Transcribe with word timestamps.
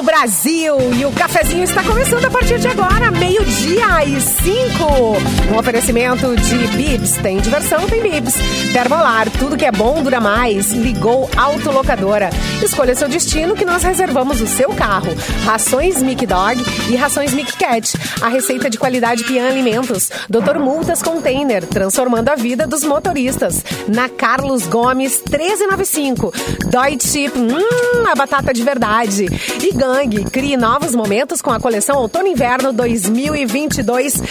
nosso 0.00 0.02
Brasil. 0.02 0.76
E 0.94 1.04
o 1.04 1.12
cafezinho 1.12 1.64
está 1.64 1.82
começando 1.82 2.24
a 2.24 2.30
partir 2.30 2.58
de 2.58 2.68
agora, 2.68 3.10
meio-dia 3.10 4.04
e 4.04 4.20
cinco. 4.20 5.16
Um 5.52 5.58
oferecimento 5.58 6.34
de 6.36 6.66
Bibs. 6.68 7.12
Tem 7.18 7.38
diversão, 7.38 7.86
tem 7.86 8.02
Bibs. 8.02 8.34
Termolar, 8.72 9.28
tudo 9.30 9.56
que 9.56 9.64
é 9.64 9.72
bom 9.72 10.02
dura 10.02 10.20
mais. 10.20 10.72
Ligou 10.72 11.28
Autolocadora. 11.36 12.30
Escolha 12.62 12.94
seu 12.94 13.08
destino 13.08 13.54
que 13.54 13.64
nós 13.64 13.82
reservamos 13.82 14.40
o 14.40 14.46
seu 14.46 14.70
carro. 14.70 15.14
Rações 15.44 16.02
Mic 16.02 16.26
Dog 16.26 16.62
e 16.90 16.96
rações 16.96 17.32
Mic 17.32 17.56
Cat. 17.56 17.94
A 18.20 18.28
receita 18.28 18.70
de 18.70 18.78
qualidade 18.78 19.24
Pian 19.24 19.48
Alimentos. 19.48 20.10
Doutor 20.28 20.58
Multas 20.58 21.02
Container, 21.02 21.64
transformando 21.64 22.28
a 22.28 22.34
vida 22.34 22.66
dos 22.66 22.84
motoristas. 22.84 23.62
Na 23.88 24.08
Carlos 24.08 24.66
Gomes 24.66 25.22
1395. 25.28 26.32
Dói 26.70 26.98
Chip, 27.00 27.36
hum, 27.38 28.06
a 28.10 28.14
batata 28.14 28.52
de 28.52 28.62
verdade. 28.62 29.26
E 29.62 29.72
Gang, 29.90 30.24
crie 30.30 30.56
novos 30.56 30.94
momentos 30.94 31.42
com 31.42 31.50
a 31.50 31.58
coleção 31.58 31.96
Outono 31.96 32.28
Inverno 32.28 32.72
2022 32.72 34.22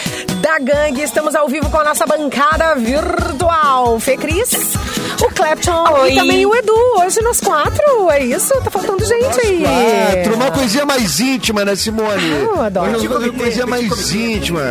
da 0.41 0.58
Gang. 0.58 1.02
Estamos 1.02 1.36
ao 1.36 1.50
vivo 1.50 1.70
com 1.70 1.77
a 1.77 1.84
nossa 1.84 2.05
bancada 2.05 2.76
virtual. 2.76 4.00
Fê 4.00 4.16
Cris, 4.16 4.53
o 5.22 5.30
Clapton 5.36 5.84
Oi. 6.02 6.14
e 6.14 6.16
também 6.16 6.45
o 6.45 6.55
Edu. 6.55 6.73
Hoje 7.00 7.22
nós 7.22 7.41
quatro, 7.41 8.09
é 8.09 8.23
isso? 8.23 8.53
Tá 8.62 8.72
faltando 8.72 9.03
gente 9.03 9.45
aí. 9.45 9.64
Quatro, 9.64 10.36
uma 10.36 10.52
coisinha 10.52 10.86
mais 10.86 11.20
íntima, 11.20 11.66
né, 11.66 11.76
Simone? 11.76 12.08
Ah, 12.09 12.45
eu 12.45 12.62
adoro. 12.62 12.91
Hoje 12.95 13.08
nós 13.09 13.23
uma 13.23 13.34
coisinha 13.34 13.67
mais 13.67 14.12
íntima. 14.14 14.62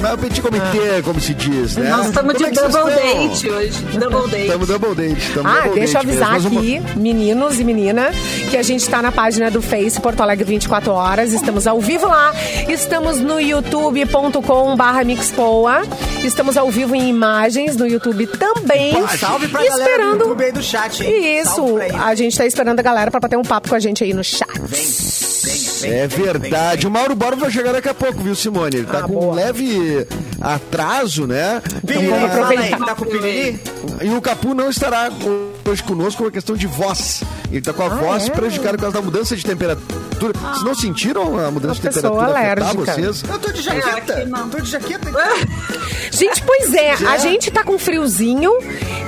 Mas 0.00 0.12
o 0.12 0.18
petit 0.18 0.42
comitê, 0.42 1.02
como 1.02 1.20
se 1.20 1.32
diz, 1.32 1.76
né? 1.76 1.88
Nós 1.88 2.06
estamos 2.06 2.36
de 2.36 2.44
é 2.44 2.50
double 2.50 2.94
date 2.94 3.48
hoje. 3.48 3.82
Double 3.98 4.30
date. 4.30 4.42
Estamos 4.42 4.68
double 4.68 4.94
date. 4.94 5.32
tamo 5.32 5.48
Ah, 5.48 5.60
double 5.62 5.80
deixa 5.80 5.96
eu 5.96 6.02
avisar 6.02 6.32
mesmo. 6.34 6.58
Aqui, 6.58 6.82
meninos 6.96 7.58
e 7.58 7.64
menina, 7.64 8.10
que 8.50 8.56
a 8.58 8.62
gente 8.62 8.86
tá 8.88 9.00
na 9.00 9.10
página 9.10 9.50
do 9.50 9.62
Face 9.62 9.98
Porto 10.00 10.20
Alegre 10.20 10.33
24 10.42 10.90
horas. 10.92 11.32
Estamos 11.32 11.66
ao 11.66 11.80
vivo 11.80 12.06
lá. 12.06 12.32
Estamos 12.68 13.20
no 13.20 13.38
youtube.com 13.40 14.74
barra 14.76 15.04
Mixpoa. 15.04 15.82
Estamos 16.24 16.56
ao 16.56 16.70
vivo 16.70 16.94
em 16.94 17.08
imagens 17.08 17.76
no 17.76 17.86
YouTube 17.86 18.26
também. 18.26 18.94
Salve 19.18 19.48
pra 19.48 19.64
E 19.64 19.68
galera 19.68 19.84
do 19.84 19.90
esperando. 19.90 20.20
YouTube 20.22 20.44
aí 20.44 20.52
do 20.52 20.62
chat, 20.62 21.04
hein? 21.04 21.40
Isso, 21.40 21.62
a 22.02 22.14
gente 22.14 22.36
tá 22.36 22.46
esperando 22.46 22.80
a 22.80 22.82
galera 22.82 23.10
pra 23.10 23.20
bater 23.20 23.36
um 23.36 23.42
papo 23.42 23.68
com 23.68 23.74
a 23.74 23.78
gente 23.78 24.02
aí 24.02 24.14
no 24.14 24.24
chat. 24.24 24.48
Vem, 24.62 24.86
vem, 25.90 26.00
É 26.00 26.06
vem, 26.08 26.24
verdade. 26.24 26.86
O 26.86 26.90
Mauro 26.90 27.14
Borba 27.14 27.36
vai 27.42 27.50
chegar 27.50 27.72
daqui 27.72 27.88
a 27.88 27.94
pouco, 27.94 28.20
viu, 28.22 28.34
Simone? 28.34 28.76
Ele 28.78 28.86
tá 28.86 29.00
Ah, 29.00 29.02
com 29.02 29.08
boa. 29.14 29.26
um 29.26 29.34
leve 29.34 30.06
atraso, 30.44 31.26
né? 31.26 31.62
E, 31.88 31.92
vamos 31.94 32.10
fala 32.10 32.26
aproveitar. 32.26 32.76
aí, 32.76 32.84
Tá 32.84 32.94
com 32.94 33.04
o 33.04 33.06
piriri? 33.08 33.60
e 34.02 34.10
o 34.10 34.20
Capu 34.20 34.54
não 34.54 34.68
estará 34.68 35.10
hoje 35.66 35.82
conosco 35.82 36.18
por 36.18 36.24
uma 36.26 36.30
questão 36.32 36.54
de 36.56 36.66
voz. 36.66 37.22
Ele 37.50 37.60
tá 37.62 37.72
com 37.72 37.82
a 37.82 37.88
voz 37.88 38.28
é? 38.28 38.30
prejudicada 38.30 38.76
por 38.76 38.82
causa 38.82 38.96
da 38.98 39.02
mudança 39.02 39.34
de 39.36 39.44
temperatura. 39.44 40.32
Vocês 40.38 40.62
não 40.64 40.74
sentiram 40.74 41.38
a 41.38 41.50
mudança 41.50 41.74
Uma 41.74 41.74
de 41.74 41.80
temperatura 41.80 42.26
afetar 42.26 42.58
alérgica. 42.68 42.92
vocês? 42.94 43.22
Eu 43.28 43.38
tô 43.38 43.52
de 43.52 43.62
jaqueta. 43.62 44.24
não. 44.26 44.48
tô 44.48 44.60
de 44.60 44.70
jaqueta. 44.70 45.10
Gente, 46.12 46.42
pois 46.42 46.74
é, 46.74 46.90
é. 46.90 47.06
a 47.06 47.16
gente 47.18 47.50
tá 47.50 47.64
com 47.64 47.78
friozinho 47.78 48.52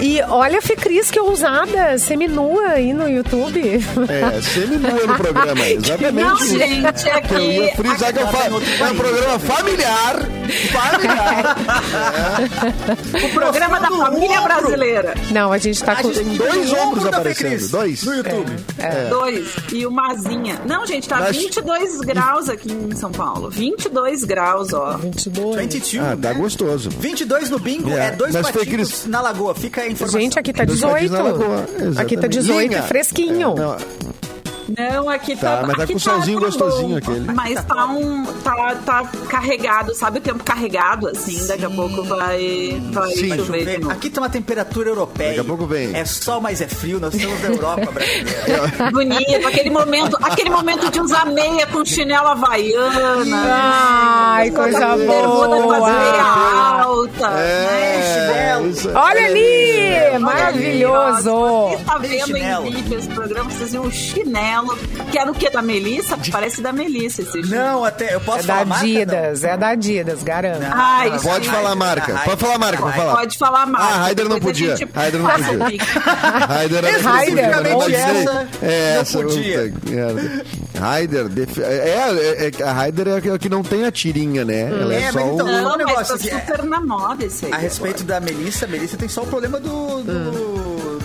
e 0.00 0.20
olha 0.22 0.58
a 0.58 0.62
Fê 0.62 0.76
Cris 0.76 1.10
que 1.10 1.18
ousada, 1.18 1.98
seminua 1.98 2.68
aí 2.68 2.92
no 2.92 3.08
YouTube. 3.08 3.60
É, 4.08 4.40
seminua 4.42 5.06
no 5.06 5.14
programa, 5.16 5.68
exatamente. 5.68 6.24
Não, 6.26 6.36
isso. 6.36 6.58
gente, 6.58 7.08
é 7.08 7.20
Que 7.20 7.34
eu 7.34 7.40
ia 7.52 7.74
frisar 7.74 8.12
que 8.12 8.18
eu 8.18 8.26
é 8.86 8.90
um 8.90 8.96
programa 8.96 9.38
familiar. 9.38 10.16
Familiar. 10.72 11.56
O 13.24 13.34
programa 13.34 13.80
da 13.80 13.88
família 13.90 14.40
brasileira. 14.42 15.14
Não, 15.30 15.52
a 15.52 15.58
gente 15.58 15.82
tá 15.82 15.96
com... 15.96 16.12
gente 16.12 16.38
dois 16.38 16.72
ombros 16.72 17.04
ombro 17.04 17.08
aparecendo, 17.08 17.68
dois. 17.68 18.02
No 18.04 18.14
YouTube. 18.14 18.52
Dois. 19.10 19.48
E 19.72 19.86
uma 19.86 20.12
asinha. 20.12 20.60
Não, 20.66 20.86
gente, 20.86 21.08
tá 21.08 21.18
Mas- 21.20 21.36
22 21.36 22.00
graus 22.00 22.48
aqui 22.48 22.70
em 22.72 22.94
São 22.94 23.10
Paulo. 23.10 23.50
22 23.50 24.24
graus, 24.24 24.72
ó. 24.72 24.96
22. 24.98 25.56
22, 25.56 26.04
Ah, 26.04 26.16
tá 26.20 26.28
né? 26.28 26.34
gostoso. 26.34 26.90
22 26.90 27.50
no 27.50 27.58
bingo 27.58 27.90
É, 27.90 28.08
é, 28.08 28.10
dois 28.12 28.32
mas 28.32 28.50
patinhos 28.50 29.06
na 29.06 29.20
lagoa. 29.20 29.54
Fica 29.54 29.82
a 29.82 29.85
informação. 29.90 30.20
Gente, 30.20 30.38
aqui 30.38 30.52
tá 30.52 30.64
Dois 30.64 30.80
patinhos 30.80 31.10
18. 31.10 31.12
na 31.12 31.22
lagoa, 31.32 31.62
Aqui 31.62 32.16
tá 32.16 32.26
exatamente. 32.26 32.28
18 32.28 32.68
Linha. 32.70 32.78
e 32.78 32.82
fresquinho. 32.82 33.52
É, 33.52 33.60
não, 33.60 33.76
Não, 34.76 35.08
aqui 35.08 35.36
Tá, 35.36 35.58
tá. 35.58 35.66
mas 35.66 35.76
tá 35.76 35.82
aqui 35.84 35.92
com 35.92 35.98
solzinho 35.98 36.40
gostosinho 36.40 36.88
bom, 36.88 36.96
aquele. 36.96 37.32
Mas 37.32 37.64
tá 37.64 37.86
um. 37.86 38.24
Tá, 38.42 38.74
tá 38.84 39.04
carregado, 39.28 39.94
sabe 39.94 40.18
o 40.18 40.20
tempo 40.20 40.42
carregado, 40.42 41.08
assim? 41.08 41.46
Daqui 41.46 41.64
a 41.64 41.70
pouco 41.70 42.02
vai. 42.04 42.80
Vai 42.92 43.10
Sim. 43.12 43.36
Chover. 43.36 43.80
Aqui 43.90 44.10
tem 44.10 44.22
uma 44.22 44.30
temperatura 44.30 44.88
europeia. 44.88 45.28
Daqui 45.30 45.40
a 45.40 45.44
pouco 45.44 45.66
vem. 45.66 45.94
É 45.94 46.04
sol, 46.04 46.40
mas 46.40 46.60
é 46.60 46.68
frio. 46.68 46.98
Nós 46.98 47.14
estamos 47.14 47.40
na 47.42 47.48
Europa 47.48 47.90
brasileira. 47.92 48.90
Bonito, 48.92 49.46
aquele 49.46 49.70
momento, 49.70 50.16
aquele 50.22 50.50
momento 50.50 50.90
de 50.90 51.00
usar 51.00 51.26
meia 51.26 51.66
com 51.66 51.84
chinelo 51.84 52.28
havaiana. 52.28 53.36
Ai, 53.44 54.50
né? 54.50 54.56
coisa 54.56 54.96
boa. 54.96 55.90
meia 55.90 56.82
alta. 56.82 57.28
É, 57.38 58.60
isso- 58.68 58.88
Olha 58.94 59.26
ali, 59.26 59.92
Olha 60.10 60.18
maravilhoso. 60.20 61.30
Você 61.68 61.74
está 61.76 61.98
vendo 61.98 62.26
Chinelo. 62.26 62.66
em 62.66 62.70
vídeo 62.72 62.98
esse 62.98 63.08
programa, 63.08 63.50
vocês 63.50 63.70
viram 63.72 63.84
o 63.84 63.90
chinelo, 63.92 64.55
que 65.10 65.18
era 65.18 65.30
o 65.30 65.34
que? 65.34 65.50
Da 65.50 65.62
Melissa? 65.62 66.16
Parece 66.30 66.60
da 66.60 66.72
Melissa 66.72 67.22
esse 67.22 67.42
chinelo. 67.42 67.54
Não, 67.72 67.84
até. 67.84 68.14
Eu 68.14 68.20
posso 68.20 68.40
É 68.40 68.42
da 68.42 68.52
falar 68.54 68.64
marca, 68.66 68.84
Adidas, 68.84 69.44
é 69.44 69.56
da 69.56 69.68
Adidas, 69.68 70.22
garanto. 70.22 70.66
Ai, 70.70 71.10
Não, 71.10 71.18
Pode 71.20 71.44
sim. 71.46 71.50
falar 71.52 71.70
a 71.70 71.74
marca. 71.74 72.18
Pode 72.24 72.40
falar 72.40 72.54
a 72.54 72.58
marca, 72.58 72.82
pode 72.82 72.96
falar. 72.96 73.16
Pode 73.16 73.38
falar 73.38 73.66
mais. 73.66 73.84
Ah, 73.84 73.96
Raider 73.98 74.28
não 74.28 74.40
podia. 74.40 74.74
Raider 74.94 75.20
não 75.22 75.30
podia. 75.30 75.78
Raider 76.48 76.84
era 77.44 77.60
não 77.62 77.78
pode 77.78 77.94
essa. 77.94 78.48
É, 78.62 78.94
não 78.94 79.00
essa 79.02 79.18
podia. 79.22 79.72
puta 79.72 79.90
merda. 79.90 80.44
Raider, 80.78 81.28
def- 81.28 81.58
é, 81.58 81.62
é, 81.62 82.50
é- 82.58 82.62
a 82.62 82.72
Raider 82.72 83.08
é 83.08 83.30
a 83.34 83.38
que 83.38 83.48
não 83.48 83.62
tem 83.62 83.84
a 83.86 83.90
tirinha, 83.90 84.44
né? 84.44 84.68
Ela 84.70 84.94
é, 84.94 85.02
É, 85.04 85.12
só 85.12 85.20
mas 85.20 85.32
então- 85.34 85.46
o... 85.46 85.48
Só 85.48 85.56
um 85.56 85.62
Não, 85.62 85.68
mas 85.70 85.86
negócio 85.86 86.18
tá 86.18 86.22
que 86.22 86.30
é- 86.30 86.40
super 86.40 86.62
na 86.64 86.80
moda 86.80 87.24
esse 87.24 87.46
aí. 87.46 87.52
A 87.52 87.56
respeito 87.56 88.04
da 88.04 88.20
Melissa, 88.20 88.66
a 88.66 88.68
Melissa 88.68 88.96
tem 88.96 89.08
só 89.08 89.22
o 89.22 89.26
problema 89.26 89.58
do, 89.58 90.02
do, 90.02 90.30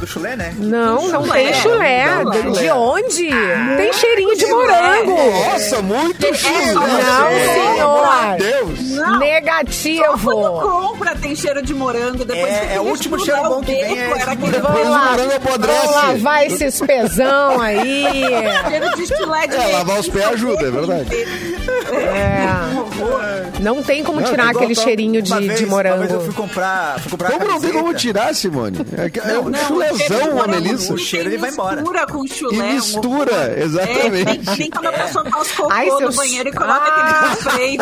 do 0.01 0.07
chulé, 0.07 0.35
né? 0.35 0.53
Não, 0.57 1.07
não 1.09 1.23
Chulé. 1.25 1.44
tem 1.44 1.53
chulé. 1.53 2.06
Não, 2.23 2.51
De, 2.53 2.69
onde? 2.72 3.29
tem 3.78 3.94
cheirinho 3.94 4.35
de 4.35 4.45
morango. 4.47 5.16
Nossa, 5.51 5.81
muito 5.81 6.35
chulé. 6.35 6.73
Não, 6.73 7.53
senhor. 7.53 8.38
Deus. 8.38 8.79
Não. 8.91 9.19
Negativo. 9.19 10.17
Quando 10.23 10.61
compra 10.61 11.16
tem 11.16 11.35
cheiro 11.35 11.61
de 11.61 11.73
morango, 11.75 12.25
depois 12.25 12.51
É, 12.51 12.75
é 12.75 12.79
o 12.79 12.84
último 12.84 13.19
cheiro 13.19 13.44
bom 13.44 13.61
que 13.61 13.73
vem, 13.73 14.00
é 14.00 14.09
era 14.09 14.17
esse 14.17 14.29
aquele 14.29 14.51
Depois 14.51 14.88
o 14.88 14.91
morango 14.91 15.35
apodrece. 15.35 15.88
Vamos 15.88 15.95
lavar 16.23 16.45
esses 16.47 16.81
pezão 16.81 17.61
aí. 17.61 18.06
cheiro 18.67 18.95
de 18.95 19.06
chulé 19.07 19.47
de 19.47 19.56
É, 19.56 19.67
lavar 19.67 20.00
os 20.00 20.09
pés 20.09 20.25
ajuda, 20.25 20.67
é 20.67 20.72
verdade. 20.72 21.09
É. 21.96 22.46
Um. 23.59 23.62
Não 23.62 23.84
tem 23.84 24.03
como 24.03 24.19
Não, 24.22 24.28
tirar 24.29 24.50
igual 24.50 24.63
aquele 24.66 24.75
cheirinho 24.75 25.22
de, 25.22 25.31
Uma 25.31 25.41
de 25.41 25.47
vez, 25.47 25.62
Uma 25.62 25.84
vez 25.84 25.91
eu 25.91 25.97
morango. 25.97 26.22
fui 26.25 26.34
comprar, 26.34 27.00
fui 27.00 27.12
comprar 27.12 27.31
Como 27.31 27.47
não 27.47 27.59
tem 27.62 27.72
como 27.72 27.94
tirar, 27.94 28.34
Simone? 28.34 28.78
É, 28.97 29.09
que- 29.09 29.19
é 29.19 29.38
um 29.40 29.50
Não, 29.50 29.59
chulezão, 29.68 30.22
a 30.31 30.34
morango 30.34 30.62
Melissa. 30.62 30.94
O 30.94 30.97
cheiro, 30.97 31.29
ele 31.29 31.38
vai 31.38 31.52
embora. 31.52 31.75
Mistura 31.78 32.07
com 32.07 32.28
chulé. 32.28 32.56
E 32.56 32.59
um 32.62 32.74
mistura, 32.74 33.31
horror. 33.34 33.57
exatamente. 33.59 34.22
É, 34.22 34.25
tem, 34.25 34.56
tem 34.56 34.69
quando 34.69 34.85
a 34.88 34.91
pessoa 34.94 35.25
faz 35.29 35.52
cocô 35.52 35.69
Ai, 35.72 35.85
no 35.88 35.97
seus- 35.97 36.16
banheiro 36.16 36.50
e 36.50 36.52
coloca 36.52 36.74
Ah. 36.85 37.31
aquele 37.34 37.40
spray. 37.40 37.78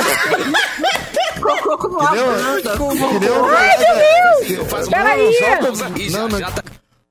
cocô 1.41 1.77
com 1.77 1.87
uma 1.87 2.09
banda. 2.11 2.83
Um- 2.83 3.45
Ai, 3.45 3.77
meu 3.77 4.57
Deus! 4.65 4.89
Peraí! 4.89 6.09
Não, 6.11 6.27
não, 6.27 6.39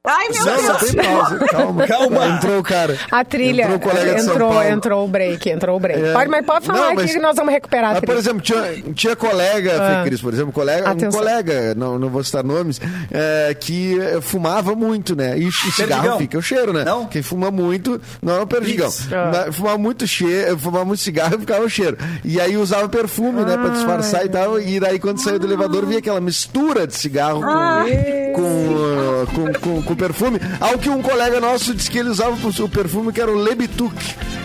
Ai, 0.09 0.29
meu 0.31 0.45
não, 0.45 0.57
não 0.57 0.63
Deus. 0.79 0.79
tem 0.79 0.95
pausa. 0.95 1.39
Calma. 1.49 1.87
Calma. 1.87 2.27
Entrou 2.29 2.59
o 2.59 2.63
cara. 2.63 2.99
A 3.11 3.25
trilha 3.25 3.63
Entrou 3.63 3.77
o 3.77 3.81
colega 3.81 4.15
de 4.15 4.23
São 4.23 4.35
entrou, 4.35 4.51
Paulo. 4.53 4.69
entrou 4.69 5.05
o 5.05 5.09
break, 5.09 5.51
entrou 5.51 5.77
o 5.77 5.81
break. 5.81 6.03
É. 6.03 6.13
Pode, 6.13 6.31
mas 6.31 6.47
pode 6.47 6.67
falar 6.67 6.79
Não, 6.79 6.87
aqui 6.89 6.97
mas- 6.97 7.13
que 7.13 7.19
nós 7.19 7.37
vamos 7.37 7.53
recuperar 7.53 7.91
a 7.91 7.93
Mas, 7.95 8.01
por 8.01 8.07
trilha. 8.07 8.19
exemplo, 8.19 8.41
tinha, 8.43 8.93
tinha 8.95 9.17
colega, 9.17 9.73
Ah. 9.81 10.03
Fê 10.03 10.09
Cris, 10.09 10.21
por 10.21 10.33
exemplo, 10.33 10.53
colega, 10.53 10.91
um 10.93 11.11
colega, 11.11 11.75
não, 11.75 11.99
não 11.99 12.09
vou 12.09 12.23
citar 12.25 12.43
nomes, 12.45 12.81
é, 13.11 13.55
que 13.59 13.99
eh, 14.01 14.21
fumava 14.21 14.75
muito, 14.75 15.15
né? 15.17 15.39
E, 15.39 15.49
e 15.49 15.53
cigarro 15.53 15.77
Perdigão. 16.03 16.19
fica 16.19 16.39
o 16.39 16.43
cheiro, 16.43 16.73
né? 16.73 16.85
Não? 16.85 17.07
Quem 17.07 17.23
fuma 17.23 17.51
muito, 17.51 18.01
não 18.23 18.37
é 18.37 18.41
o 18.41 18.47
perdigão. 18.47 18.89
Mas 19.33 19.55
Fumava 19.57 19.79
muito 19.79 20.07
cheiro, 20.07 20.59
fumava 20.59 20.85
muito 20.85 21.01
cigarro 21.03 21.39
ficava 21.39 21.65
o 21.65 21.69
cheiro. 21.69 21.97
E 22.25 22.41
aí 22.41 22.57
usava 22.57 22.89
perfume, 22.89 23.45
né? 23.45 23.57
Pra 23.57 23.69
disfarçar 23.71 24.25
e 24.25 24.29
tal. 24.29 24.59
E 24.61 24.79
daí 24.81 24.99
quando 24.99 25.23
saiu 25.23 25.39
do 25.39 25.47
elevador 25.47 25.85
via 25.87 25.99
aquela 25.99 26.21
mistura 26.21 26.87
de 26.87 26.95
cigarro 26.95 27.41
com, 27.41 28.33
com, 28.35 28.77
ah, 28.77 29.27
com, 29.35 29.53
com, 29.61 29.83
com 29.83 29.97
perfume. 29.99 30.41
Ao 30.61 30.79
que 30.79 30.89
um 30.89 31.03
colega 31.03 31.41
nosso 31.41 31.75
disse 31.75 31.91
que 31.91 31.99
ele 31.99 32.09
usava 32.09 32.31
o 32.31 32.69
perfume 32.69 33.13
que 33.13 33.21
era 33.21 33.31
o 33.31 33.37
Lebituc. 33.37 33.95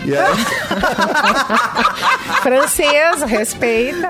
E 0.04 0.14
aí, 0.14 0.34
Francês, 2.42 3.22
respeita. 3.22 4.08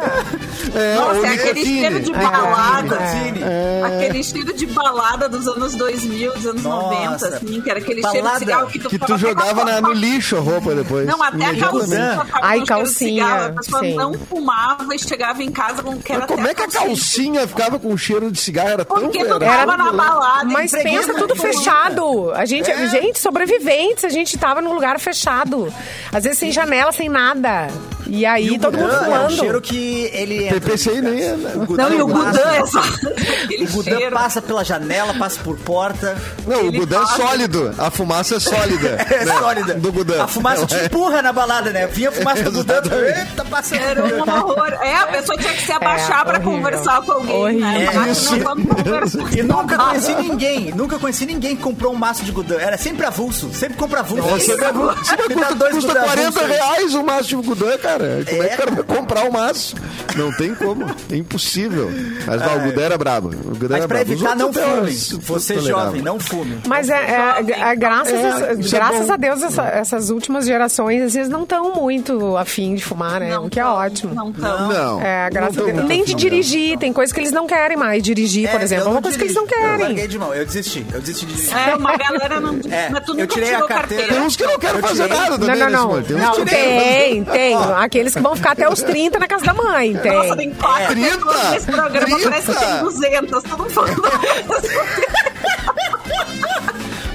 é, 0.74 0.94
Nossa, 0.96 1.26
é 1.26 1.34
aquele 1.34 1.64
cheiro 1.64 2.00
de 2.00 2.10
É. 2.12 2.14
balada. 2.14 2.96
É. 3.00 3.82
Aquele 3.84 4.24
cheiro 4.24 4.52
de 4.54 4.66
balada 4.66 5.28
dos 5.28 5.46
anos 5.46 5.74
2000, 5.74 6.32
dos 6.34 6.46
anos 6.46 6.62
Nossa. 6.62 6.94
90, 6.94 7.28
assim, 7.36 7.60
que 7.60 7.70
era 7.70 7.78
aquele 7.78 8.00
cheiro 8.02 8.18
Balada 8.24 8.38
de 8.40 8.44
cigarro 8.44 8.66
que 8.68 8.78
tu, 8.78 8.88
Que 8.88 8.98
tu 8.98 9.18
jogava 9.18 9.64
na- 9.64 9.80
no 9.80 9.92
lixo. 9.92 10.36
a 10.36 10.40
roupa 10.40 10.74
depois. 10.74 11.06
Não, 11.06 11.22
até 11.22 11.46
a 11.46 11.56
calcinha. 11.58 12.26
Ai, 12.42 12.50
cheiro 12.56 12.66
calcinha, 12.66 13.24
cigarro, 13.24 13.44
A 13.44 13.52
pessoa 13.62 13.80
sim. 13.82 13.94
não 13.94 14.14
fumava 14.14 14.94
e 14.94 14.98
chegava 14.98 15.42
em 15.42 15.50
casa 15.52 15.82
com 15.82 15.96
que 16.00 16.12
era 16.12 16.22
Mas 16.22 16.30
como 16.30 16.46
é 16.48 16.54
que 16.54 16.62
a 16.62 16.68
calcinha 16.68 17.46
ficava 17.46 17.78
com 17.78 17.96
cheiro 17.96 18.30
de 18.32 18.40
cigarro? 18.40 18.68
Era 18.70 18.84
tão 18.84 18.96
Porque 18.98 19.24
tu 19.24 19.38
tava 19.38 19.76
na 19.76 19.92
balada. 19.92 20.44
Mas 20.46 20.70
pensa 20.72 21.12
na 21.12 21.33
tudo 21.34 21.46
fechado. 21.52 22.32
A 22.32 22.44
gente, 22.44 22.70
É. 22.70 22.88
gente, 22.88 23.18
sobreviventes, 23.18 24.04
a 24.04 24.08
gente 24.08 24.36
tava 24.38 24.60
num 24.60 24.74
lugar 24.74 24.98
fechado. 25.00 25.72
Às 26.12 26.24
vezes 26.24 26.38
sem 26.38 26.52
janela, 26.52 26.92
sem 26.92 27.08
nada. 27.08 27.68
E 28.06 28.26
aí 28.26 28.46
E 28.48 28.56
o 28.56 28.60
todo 28.60 28.76
mundo 28.76 28.86
Gudan 28.90 28.96
é 28.96 29.00
um 29.00 29.04
fumando. 29.12 29.30
cheiro 29.32 29.60
que 29.60 30.10
ele 30.12 30.44
entra. 30.46 30.60
PPCI 30.60 31.00
nem 31.00 31.22
é. 31.22 31.34
O 31.54 31.66
Gudan, 31.66 31.82
Não, 31.88 31.92
e 31.98 32.02
o 32.02 32.08
passa- 32.08 32.24
Gudan 32.30 32.50
é 32.54 32.66
só. 32.66 32.80
O 32.80 33.66
Gudan 33.72 33.96
cheiro. 33.98 34.16
passa 34.16 34.42
pela 34.42 34.64
janela, 34.64 35.14
passa 35.14 35.40
por 35.42 35.56
porta. 35.58 36.16
Não, 36.46 36.62
o 36.64 36.66
Ele 36.66 36.78
Gudan 36.78 37.02
é 37.02 37.06
sólido. 37.06 37.74
A 37.78 37.90
fumaça 37.90 38.36
é 38.36 38.40
sólida. 38.40 38.98
É 39.14 39.24
né? 39.24 39.38
sólida. 39.38 39.74
Do 39.74 39.92
Gudan. 39.92 40.22
A 40.22 40.28
fumaça 40.28 40.66
te 40.66 40.74
É. 40.74 40.86
empurra 40.86 41.22
na 41.22 41.32
balada, 41.32 41.70
né? 41.70 41.86
Vinha 41.86 42.08
a 42.08 42.12
fumaça 42.12 42.42
do 42.44 42.52
Gudan. 42.52 42.82
Eita, 42.94 43.44
passando. 43.44 43.80
Era 43.80 44.04
um 44.04 44.20
horror. 44.20 44.72
É, 44.82 44.96
a 44.96 45.06
pessoa 45.06 45.38
tinha 45.38 45.52
que 45.54 45.62
se 45.62 45.72
abaixar 45.72 46.20
É, 46.20 46.24
pra 46.24 46.34
horrível. 46.38 46.52
conversar 46.52 47.00
com 47.02 47.12
alguém, 47.12 47.56
né? 47.60 47.88
Horrível. 47.88 48.12
Isso. 48.12 48.36
Não 48.36 48.44
vamos 48.44 48.66
conversar. 48.66 49.38
E 49.38 49.42
nunca 49.42 49.76
conheci 49.78 50.14
ninguém, 50.14 50.72
nunca 50.74 50.98
conheci 50.98 51.26
ninguém 51.26 51.56
que 51.56 51.62
comprou 51.62 51.92
um 51.92 51.96
maço 51.96 52.24
de 52.24 52.32
Gudan. 52.32 52.58
Era 52.58 52.76
sempre 52.76 53.06
avulso, 53.06 53.50
sempre 53.54 53.76
compra 53.76 54.00
avulso. 54.00 54.22
Você 54.28 54.44
Sempre 54.52 54.66
avulso. 54.66 54.94
Custa, 54.98 55.16
Me 55.28 55.34
dá 55.36 55.50
dois 55.50 55.74
custa 55.74 55.88
Gudan 55.94 56.04
40 56.04 56.28
avulso 56.28 56.44
aí. 56.44 56.52
reais 56.52 56.94
o 56.94 57.02
maço 57.04 57.28
de 57.28 57.36
Gudan, 57.36 57.78
cara. 57.78 57.93
Como 57.98 58.42
é, 58.42 58.46
É. 58.46 58.48
que 58.48 58.54
o 58.54 58.58
cara 58.58 58.70
vai 58.70 58.82
comprar 58.84 59.24
o 59.28 59.32
maço? 59.32 59.74
Não 60.16 60.32
tem 60.32 60.54
como. 60.54 60.84
É 61.10 61.16
impossível. 61.16 61.90
Mas 62.26 62.40
não, 62.40 62.56
o 62.58 62.60
Gudan 62.62 62.82
era 62.82 62.98
brabo. 62.98 63.28
O 63.28 63.56
Mas 63.60 63.70
era 63.70 63.78
pra 63.78 63.86
brabo. 63.86 64.04
Os 64.04 64.10
evitar, 64.12 64.36
não 64.36 64.52
fumem. 64.52 64.80
os- 64.84 65.12
Você 65.12 65.58
jovem, 65.60 66.02
não 66.02 66.18
fume. 66.20 66.58
Mas 66.66 66.88
é, 66.88 66.94
é- 66.94 67.60
é- 67.70 67.76
graças, 67.76 68.12
É, 68.14 68.52
é 68.52 68.54
graças 68.56 69.10
a 69.10 69.16
Deus, 69.16 69.42
essa- 69.42 69.66
essas 69.68 70.10
últimas 70.10 70.46
gerações, 70.46 71.02
às 71.02 71.14
vezes, 71.14 71.28
não 71.30 71.42
estão 71.44 71.74
muito 71.74 72.36
afim 72.36 72.74
de 72.74 72.84
fumar, 72.84 73.20
né? 73.20 73.38
o 73.38 73.48
que 73.48 73.58
é 73.60 73.64
ótimo. 73.66 74.14
Não 74.14 74.32
tão. 74.32 74.68
Não. 74.68 75.00
É, 75.02 75.28
graças 75.30 75.56
não 75.56 75.68
a 75.68 75.72
Deus. 75.72 75.84
Nem 75.88 76.04
de 76.04 76.14
dirigir, 76.14 76.78
tem 76.78 76.92
coisas 76.92 77.12
que 77.12 77.20
eles 77.20 77.32
não 77.32 77.46
querem 77.46 77.76
mais 77.76 78.02
dirigir, 78.02 78.48
por 78.50 78.60
É, 78.60 78.64
exemplo. 78.64 78.84
É 78.84 78.88
uma 78.88 78.94
não 78.94 79.02
coisa 79.02 79.18
que 79.18 79.24
eles 79.24 79.34
não 79.34 79.44
dirijo. 79.46 79.62
Eu 79.64 79.68
larguei 79.70 79.94
querem. 79.94 80.08
de 80.08 80.18
mão, 80.18 80.34
eu 80.34 80.44
desisti. 80.44 80.86
Eu 80.92 81.00
desisti 81.00 81.26
de 81.26 81.34
dirigir. 81.34 81.56
É, 81.56 81.74
uma 81.76 81.96
galera 81.96 82.40
não. 82.40 82.58
É, 82.70 82.88
Mas 82.90 83.04
tu 83.04 83.12
eu 83.12 83.16
nunca 83.16 83.40
a 83.40 83.44
tirou 83.44 83.68
carteira. 83.68 84.08
Tem 84.08 84.20
uns 84.22 84.36
que 84.36 84.44
não 84.46 84.58
querem 84.58 84.80
fazer 84.82 85.06
nada 85.08 85.30
Não, 85.30 85.38
também, 85.38 85.56
não, 85.60 85.70
não. 85.70 85.80
Simone? 85.80 86.04
Tem 86.04 86.16
uns 86.16 86.22
Não, 86.22 86.44
tem, 86.44 87.24
tem. 87.24 87.56
Aqueles 87.84 88.14
que 88.14 88.20
vão 88.20 88.34
ficar 88.34 88.52
até 88.52 88.66
os 88.68 88.82
30 88.82 89.18
na 89.18 89.28
casa 89.28 89.44
da 89.44 89.52
mãe, 89.52 89.92
Nossa, 89.92 90.36
tem. 90.36 90.48
tem 90.50 90.54
quatro 90.54 90.86
30? 90.94 91.16
pessoas 91.18 91.50
nesse 91.50 91.66
programa, 91.66 92.18
parece 92.22 92.46
que 92.46 92.58
30? 92.58 92.66
tem 92.66 92.78
200. 92.80 93.42
Todo 93.42 93.58
mundo. 93.58 94.02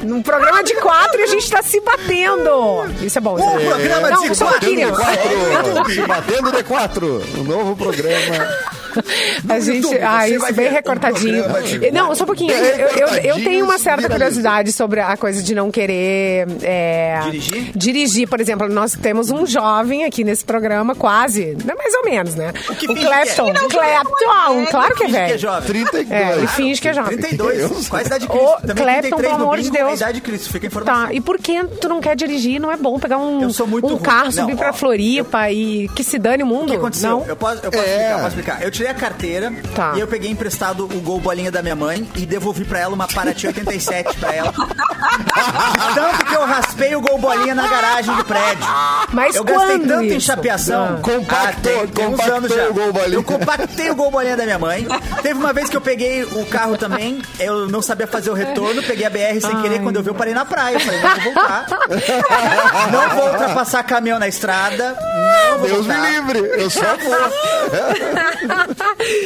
Num 0.04 0.22
programa 0.22 0.64
de 0.64 0.74
quatro 0.76 1.20
e 1.20 1.24
a 1.24 1.28
gente 1.28 1.50
tá 1.50 1.62
se 1.62 1.82
batendo. 1.82 2.86
Isso 3.02 3.18
é 3.18 3.22
bom. 3.22 3.38
isso 3.38 3.46
é 3.48 3.58
Um 3.58 3.70
programa 3.70 4.10
Não, 4.12 4.22
de 4.30 4.36
só 4.36 4.46
um 4.46 4.50
quatro. 4.50 4.92
quatro. 4.96 5.94
Se 5.94 6.02
batendo 6.02 6.52
de 6.52 6.64
quatro. 6.64 7.24
O 7.38 7.44
novo 7.44 7.76
programa. 7.76 8.48
A 9.48 9.60
gente, 9.60 9.84
YouTube, 9.84 10.00
ah, 10.02 10.28
isso 10.28 10.54
bem 10.54 10.68
um 10.70 10.72
recortadinho. 10.72 11.44
de 11.80 11.92
Não, 11.92 12.14
só 12.16 12.24
um 12.24 12.28
pouquinho. 12.28 12.52
Eu, 12.54 12.88
eu, 12.88 13.08
eu 13.08 13.36
tenho 13.36 13.66
uma 13.66 13.78
certa 13.78 14.10
curiosidade 14.10 14.72
sobre 14.72 15.00
a 15.00 15.16
coisa 15.18 15.42
de 15.42 15.54
não 15.56 15.72
querer 15.72 16.48
é, 16.62 17.20
Dirigir? 17.26 17.72
dirigir. 17.76 18.28
Por 18.30 18.40
exemplo, 18.40 18.68
nós 18.70 18.94
temos 18.94 19.30
um 19.32 19.46
jovem 19.46 20.06
aqui 20.06 20.24
nesse 20.24 20.44
programa, 20.44 20.96
quase, 20.96 21.58
mais 21.66 21.94
ou 21.96 22.04
menos, 22.06 22.36
né? 22.36 22.52
que 22.78 22.86
O 22.90 22.96
Clapton. 22.96 23.54
que 23.68 23.78
é. 23.78 24.00
O 24.02 24.06
Clapton, 24.06 24.66
claro 24.70 24.96
que 24.96 25.04
é 25.04 25.08
Finge 25.08 25.14
que 25.14 25.18
é 25.18 25.28
velho. 25.28 25.40
jovem. 25.40 25.68
32. 25.70 26.12
É, 26.12 26.32
ele 26.38 26.48
finge 26.48 26.82
que 26.82 26.88
é 26.88 26.94
jovem. 26.94 27.18
32. 27.18 27.88
Quase 27.90 28.04
a 28.06 28.08
idade 28.08 28.22
de 28.26 28.28
Cristo. 28.32 28.46
Ô, 28.50 28.56
Também 28.62 28.76
Clapton, 28.84 29.02
33 29.02 29.22
pelo 29.22 29.36
amor 29.44 29.58
de 29.60 29.68
é 29.68 29.70
a 29.70 29.86
Deus. 29.86 30.00
idade 30.00 30.14
de 30.14 30.22
Cristo. 30.22 30.52
Fica 30.52 30.66
a 30.66 30.68
informação. 30.68 31.08
Tá, 31.08 31.14
e 31.14 31.22
por 31.22 31.38
que 31.38 31.64
tu 31.82 31.88
não 31.90 32.00
quer 32.02 32.16
dirigir? 32.16 32.60
Não 32.60 32.72
é 32.72 32.78
bom 32.78 33.00
pegar 33.00 33.18
um, 33.18 33.42
Eu 33.42 33.52
sou 33.54 33.68
muito 33.68 33.88
um 33.94 33.98
carro, 33.98 34.26
Não, 34.26 34.32
subir 34.32 34.56
pra 34.56 34.70
ó, 34.70 34.74
Floripa 34.74 35.50
e 35.52 35.88
que 35.96 36.04
se 36.04 36.18
dane 36.18 36.44
o 36.44 36.46
mundo? 36.46 36.68
O 36.68 36.72
que 36.72 36.76
aconteceu? 36.78 37.10
Não? 37.10 37.26
Eu 37.28 37.36
posso, 37.36 37.60
eu 37.64 37.72
posso 37.72 37.84
explicar, 37.86 38.14
posso 38.16 38.28
explicar. 38.28 38.64
Eu 38.64 38.72
tirei 38.80 38.92
a 38.92 38.96
carteira 38.96 39.52
Tá. 39.76 39.92
e 39.96 40.00
eu 40.00 40.08
peguei 40.08 40.32
emprestado 40.32 40.86
o 40.86 41.02
Gol 41.02 41.20
Bolinha 41.20 41.52
da 41.52 41.62
minha 41.62 41.76
mãe 41.76 42.10
e 42.16 42.26
devolvi 42.26 42.64
pra 42.64 42.80
ela 42.80 42.94
uma 42.96 43.08
Paraty 43.10 43.48
87 43.48 44.16
pra 44.18 44.34
ela. 44.34 44.54
Tanto 45.96 46.26
que 46.26 46.34
eu 46.34 46.46
raspei 46.46 46.96
o 46.96 47.02
Gol 47.02 47.18
Bolinha 47.18 47.54
na 47.54 47.68
garagem 47.68 48.16
do 48.16 48.24
prédio. 48.24 48.66
Mas 49.12 49.36
eu 49.36 49.44
gastei 49.44 49.80
tanto 49.80 50.04
em 50.04 50.18
isso? 50.18 50.28
chapeação. 50.28 50.98
Ah. 50.98 51.02
Compactou- 51.02 51.62
tem, 51.74 51.88
tem 51.88 52.06
compactou 52.06 52.36
anos 52.38 52.54
já. 52.56 52.70
o 52.70 52.74
Gol 52.74 52.94
Bolinha. 52.94 53.16
Eu 53.16 53.24
compactei 53.24 53.90
o 53.92 53.96
Gol 53.96 54.12
Bolinha 54.12 54.38
da 54.38 54.44
minha 54.44 54.60
mãe. 54.60 54.88
Teve 55.22 55.40
uma 55.40 55.52
vez 55.52 55.70
que 55.70 55.76
eu 55.76 55.82
peguei 55.82 56.24
o 56.24 56.46
carro 56.46 56.78
também, 56.78 57.22
eu 57.40 57.68
não 57.68 57.82
sabia 57.82 58.08
fazer 58.08 58.30
o 58.30 58.34
retorno, 58.34 58.82
peguei 58.84 59.06
a 59.06 59.10
BR 59.10 59.42
sem 59.42 59.62
querer, 59.62 59.82
quando 59.82 59.98
eu 59.98 60.04
vi 60.04 60.10
eu 60.10 60.16
parei 60.16 60.34
na 60.34 60.46
praia. 60.46 60.76
Eu 60.76 60.80
falei, 60.80 61.02
não 61.02 61.16
vou 61.16 61.34
voltar. 61.34 61.66
não 62.92 63.10
vou 63.16 63.28
ultrapassar 63.32 63.84
caminhão 63.84 64.20
na 64.20 64.28
estrada. 64.28 64.96
Não 65.50 65.60
vou 65.60 65.68
Deus 65.68 65.86
me 65.88 65.94
voltar. 65.94 66.10
livre. 66.12 66.40
Eu 66.62 66.70
só 66.70 66.82
vou. 66.98 68.69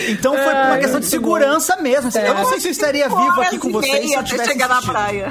Então 0.10 0.34
foi 0.34 0.54
uma 0.54 0.78
questão 0.78 1.00
de 1.00 1.06
segurança 1.06 1.76
mesmo. 1.78 2.08
assim. 2.10 2.20
Eu 2.20 2.34
não 2.34 2.46
sei 2.46 2.60
se 2.60 2.68
eu 2.68 2.72
estaria 2.72 3.08
vivo 3.08 3.42
aqui 3.42 3.58
com 3.58 3.72
vocês 3.72 4.08
se 4.08 4.14
eu 4.14 4.20
até 4.20 4.30
tivesse 4.30 4.50
chegar 4.52 4.68
na 4.70 4.82
praia. 4.82 5.30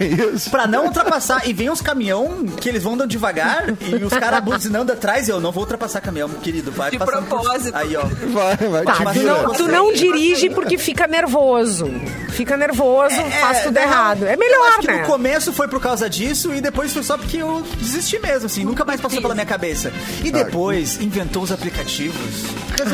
É 0.00 0.04
isso. 0.34 0.50
Pra 0.50 0.66
não 0.66 0.84
ultrapassar. 0.86 1.46
E 1.48 1.52
vem 1.52 1.68
uns 1.70 1.80
caminhão 1.80 2.46
que 2.60 2.68
eles 2.68 2.82
vão 2.82 2.94
andando 2.94 3.10
devagar 3.10 3.64
e 3.80 4.04
os 4.04 4.12
caras 4.12 4.42
buzinando 4.42 4.92
atrás 4.92 5.26
e 5.28 5.30
eu 5.32 5.40
não 5.40 5.50
vou 5.50 5.62
ultrapassar 5.64 6.00
caminhão, 6.00 6.28
querido. 6.28 6.70
Vai 6.70 6.90
De 6.90 6.98
passando 6.98 7.26
por- 7.26 7.40
propósito. 7.40 7.76
Aí, 7.76 7.96
ó. 7.96 8.02
Vai, 8.04 8.56
vai. 8.56 8.84
Tá, 8.84 9.12
tu 9.12 9.20
não, 9.22 9.52
tu 9.54 9.68
não 9.68 9.92
dirige 9.92 10.50
porque 10.50 10.78
fica 10.78 11.06
nervoso. 11.06 11.90
Fica 12.30 12.56
nervoso, 12.56 13.14
faz 13.40 13.62
tudo 13.62 13.74
não, 13.74 13.82
errado. 13.82 14.26
É 14.26 14.34
eu 14.34 14.38
melhor, 14.38 14.68
acho 14.70 14.80
que 14.80 14.86
né? 14.88 15.02
No 15.02 15.06
começo 15.06 15.52
foi 15.52 15.68
por 15.68 15.80
causa 15.80 16.10
disso 16.10 16.52
e 16.52 16.60
depois 16.60 16.92
foi 16.92 17.02
só 17.04 17.16
porque 17.16 17.36
eu 17.36 17.62
desisti 17.78 18.18
mesmo, 18.18 18.46
assim. 18.46 18.64
Nunca 18.64 18.84
mais 18.84 19.00
passou 19.00 19.20
pela 19.22 19.34
minha 19.34 19.46
cabeça. 19.46 19.92
E 20.22 20.30
depois 20.32 21.00
inventou 21.00 21.42
os 21.44 21.52
aplicativos. 21.52 22.44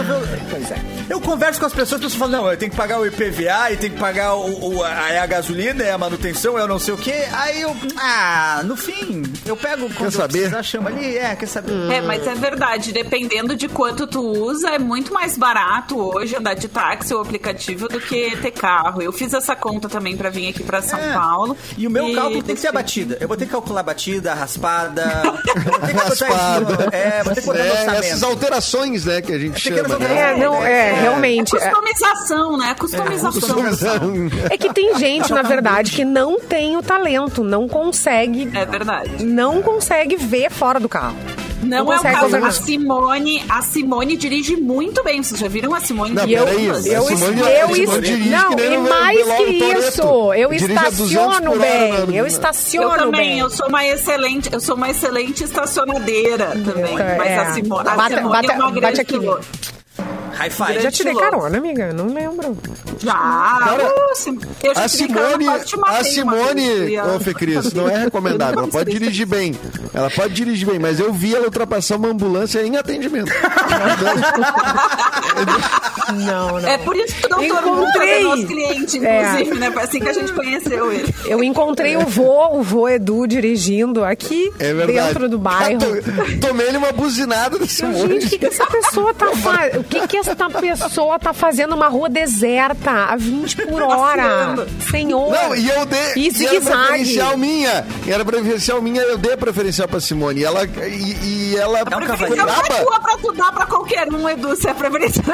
Resolveu. 0.02 0.38
Pois 0.50 0.70
é. 0.70 0.76
Eu 1.08 1.20
converso 1.20 1.58
com 1.60 1.66
as 1.66 1.72
pessoas, 1.72 2.00
as 2.00 2.06
pessoas 2.06 2.14
falam, 2.14 2.42
não, 2.44 2.50
eu 2.50 2.56
tenho 2.56 2.70
que 2.70 2.76
pagar 2.76 3.00
o 3.00 3.06
IPVA, 3.06 3.72
e 3.72 3.76
tenho 3.76 3.92
que 3.94 3.98
pagar 3.98 4.34
o, 4.34 4.76
o- 4.76 4.84
a, 4.84 5.10
é 5.10 5.18
a 5.18 5.26
gasolina, 5.26 5.82
é 5.82 5.90
a 5.92 5.98
manutenção, 5.98 6.56
é 6.58 6.64
o 6.64 6.68
não 6.68 6.78
sei 6.78 6.94
o 6.94 6.96
quê. 6.96 7.24
Aí 7.32 7.62
eu, 7.62 7.76
ah, 7.98 8.62
no 8.64 8.76
fim, 8.76 9.22
eu 9.44 9.56
pego 9.56 9.88
quando 9.94 10.04
eu 10.06 10.10
saber? 10.12 10.32
precisar, 10.38 10.62
chama 10.62 10.90
ali, 10.90 11.18
é, 11.18 11.34
quer 11.34 11.46
saber. 11.46 11.72
É, 11.90 12.00
mas 12.00 12.26
é 12.26 12.34
verdade, 12.34 12.92
dependendo 12.92 13.56
de 13.56 13.68
quanto 13.68 14.06
tu 14.06 14.20
usa, 14.20 14.70
é 14.70 14.78
muito 14.78 15.12
mais 15.12 15.36
barato 15.36 15.98
hoje 15.98 16.36
andar 16.36 16.54
de 16.54 16.68
táxi 16.68 17.12
ou 17.12 17.20
aplicativo 17.22 17.88
do 17.88 18.00
que 18.00 18.36
ter 18.36 18.52
carro. 18.52 19.02
Eu 19.02 19.12
fiz 19.12 19.34
essa 19.34 19.56
conta 19.56 19.88
também 19.88 20.16
pra 20.16 20.30
vir 20.30 20.48
aqui 20.48 20.62
pra 20.62 20.80
São 20.80 20.98
É. 20.98 21.12
Paulo. 21.12 21.56
E 21.76 21.86
o 21.86 21.90
meu 21.90 22.14
cálculo 22.14 22.42
tem 22.42 22.54
que 22.54 22.60
ser 22.60 22.68
a 22.68 22.72
batida. 22.72 23.16
Eu 23.20 23.26
vou 23.28 23.36
ter 23.36 23.46
que 23.46 23.50
calcular 23.52 23.80
a 23.80 23.84
batida, 23.84 24.32
a 24.32 24.34
raspada. 24.34 25.22
eu 25.24 25.32
vou 25.32 25.78
ter 25.80 25.86
que 25.88 25.92
botar 25.94 26.12
em 26.12 26.14
cima. 26.16 26.88
É, 26.92 27.22
vou 27.24 27.34
ter 27.34 27.40
que 27.40 27.46
botar 27.46 27.58
no 27.58 27.64
É, 27.64 27.72
essas 27.72 27.88
orçamento. 27.96 28.24
alterações, 28.26 29.04
né, 29.04 29.20
que 29.22 29.32
a 29.32 29.38
gente 29.38 29.60
chama. 29.60 29.89
Né? 29.98 30.32
É, 30.32 30.36
não, 30.36 30.64
é, 30.64 30.92
realmente. 31.00 31.56
é- 31.56 31.60
Customização, 31.70 32.56
né? 32.56 32.74
Customização. 32.78 34.00
É 34.50 34.56
que 34.56 34.72
tem 34.72 34.96
gente, 34.98 35.32
na 35.32 35.42
verdade, 35.42 35.92
que 35.92 36.04
não 36.04 36.38
tem 36.40 36.76
o 36.76 36.82
talento, 36.82 37.42
não 37.42 37.68
consegue, 37.68 38.50
É 38.54 38.64
verdade. 38.64 39.24
não 39.24 39.62
consegue 39.62 40.16
ver 40.16 40.50
fora 40.50 40.78
do 40.80 40.88
carro. 40.88 41.16
Não, 41.62 41.84
Não 41.84 41.92
é 41.92 41.96
o 41.96 41.98
consegue 41.98 42.14
caso. 42.14 42.24
governar. 42.26 42.48
A 42.48 42.52
Simone, 42.52 43.44
a 43.46 43.60
Simone 43.62 44.16
dirige 44.16 44.56
muito 44.56 45.04
bem. 45.04 45.22
Vocês 45.22 45.38
já 45.38 45.46
viram 45.46 45.74
a 45.74 45.80
Simone 45.80 46.14
Não, 46.14 46.24
eu, 46.24 46.44
peraí, 46.46 46.66
eu, 46.66 46.72
a 46.74 46.78
eu, 46.78 47.02
Simone- 47.02 47.40
eu, 47.40 47.66
a 47.66 47.74
Simone 47.74 48.00
dirige 48.00 48.28
não, 48.30 48.48
que 48.56 48.62
nem 48.62 48.72
e 48.72 48.78
mais 48.78 49.18
que 49.26 49.42
isso, 49.76 50.32
eu 50.32 50.48
Dirige 50.48 50.78
a 50.78 50.88
200 50.88 51.00
estaciono 51.10 51.58
bem, 51.58 51.92
eu 52.08 52.14
Eu 52.14 52.26
estaciono 52.26 52.96
também, 52.96 53.20
bem. 53.20 53.38
eu 53.40 53.50
sou 53.50 53.68
uma 53.68 53.86
excelente, 53.86 54.48
eu 54.50 54.58
sou 54.58 54.74
uma 54.74 54.88
excelente 54.90 55.44
estacionadeira 55.44 56.46
também. 56.64 56.98
É. 56.98 57.16
Mas 57.18 57.38
a 57.38 57.52
Simone, 57.52 57.88
a 57.88 57.94
Bate- 57.94 58.14
Simone 58.14 58.32
bate- 58.32 58.50
é 58.50 58.54
uma 58.54 58.64
bate 58.70 58.80
grande 58.80 59.00
aqui. 59.02 59.18
piloto. 59.18 59.46
High 60.40 60.50
five. 60.50 60.80
Já 60.80 60.90
te 60.90 61.04
dei 61.04 61.12
estiloso. 61.12 61.18
carona, 61.20 61.58
amiga? 61.58 61.92
Não 61.92 62.06
lembro. 62.06 62.56
Já, 62.98 63.12
Cara, 63.12 63.82
eu 63.82 64.74
já 64.74 64.84
A 64.84 64.88
carona, 64.88 64.88
Simone, 64.88 65.44
matei 65.44 65.98
a 66.00 66.04
Simone, 66.04 66.98
ô 67.16 67.20
Fê 67.20 67.34
Cris, 67.34 67.72
não 67.74 67.88
é 67.88 68.04
recomendável. 68.04 68.60
Ela 68.60 68.68
pode 68.68 68.90
dirigir 68.90 69.26
bem. 69.26 69.54
Ela 69.92 70.10
pode 70.10 70.32
dirigir 70.34 70.66
bem, 70.68 70.78
mas 70.78 70.98
eu 70.98 71.12
vi 71.12 71.34
ela 71.34 71.44
ultrapassar 71.44 71.96
uma 71.96 72.08
ambulância 72.08 72.62
em 72.62 72.76
atendimento. 72.76 73.30
Não, 76.12 76.58
não. 76.60 76.68
É 76.68 76.78
por 76.78 76.96
isso 76.96 77.14
que 77.14 77.26
o 77.26 77.28
doutor 77.28 77.44
Encontrei. 77.62 78.10
É 78.10 78.22
nosso 78.22 78.46
cliente, 78.46 78.96
inclusive, 78.98 79.54
né? 79.58 79.70
Foi 79.70 79.82
assim 79.82 80.00
que 80.00 80.08
a 80.08 80.12
gente 80.12 80.32
conheceu 80.32 80.92
ele. 80.92 81.14
Eu 81.26 81.42
encontrei 81.44 81.96
o 81.96 82.06
vô, 82.06 82.58
o 82.58 82.62
vô 82.62 82.88
Edu 82.88 83.26
dirigindo 83.26 84.04
aqui 84.04 84.52
É 84.58 84.72
dentro 84.86 85.28
do 85.28 85.38
bairro. 85.38 85.78
To- 85.78 86.40
Tomei-lhe 86.48 86.76
uma 86.76 86.92
buzinada 86.92 87.58
desse 87.58 87.82
Eu, 87.82 87.90
monte. 87.90 88.12
Gente, 88.20 88.26
o 88.26 88.30
que, 88.30 88.38
que 88.38 88.46
essa 88.46 88.66
pessoa 88.66 89.14
tá 89.14 89.26
fazendo? 89.36 89.80
O 89.80 89.84
que, 89.84 90.06
que 90.08 90.16
essa 90.16 90.29
pessoa 90.36 91.18
tá 91.18 91.32
fazendo 91.32 91.70
numa 91.70 91.88
rua 91.88 92.08
deserta 92.08 92.90
a 92.90 93.16
20 93.16 93.56
por 93.66 93.82
hora? 93.82 94.22
Passeando. 94.22 94.66
Senhor. 94.90 95.30
Não, 95.32 95.54
e 95.54 95.68
eu 95.68 95.86
dei. 95.86 96.12
E 96.16 96.46
era 96.46 96.60
preferencial 96.60 97.36
minha. 97.36 97.86
Era 98.06 98.24
preferencial 98.24 98.82
minha, 98.82 99.02
eu 99.02 99.18
dei 99.18 99.32
a 99.34 99.36
preferencial 99.36 99.88
pra 99.88 100.00
Simone. 100.00 100.40
E 100.40 100.44
ela. 100.44 100.64
E, 100.64 101.52
e 101.52 101.56
ela 101.56 101.78
É 101.78 101.82
um 101.82 101.84
Preferência 101.84 102.36
cavaleiro. 102.36 102.46
não 102.46 102.76
é 102.76 102.82
tua 102.84 103.00
pra 103.00 103.16
tu 103.18 103.32
dar 103.32 103.52
pra 103.52 103.66
qualquer 103.66 104.08
um, 104.12 104.28
Edu, 104.28 104.56
se 104.56 104.68
é 104.68 104.74
preferência. 104.74 105.22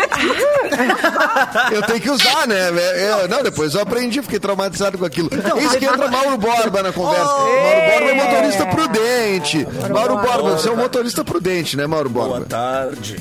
Eu 1.72 1.82
tenho 1.82 2.00
que 2.00 2.10
usar, 2.10 2.46
né? 2.46 2.68
Eu- 2.68 3.28
não, 3.28 3.42
depois 3.42 3.74
eu 3.74 3.80
aprendi, 3.80 4.22
fiquei 4.22 4.38
traumatizado 4.38 4.98
com 4.98 5.04
aquilo. 5.04 5.28
Eis 5.56 5.74
que 5.76 5.84
entra 5.84 6.08
Mauro 6.08 6.36
Borba 6.36 6.82
na 6.82 6.92
conversa. 6.92 7.24
Mauro 7.24 7.46
Borba 7.46 8.10
é 8.10 8.14
motorista 8.14 8.66
prudente. 8.66 9.66
Mauro 9.90 10.16
Borba, 10.18 10.56
você 10.56 10.68
é 10.68 10.72
um 10.72 10.76
motorista 10.76 11.24
prudente, 11.24 11.76
né, 11.76 11.86
Mauro 11.86 12.08
Borba? 12.08 12.44
tarde. 12.46 13.16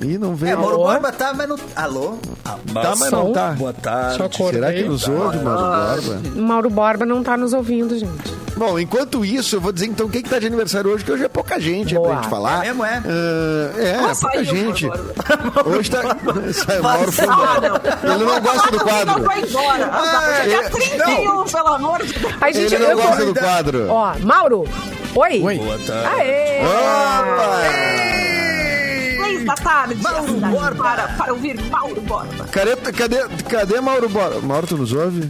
Ih, 0.00 0.16
não 0.16 0.32
É, 0.32 0.36
veio. 0.36 0.58
Mauro 0.60 0.76
Borba 0.76 1.10
tá, 1.10 1.34
mas 1.34 1.48
não... 1.48 1.56
Alô? 1.74 2.14
Ah, 2.44 2.56
Tá, 2.72 2.94
mas 2.96 3.10
não 3.10 3.32
tá. 3.32 3.50
Boa 3.50 3.72
tarde. 3.72 4.22
Acordei. 4.22 4.60
Será 4.60 4.72
que 4.72 4.84
nos 4.84 5.08
ouve, 5.08 5.38
Mauro 5.38 6.02
Borba? 6.02 6.40
Mauro 6.40 6.70
Borba 6.70 7.04
não 7.06 7.22
tá 7.22 7.36
nos 7.36 7.52
ouvindo, 7.52 7.98
gente. 7.98 8.38
Bom, 8.56 8.78
enquanto 8.78 9.24
isso, 9.24 9.56
eu 9.56 9.60
vou 9.60 9.72
dizer 9.72 9.86
então 9.86 10.08
quem 10.08 10.22
que 10.22 10.30
tá 10.30 10.38
de 10.38 10.46
aniversário 10.46 10.90
hoje, 10.92 11.04
que 11.04 11.10
hoje 11.12 11.24
é 11.24 11.28
pouca 11.28 11.58
gente 11.60 11.94
é 11.94 11.98
Boa. 11.98 12.08
pra 12.10 12.16
gente 12.22 12.30
falar. 12.30 12.64
É 12.64 12.68
mesmo, 12.68 12.84
é? 12.84 13.02
Ah, 13.04 13.78
é, 13.78 13.90
Ah, 13.90 13.96
é 13.96 13.98
pouca 13.98 14.14
saiu, 14.14 14.44
gente. 14.44 14.86
Mauro 14.86 15.78
Hoje 15.78 15.90
tá. 15.90 16.02
Sai, 16.52 16.78
Mauro 16.80 17.12
foi 17.12 17.24
Ah, 17.24 17.32
embora. 17.32 17.68
não. 18.04 18.14
Ele 18.14 18.24
não 18.24 18.40
gosta 18.40 18.70
do 18.70 18.76
Não 18.78 18.84
quadro. 18.84 19.22
vai 19.24 19.40
embora. 19.42 19.90
Ah, 19.92 20.46
é- 20.46 20.68
31, 20.70 21.44
pelo 21.44 21.68
amor 21.68 22.02
de 22.04 22.12
Deus. 22.18 22.34
Ai, 22.40 22.52
gente, 22.52 22.74
Ele 22.74 22.86
não 22.86 22.96
gosta 22.96 23.24
do 23.24 23.34
quadro. 23.34 23.86
Ó, 23.90 24.14
Mauro. 24.22 24.64
Oi. 25.16 25.42
Oi. 25.42 25.58
Boa 25.58 25.78
tarde. 25.78 26.20
Aê. 26.20 26.60
Opa! 26.64 27.48
Três 27.58 28.37
da 29.48 29.54
tarde. 29.54 29.94
Mauro 30.02 30.32
Borba. 30.34 30.84
Para, 30.84 31.08
para 31.08 31.32
ouvir 31.32 31.60
Mauro 31.70 32.00
Borba. 32.02 32.44
Cadê, 32.52 32.76
cadê, 32.76 33.16
cadê 33.48 33.80
Mauro 33.80 34.08
Borba? 34.08 34.40
Mauro, 34.40 34.66
tu 34.66 34.76
nos 34.76 34.92
ouve? 34.92 35.28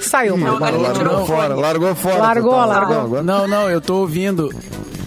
Saiu, 0.00 0.36
Ih, 0.36 0.40
Mauro. 0.40 0.60
Largou 0.80 1.22
o 1.22 1.26
fora, 1.26 1.54
largou 1.54 1.94
fora. 1.94 2.18
Largou, 2.18 2.50
Tá, 2.52 2.64
largou. 2.66 3.22
Não, 3.22 3.46
não, 3.46 3.70
eu 3.70 3.80
tô 3.80 3.96
ouvindo 4.00 4.50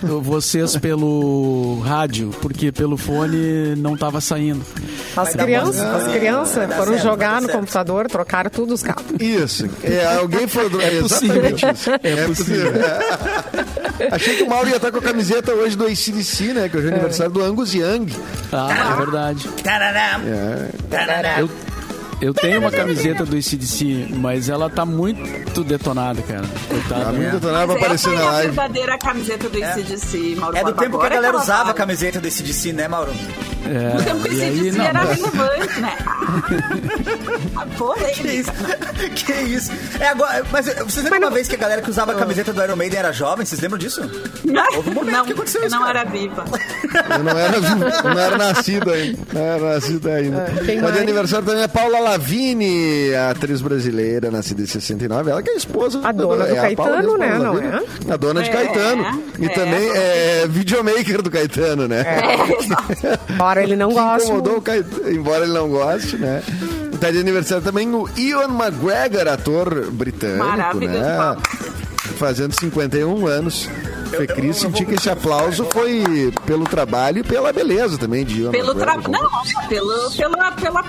vocês 0.01 0.77
pelo 0.77 1.79
rádio, 1.81 2.29
porque 2.41 2.71
pelo 2.71 2.95
fone 2.95 3.75
não 3.75 3.97
tava 3.97 4.21
saindo. 4.21 4.63
As 5.17 5.35
crianças, 5.35 5.79
as 5.81 6.07
crianças 6.13 6.73
foram 6.75 6.93
certo, 6.93 7.03
jogar 7.03 7.41
no 7.41 7.47
certo. 7.47 7.59
computador, 7.59 8.07
trocaram 8.07 8.49
tudo 8.49 8.73
os 8.73 8.81
cabos. 8.83 9.03
Isso. 9.19 9.67
É, 9.83 10.05
alguém 10.15 10.47
foi. 10.47 10.69
do- 10.69 10.79
É 10.81 11.01
possível. 11.01 11.43
Exatamente 11.45 11.65
isso. 11.75 11.89
É 12.01 12.25
possível. 12.27 12.71
É. 12.75 14.07
Achei 14.15 14.37
que 14.37 14.43
o 14.43 14.49
Mauro 14.49 14.69
ia 14.69 14.77
estar 14.77 14.91
com 14.91 14.99
a 14.99 15.01
camiseta 15.01 15.51
hoje 15.51 15.75
do 15.75 15.85
ACDC, 15.85 16.53
né? 16.53 16.69
Que 16.69 16.77
hoje 16.77 16.87
é 16.87 16.91
aniversário 16.91 17.33
do 17.33 17.43
Angus 17.43 17.73
Young. 17.73 18.07
Ah, 18.51 18.93
é 18.93 18.97
verdade. 18.97 19.47
Tarará. 19.63 20.19
É. 20.25 20.69
Tarará. 20.89 21.39
Eu, 21.39 21.49
eu 22.21 22.33
tenho 22.33 22.59
uma 22.59 22.71
camiseta 22.71 23.25
do 23.25 23.37
ICDC, 23.37 24.07
mas 24.15 24.49
ela 24.49 24.69
tá 24.69 24.85
muito 24.85 25.63
detonada, 25.63 26.21
cara. 26.21 26.43
Coitada. 26.67 27.05
Tá 27.05 27.11
muito 27.11 27.19
né? 27.23 27.31
detonado 27.31 27.67
pra 27.67 27.75
aparecer 27.75 28.09
na 28.13 28.21
é 28.21 28.27
a 28.27 28.31
live. 28.31 28.47
verdadeira 28.47 28.97
camiseta 28.97 29.49
do 29.49 29.57
ICDC, 29.57 30.35
Mauro 30.37 30.57
É 30.57 30.59
do 30.59 30.65
Borba. 30.65 30.81
tempo 30.83 30.97
que 30.97 31.03
a 31.03 31.07
Agora 31.07 31.15
galera 31.15 31.33
ela 31.33 31.41
usava 31.43 31.71
a 31.71 31.73
camiseta 31.73 32.19
desse 32.19 32.43
DC, 32.43 32.73
né, 32.73 32.87
Mauro? 32.87 33.11
É, 33.65 33.93
No 33.93 34.03
tempo 34.03 34.23
que 34.23 34.29
o 34.29 34.33
e 34.33 34.41
aí, 34.43 34.71
não, 34.71 34.85
era 34.85 35.03
mas- 35.05 35.17
relevante, 35.17 35.79
né? 35.81 35.97
Ah, 37.55 37.65
Que 38.13 38.27
isso? 38.27 38.51
polêmica. 38.51 39.09
que 39.15 39.33
isso? 39.33 39.71
É 39.99 40.07
agora, 40.07 40.43
mas 40.51 40.65
vocês 40.65 40.95
lembram 40.97 41.11
Mas 41.11 41.19
não- 41.21 41.27
uma 41.27 41.31
vez 41.31 41.47
que 41.47 41.55
a 41.55 41.57
galera 41.57 41.81
que 41.81 41.89
usava 41.89 42.11
a 42.13 42.15
camiseta 42.15 42.53
do 42.53 42.63
Iron 42.63 42.75
Maiden 42.75 42.99
era 42.99 43.11
jovem? 43.11 43.45
Vocês 43.45 43.59
lembram 43.61 43.77
disso? 43.77 44.01
Houve 44.75 44.89
um 44.89 44.93
momento 44.93 45.15
Não, 45.15 45.25
que 45.25 45.33
aconteceu 45.33 45.61
eu 45.61 45.67
isso, 45.67 45.75
não 45.75 45.83
cara. 45.85 45.99
era 46.01 46.09
viva. 46.09 46.45
Eu 47.17 47.23
não 47.23 47.37
era, 47.37 47.59
não 48.03 48.19
era 48.19 48.37
nascido 48.37 48.91
ainda. 48.91 49.19
Não 49.33 49.41
era 49.41 49.73
nascido 49.73 50.09
ainda. 50.09 50.45
quem 50.65 50.81
Mas 50.81 50.93
de 50.93 50.99
aniversário 50.99 51.45
também 51.45 51.63
é 51.63 51.67
Paula 51.67 51.99
Lavigne, 51.99 53.13
a 53.15 53.31
atriz 53.31 53.61
brasileira, 53.61 54.31
nascida 54.31 54.61
em 54.61 54.65
69. 54.65 55.31
Ela 55.31 55.41
que 55.43 55.49
é 55.49 55.53
a 55.53 55.57
esposa 55.57 55.99
A 56.03 56.11
dona 56.11 56.45
do 56.45 56.55
é 56.55 56.59
a 56.73 56.75
Paula 56.75 56.91
Caetano, 56.93 57.17
né, 57.17 57.37
não 57.37 57.53
Lavigne. 57.53 57.87
A 58.09 58.17
dona 58.17 58.41
de 58.43 58.49
É, 58.49 58.53
Caetano. 58.53 59.23
E 59.39 59.45
é, 59.45 59.49
também 59.49 59.89
é 59.91 60.45
videomaker 60.47 61.21
do 61.21 61.29
Caetano, 61.31 61.87
né? 61.87 62.03
Embora 63.49 63.63
ele 63.63 63.75
não 63.75 63.91
goste. 63.91 64.27
incomodou 64.27 64.57
o 64.57 65.09
embora 65.09 65.43
ele 65.43 65.53
não 65.53 65.69
goste, 65.69 66.17
né? 66.17 66.43
Tá 66.99 67.09
de 67.11 67.17
aniversário 67.19 67.63
também 67.63 67.91
o 67.95 68.07
Ian 68.17 68.49
McGregor, 68.49 69.27
ator 69.27 69.89
britânico, 69.91 70.79
né? 70.79 71.35
Fazendo 72.17 72.53
51 72.53 73.25
anos. 73.25 73.67
Fê 74.09 74.27
Cris, 74.27 74.57
senti 74.57 74.85
que 74.85 74.95
esse 74.95 75.09
aplauso 75.09 75.65
foi 75.71 76.31
pelo 76.45 76.65
trabalho 76.65 77.19
e 77.19 77.23
pela 77.23 77.53
beleza 77.53 77.97
também 77.97 78.25
de 78.25 78.41
Ian 78.41 78.51
Pelo 78.51 78.75
trabalho. 78.75 79.09
Não, 79.09 79.67
pelo, 79.67 80.11
pela, 80.11 80.51
pela 80.51 80.83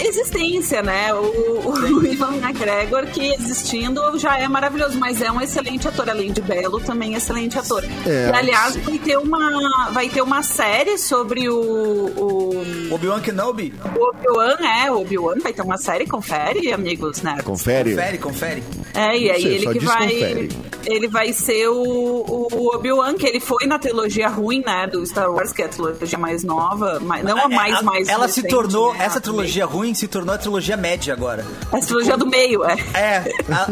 existência, 0.00 0.82
né? 0.82 1.14
O, 1.14 1.70
o 1.70 2.06
Ivan 2.06 2.36
McGregor, 2.36 3.06
que 3.06 3.34
existindo 3.34 4.18
já 4.18 4.38
é 4.38 4.48
maravilhoso, 4.48 4.98
mas 4.98 5.20
é 5.20 5.30
um 5.30 5.40
excelente 5.40 5.86
ator, 5.86 6.08
além 6.08 6.32
de 6.32 6.40
belo, 6.40 6.80
também 6.80 7.14
excelente 7.14 7.58
ator. 7.58 7.84
É. 8.06 8.30
E, 8.30 8.36
aliás, 8.36 8.76
vai 8.76 8.98
ter 8.98 9.18
uma, 9.18 9.90
vai 9.90 10.08
ter 10.08 10.22
uma 10.22 10.42
série 10.42 10.98
sobre 10.98 11.48
o, 11.48 11.56
o, 11.56 12.94
Obi-Wan 12.94 13.20
Kenobi? 13.20 13.74
o 13.96 14.08
Obi-Wan, 14.08 14.56
é, 14.66 14.90
o 14.90 15.00
Obi-Wan 15.00 15.38
vai 15.42 15.52
ter 15.52 15.62
uma 15.62 15.78
série, 15.78 16.06
confere, 16.06 16.72
amigos, 16.72 17.22
né? 17.22 17.36
Confere. 17.42 17.90
Confere, 17.90 18.18
confere. 18.18 18.62
É, 18.94 19.18
e 19.18 19.30
aí 19.30 19.42
sei, 19.42 19.54
ele 19.54 19.72
que 19.72 19.84
vai. 19.84 20.08
confere. 20.08 20.48
Ele 20.84 21.08
vai 21.08 21.32
ser 21.32 21.68
o, 21.68 22.48
o 22.52 22.61
Obi-Wan, 22.74 23.14
que 23.14 23.26
ele 23.26 23.40
foi 23.40 23.66
na 23.66 23.78
trilogia 23.78 24.28
ruim, 24.28 24.62
né? 24.64 24.86
Do 24.86 25.04
Star 25.06 25.30
Wars, 25.30 25.52
que 25.52 25.62
é 25.62 25.66
a 25.66 25.68
trilogia 25.68 26.18
mais 26.18 26.42
nova. 26.44 26.98
Mas, 27.00 27.24
não 27.24 27.38
a 27.38 27.48
mais, 27.48 27.72
Ela- 27.74 27.82
mais. 27.82 28.08
Ela 28.08 28.28
se 28.28 28.36
recente, 28.42 28.50
tornou, 28.54 28.92
né? 28.94 29.04
essa 29.04 29.20
trilogia 29.20 29.64
ruim 29.66 29.94
se 29.94 30.06
tornou 30.08 30.34
a 30.34 30.38
trilogia 30.38 30.76
média 30.76 31.12
agora. 31.12 31.44
A 31.72 31.78
trilogia 31.78 32.16
do 32.16 32.26
meio, 32.26 32.64
é. 32.64 32.76
É, 32.94 33.32
a, 33.50 33.68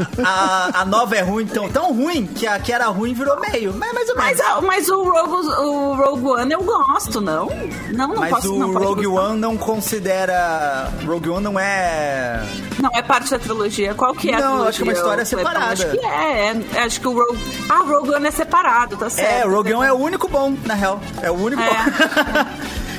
a, 0.76 0.80
a 0.80 0.84
nova 0.84 1.14
é 1.16 1.20
ruim, 1.22 1.46
tão, 1.46 1.68
tão 1.68 1.92
ruim 1.94 2.26
que 2.26 2.46
a 2.46 2.58
que 2.58 2.72
era 2.72 2.86
ruim 2.86 3.12
virou 3.14 3.38
meio. 3.40 3.72
Mas 3.74 3.92
mais 3.92 4.08
ou 4.08 4.16
menos. 4.16 4.30
Mas, 4.30 4.40
a- 4.40 4.60
mas 4.60 4.88
o, 4.88 5.02
Rogue, 5.02 5.46
o 5.46 5.94
Rogue 5.94 6.26
One 6.40 6.52
eu 6.52 6.62
gosto, 6.62 7.20
não? 7.20 7.46
Não, 7.92 8.08
não 8.08 8.16
Mas 8.16 8.30
posso 8.30 8.54
o 8.54 8.58
não 8.58 8.72
pode 8.72 8.84
Rogue 8.86 9.06
gostar. 9.06 9.26
One 9.30 9.40
não 9.40 9.56
considera. 9.56 10.90
Rogue 11.06 11.28
One 11.30 11.42
não 11.44 11.58
é. 11.58 12.42
Não 12.80 12.90
é 12.94 13.02
parte 13.02 13.30
da 13.30 13.38
trilogia. 13.38 13.94
Qual 13.94 14.14
que 14.14 14.30
é 14.30 14.34
a 14.34 14.40
Não, 14.40 14.46
trilogia? 14.64 14.68
acho 14.68 14.78
que 14.78 14.82
é 14.82 14.86
uma 14.86 14.92
história 14.92 15.24
separada. 15.24 15.66
Acho 15.72 15.90
que 15.90 15.98
é, 16.06 16.56
é. 16.74 16.80
Acho 16.82 17.00
que 17.00 17.08
o 17.08 17.12
Rogue. 17.12 17.38
Ah, 17.68 17.82
o 17.82 17.86
Rogue 17.88 18.10
One 18.14 18.26
é 18.26 18.30
separado, 18.30 18.79
tá 18.96 19.10
certo. 19.10 19.30
É, 19.32 19.46
o 19.46 19.50
Rogue 19.54 19.74
One 19.74 19.86
é 19.88 19.92
o 19.92 19.96
único 19.96 20.28
bom, 20.28 20.56
na 20.64 20.74
real. 20.74 21.00
É 21.22 21.30
o 21.30 21.34
único 21.34 21.62
É. 21.62 21.66
bom. 21.68 22.46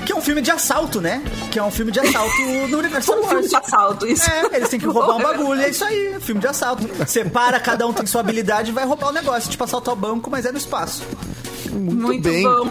que 0.06 0.12
é 0.12 0.16
um 0.16 0.22
filme 0.22 0.42
de 0.42 0.50
assalto, 0.52 1.00
né? 1.00 1.22
Que 1.52 1.60
é 1.60 1.64
um 1.64 1.72
filme 1.72 1.92
de 1.92 2.00
assalto 2.00 2.36
no 2.70 2.78
universo 2.80 3.14
um 3.20 3.24
filme 3.24 3.48
de 3.48 3.56
assalto, 3.56 4.08
isso. 4.08 4.30
É, 4.30 4.58
eles 4.58 4.70
têm 4.70 4.80
que 4.80 4.86
roubar 4.88 5.16
um 5.18 5.22
bagulho, 5.22 5.62
é 5.62 5.70
isso 5.70 5.84
aí, 5.86 6.18
filme 6.20 6.42
de 6.42 6.48
assalto. 6.48 6.84
Separa, 7.08 7.60
cada 7.60 7.86
um 7.88 7.94
tem 7.94 8.06
sua 8.06 8.22
habilidade 8.22 8.72
e 8.72 8.74
vai 8.74 8.86
roubar 8.86 9.10
o 9.10 9.14
negócio, 9.14 9.50
tipo 9.50 9.64
assaltar 9.64 9.94
o 9.94 9.98
banco, 9.98 10.30
mas 10.30 10.46
é 10.46 10.52
no 10.52 10.58
espaço. 10.58 11.04
Muito 11.72 12.24
bem. 12.30 12.44
bom. 12.44 12.70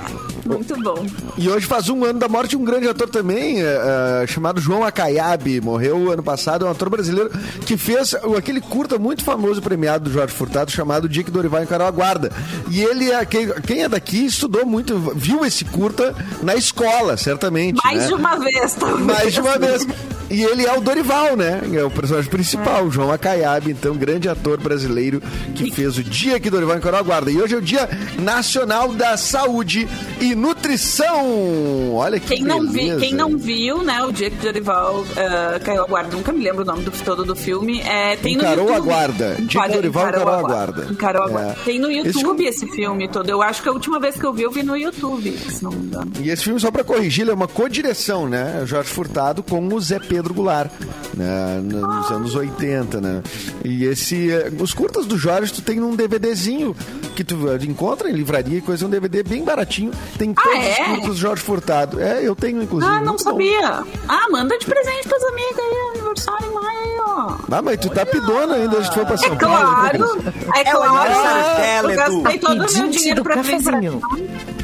Muito 0.55 0.77
bom. 0.83 1.07
E 1.37 1.49
hoje 1.49 1.67
faz 1.67 1.89
um 1.89 2.05
ano 2.05 2.19
da 2.19 2.29
morte 2.29 2.51
de 2.51 2.57
um 2.57 2.65
grande 2.65 2.89
ator 2.89 3.09
também, 3.09 3.61
eh, 3.61 4.25
chamado 4.29 4.61
João 4.61 4.85
Acaiabe. 4.85 5.61
Morreu 5.61 6.11
ano 6.11 6.23
passado, 6.23 6.65
é 6.65 6.69
um 6.69 6.71
ator 6.73 6.91
brasileiro 6.91 7.31
que 7.67 7.77
fez 7.77 8.15
aquele 8.37 8.61
curta 8.61 8.99
muito 8.99 9.25
famoso 9.25 9.61
premiado 9.61 10.05
do 10.05 10.13
Jorge 10.13 10.35
Furtado, 10.35 10.71
chamado 10.71 11.09
Dick 11.09 11.31
Dorival 11.31 11.63
Encarou 11.63 11.87
a 11.87 11.91
Guarda. 11.91 12.31
E 12.71 12.83
ele, 12.83 13.11
é, 13.11 13.25
quem, 13.25 13.49
quem 13.63 13.83
é 13.83 13.89
daqui, 13.89 14.27
estudou 14.27 14.67
muito, 14.67 14.99
viu 15.15 15.45
esse 15.45 15.65
curta 15.65 16.15
na 16.43 16.55
escola, 16.55 17.17
certamente. 17.17 17.81
Mais 17.83 17.99
né? 17.99 18.07
de 18.09 18.15
uma 18.15 18.39
vez, 18.39 18.75
talvez. 18.75 19.07
Mais 19.07 19.33
de 19.33 19.41
uma 19.41 19.59
vez. 19.59 19.87
E 20.31 20.45
ele 20.45 20.65
é 20.65 20.79
o 20.79 20.81
Dorival, 20.81 21.37
né? 21.37 21.61
É 21.75 21.83
o 21.83 21.91
personagem 21.91 22.31
principal, 22.31 22.85
o 22.85 22.91
João 22.91 23.11
Acaiabe, 23.11 23.73
então, 23.73 23.97
grande 23.97 24.29
ator 24.29 24.61
brasileiro 24.61 25.21
que 25.57 25.73
fez 25.73 25.99
o 25.99 26.05
dia 26.05 26.39
que 26.39 26.49
Dorival 26.49 26.77
encarou 26.77 27.01
a 27.01 27.03
guarda. 27.03 27.33
E 27.33 27.43
hoje 27.43 27.57
é 27.57 27.59
o 27.59 27.63
Dia 27.63 27.89
Nacional 28.17 28.93
da 28.93 29.17
Saúde 29.17 29.89
e 30.21 30.37
Nutrição. 30.41 31.95
Olha 31.95 32.19
que 32.19 32.35
Quem 32.37 32.45
não, 32.45 32.67
vi, 32.71 32.97
quem 32.99 33.15
não 33.15 33.37
viu, 33.37 33.83
né, 33.83 34.03
o 34.03 34.13
dia 34.13 34.31
que 34.31 34.37
Dorival 34.37 35.05
eh, 35.17 35.61
caiu 35.65 35.83
a 35.83 35.87
guarda, 35.87 36.17
nunca 36.17 36.33
me 36.33 36.43
lembro 36.43 36.63
o 36.63 36.65
nome 36.67 36.83
do, 36.85 36.91
todo 37.05 37.25
do 37.25 37.37
filme. 37.37 37.81
É, 37.81 38.17
tem 38.17 38.35
Encarou 38.35 38.65
no 38.67 38.71
a 38.71 38.75
YouTube. 38.77 38.89
guarda. 38.89 39.37
Dia 39.41 39.63
que 39.63 39.69
Dorival 39.73 40.09
encarou 40.09 40.29
a 40.35 40.43
guarda. 40.43 40.87
Encarou 40.91 41.23
a 41.23 41.27
É. 41.27 41.31
guarda. 41.31 41.57
Tem 41.65 41.79
no 41.79 41.91
Esse 41.91 42.07
YouTube 42.07 42.21
filme- 42.21 42.45
esse, 42.47 42.67
filme 42.69 43.09
todo. 43.09 43.29
Eu 43.29 43.43
acho 43.43 43.63
que 43.63 43.69
a 43.69 43.73
última 43.73 43.99
vez 44.01 44.17
que 44.17 44.25
eu 44.25 44.33
vi, 44.33 44.43
eu 44.43 44.51
vi 44.51 44.63
no 44.63 44.77
YouTube, 44.77 45.31
se 45.37 45.63
não 45.63 45.71
me 45.73 45.87
engano. 45.87 46.11
E 46.21 46.31
esse 46.31 46.45
filme, 46.45 46.59
só 46.61 46.71
pra 46.71 46.85
corrigir, 46.85 47.23
ele 47.23 47.31
é 47.31 47.35
uma 47.35 47.49
co-direção, 47.49 48.29
né? 48.29 48.63
Jorge 48.67 48.91
Furtado 48.91 49.43
com 49.43 49.67
o 49.67 49.81
Zé 49.81 49.99
Pedro 49.99 50.33
Goulart, 50.35 50.71
né? 51.15 51.61
nos 51.63 52.11
anos 52.11 52.35
80, 52.35 53.01
né? 53.01 53.23
E 53.65 53.85
esse... 53.85 54.31
eh, 54.31 54.51
Os 54.61 54.73
curtas 54.75 55.07
do 55.07 55.17
Jorge, 55.19 55.53
tu 55.53 55.63
tem 55.63 55.77
num 55.77 55.95
DVDzinho 55.95 56.75
que 57.15 57.25
tu 57.25 57.49
eh, 57.51 57.59
encontra 57.65 58.11
em 58.11 58.13
livraria 58.13 58.59
e 58.59 58.61
coisa, 58.61 58.87
um 58.87 58.91
DVD 58.91 59.23
bem 59.23 59.45
baratinho. 59.45 59.91
Tem 60.19 60.30
todos 60.35 60.59
é? 60.59 60.71
os 60.71 60.87
curtas 60.89 61.07
do 61.07 61.15
Jorge 61.17 61.43
Furtado. 61.43 62.01
É, 62.01 62.27
eu 62.27 62.35
tenho, 62.37 62.63
inclusive. 62.63 62.91
Ah, 62.93 63.01
não 63.01 63.09
muito 63.15 63.25
bom. 63.25 63.31
sabia. 63.31 63.85
Ah, 64.09 64.27
manda 64.31 64.59
de 64.59 64.67
presente 64.67 65.09
pras 65.09 65.23
amigas 65.25 65.59
aí, 65.59 65.91
aniversário 65.95 66.47
em 66.47 66.53
maio 66.55 66.79
aí, 66.79 66.99
ó. 67.01 67.35
Ah, 67.53 67.63
mas 67.63 67.79
tu 67.81 67.91
tá 67.91 68.05
pidona 68.07 68.55
ainda, 68.57 68.79
a 68.79 68.81
gente 68.83 68.95
foi 68.95 69.05
pra 69.05 69.17
São 69.17 69.33
É 69.33 69.37
Paulo. 69.37 69.57
claro, 69.57 70.23
é 70.55 70.61
É 70.69 70.77
o 70.77 70.81
claro. 70.81 71.11
Gastei 72.01 72.39
todo 72.39 72.65
o 72.67 72.73
meu 72.73 72.89
dinheiro 72.89 73.23
pra 73.23 73.35
cafezinho. 73.37 74.01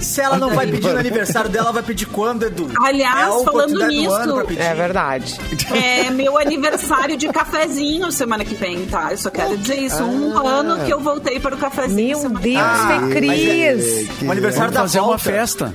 Se 0.01 0.21
ela 0.21 0.37
não 0.39 0.51
vai 0.51 0.67
pedir 0.67 0.93
no 0.93 0.99
aniversário 0.99 1.51
dela, 1.51 1.67
ela 1.67 1.73
vai 1.75 1.83
pedir 1.83 2.07
quando, 2.07 2.45
Edu? 2.45 2.69
Aliás, 2.83 3.35
é 3.41 3.45
falando 3.45 3.87
nisso. 3.87 4.15
É 4.59 4.75
verdade. 4.75 5.35
É 5.75 6.11
meu 6.11 6.39
aniversário 6.39 7.17
de 7.17 7.29
cafezinho 7.29 8.11
semana 8.13 8.45
que 8.45 8.55
vem, 8.55 8.87
tá? 8.87 9.09
Eu 9.13 9.19
só 9.19 9.31
quero 9.31 9.57
dizer 9.57 9.77
isso. 9.81 10.03
Um 10.03 10.37
Ah. 10.37 10.51
ano 10.61 10.85
que 10.85 10.93
eu 10.93 11.01
voltei 11.01 11.41
para 11.41 11.55
o 11.55 11.59
cafezinho. 11.59 11.97
Meu 12.21 12.29
Deus, 12.31 12.41
que 12.41 12.87
vem. 12.87 13.09
Fê 13.09 13.15
Cris. 13.15 14.09
é 14.09 14.13
que- 14.19 14.25
Um 14.27 14.31
aniversário 14.31 14.73
Vamos 14.73 14.75
da 14.75 14.81
fazer 14.83 14.99
uma 15.01 15.07
volta. 15.09 15.23
festa. 15.25 15.75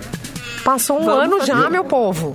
Passou 0.64 1.00
um 1.02 1.06
Vamos 1.06 1.24
ano 1.26 1.40
fazer. 1.40 1.52
já, 1.52 1.70
meu 1.70 1.84
povo. 1.84 2.34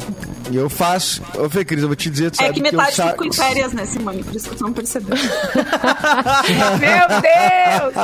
E 0.50 0.56
eu 0.56 0.68
faço. 0.70 1.22
Ô, 1.38 1.48
Fê 1.50 1.64
Cris, 1.64 1.82
eu 1.82 1.88
vou 1.88 1.96
te 1.96 2.08
dizer, 2.10 2.30
tu 2.30 2.40
É 2.42 2.46
sabe 2.46 2.60
que 2.60 2.66
eu 2.68 2.72
metade 2.72 2.94
sa- 2.96 3.08
ficou 3.10 3.26
em 3.26 3.32
férias 3.32 3.72
nesse 3.72 3.98
ano, 3.98 4.24
por 4.24 4.34
isso 4.36 4.44
que 4.44 4.50
vocês 4.50 4.60
não 4.60 4.72
perceberam. 4.72 5.20
Meu 6.80 7.20
Deus! 7.20 7.94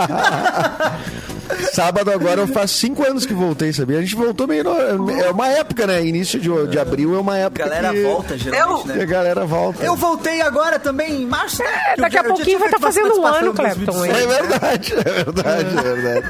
Sábado 1.73 2.11
agora 2.11 2.41
eu 2.41 2.47
faço 2.49 2.75
cinco 2.75 3.05
anos 3.07 3.27
que 3.27 3.35
voltei, 3.35 3.73
sabia? 3.73 3.99
A 3.99 4.01
gente 4.01 4.15
voltou 4.17 4.47
meio. 4.49 4.65
No, 4.65 5.11
é 5.11 5.31
uma 5.31 5.49
época, 5.49 5.87
né? 5.87 6.05
Início 6.05 6.41
de, 6.41 6.49
de 6.69 6.79
abril 6.79 7.15
é 7.15 7.19
uma 7.21 7.35
A 7.35 7.39
época. 7.39 7.65
galera 7.65 7.91
que, 7.93 8.03
volta, 8.03 8.39
geralmente, 8.39 8.85
que 8.87 8.93
a 8.93 8.97
né? 8.97 9.07
galera 9.07 9.45
volta. 9.45 9.85
Eu 9.85 9.95
voltei 9.97 10.41
agora 10.41 10.79
também 10.79 11.23
em 11.23 11.27
março. 11.27 11.63
né? 11.63 11.69
Que 11.95 12.01
daqui 12.01 12.17
eu 12.17 12.21
a 12.23 12.25
eu 12.25 12.35
pouquinho 12.35 12.59
vai 12.59 12.71
tá 12.71 12.79
feito 12.79 12.95
fazendo 12.95 13.21
um 13.21 13.27
ano, 13.27 13.53
Clepton, 13.55 13.93
2018, 13.93 14.17
É 14.17 14.27
né? 14.27 14.49
verdade, 14.49 14.95
é 14.95 15.25
verdade, 15.25 15.79
é 15.79 15.83
verdade. 15.95 16.27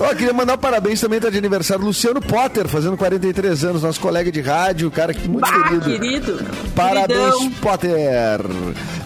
Ó, 0.00 0.14
queria 0.14 0.32
mandar 0.32 0.54
um 0.54 0.58
parabéns 0.58 1.00
também, 1.00 1.18
tá 1.18 1.28
de 1.28 1.38
aniversário, 1.38 1.84
Luciano 1.84 2.20
Potter, 2.20 2.68
fazendo 2.68 2.96
43 2.96 3.64
anos, 3.64 3.82
nosso 3.82 4.00
colega 4.00 4.30
de 4.30 4.40
rádio, 4.40 4.90
cara 4.90 5.12
que 5.12 5.28
muito 5.28 5.40
Bah, 5.40 5.64
querido. 5.68 5.84
querido. 5.90 6.46
Parabéns, 6.74 7.18
Queridão. 7.34 7.50
Potter. 7.60 8.40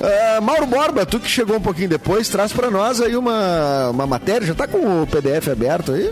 Ah, 0.03 0.41
Mauro 0.43 0.67
Borba, 0.67 1.07
tu 1.07 1.19
que 1.19 1.29
chegou 1.29 1.57
um 1.57 1.61
pouquinho 1.61 1.89
depois, 1.89 2.29
traz 2.29 2.53
pra 2.53 2.71
nós 2.71 3.01
aí 3.01 3.17
uma, 3.17 3.89
uma 3.91 4.07
matéria. 4.07 4.47
Já 4.47 4.55
tá 4.55 4.67
com 4.67 5.03
o 5.03 5.07
PDF 5.07 5.49
aberto 5.51 5.93
aí? 5.93 6.11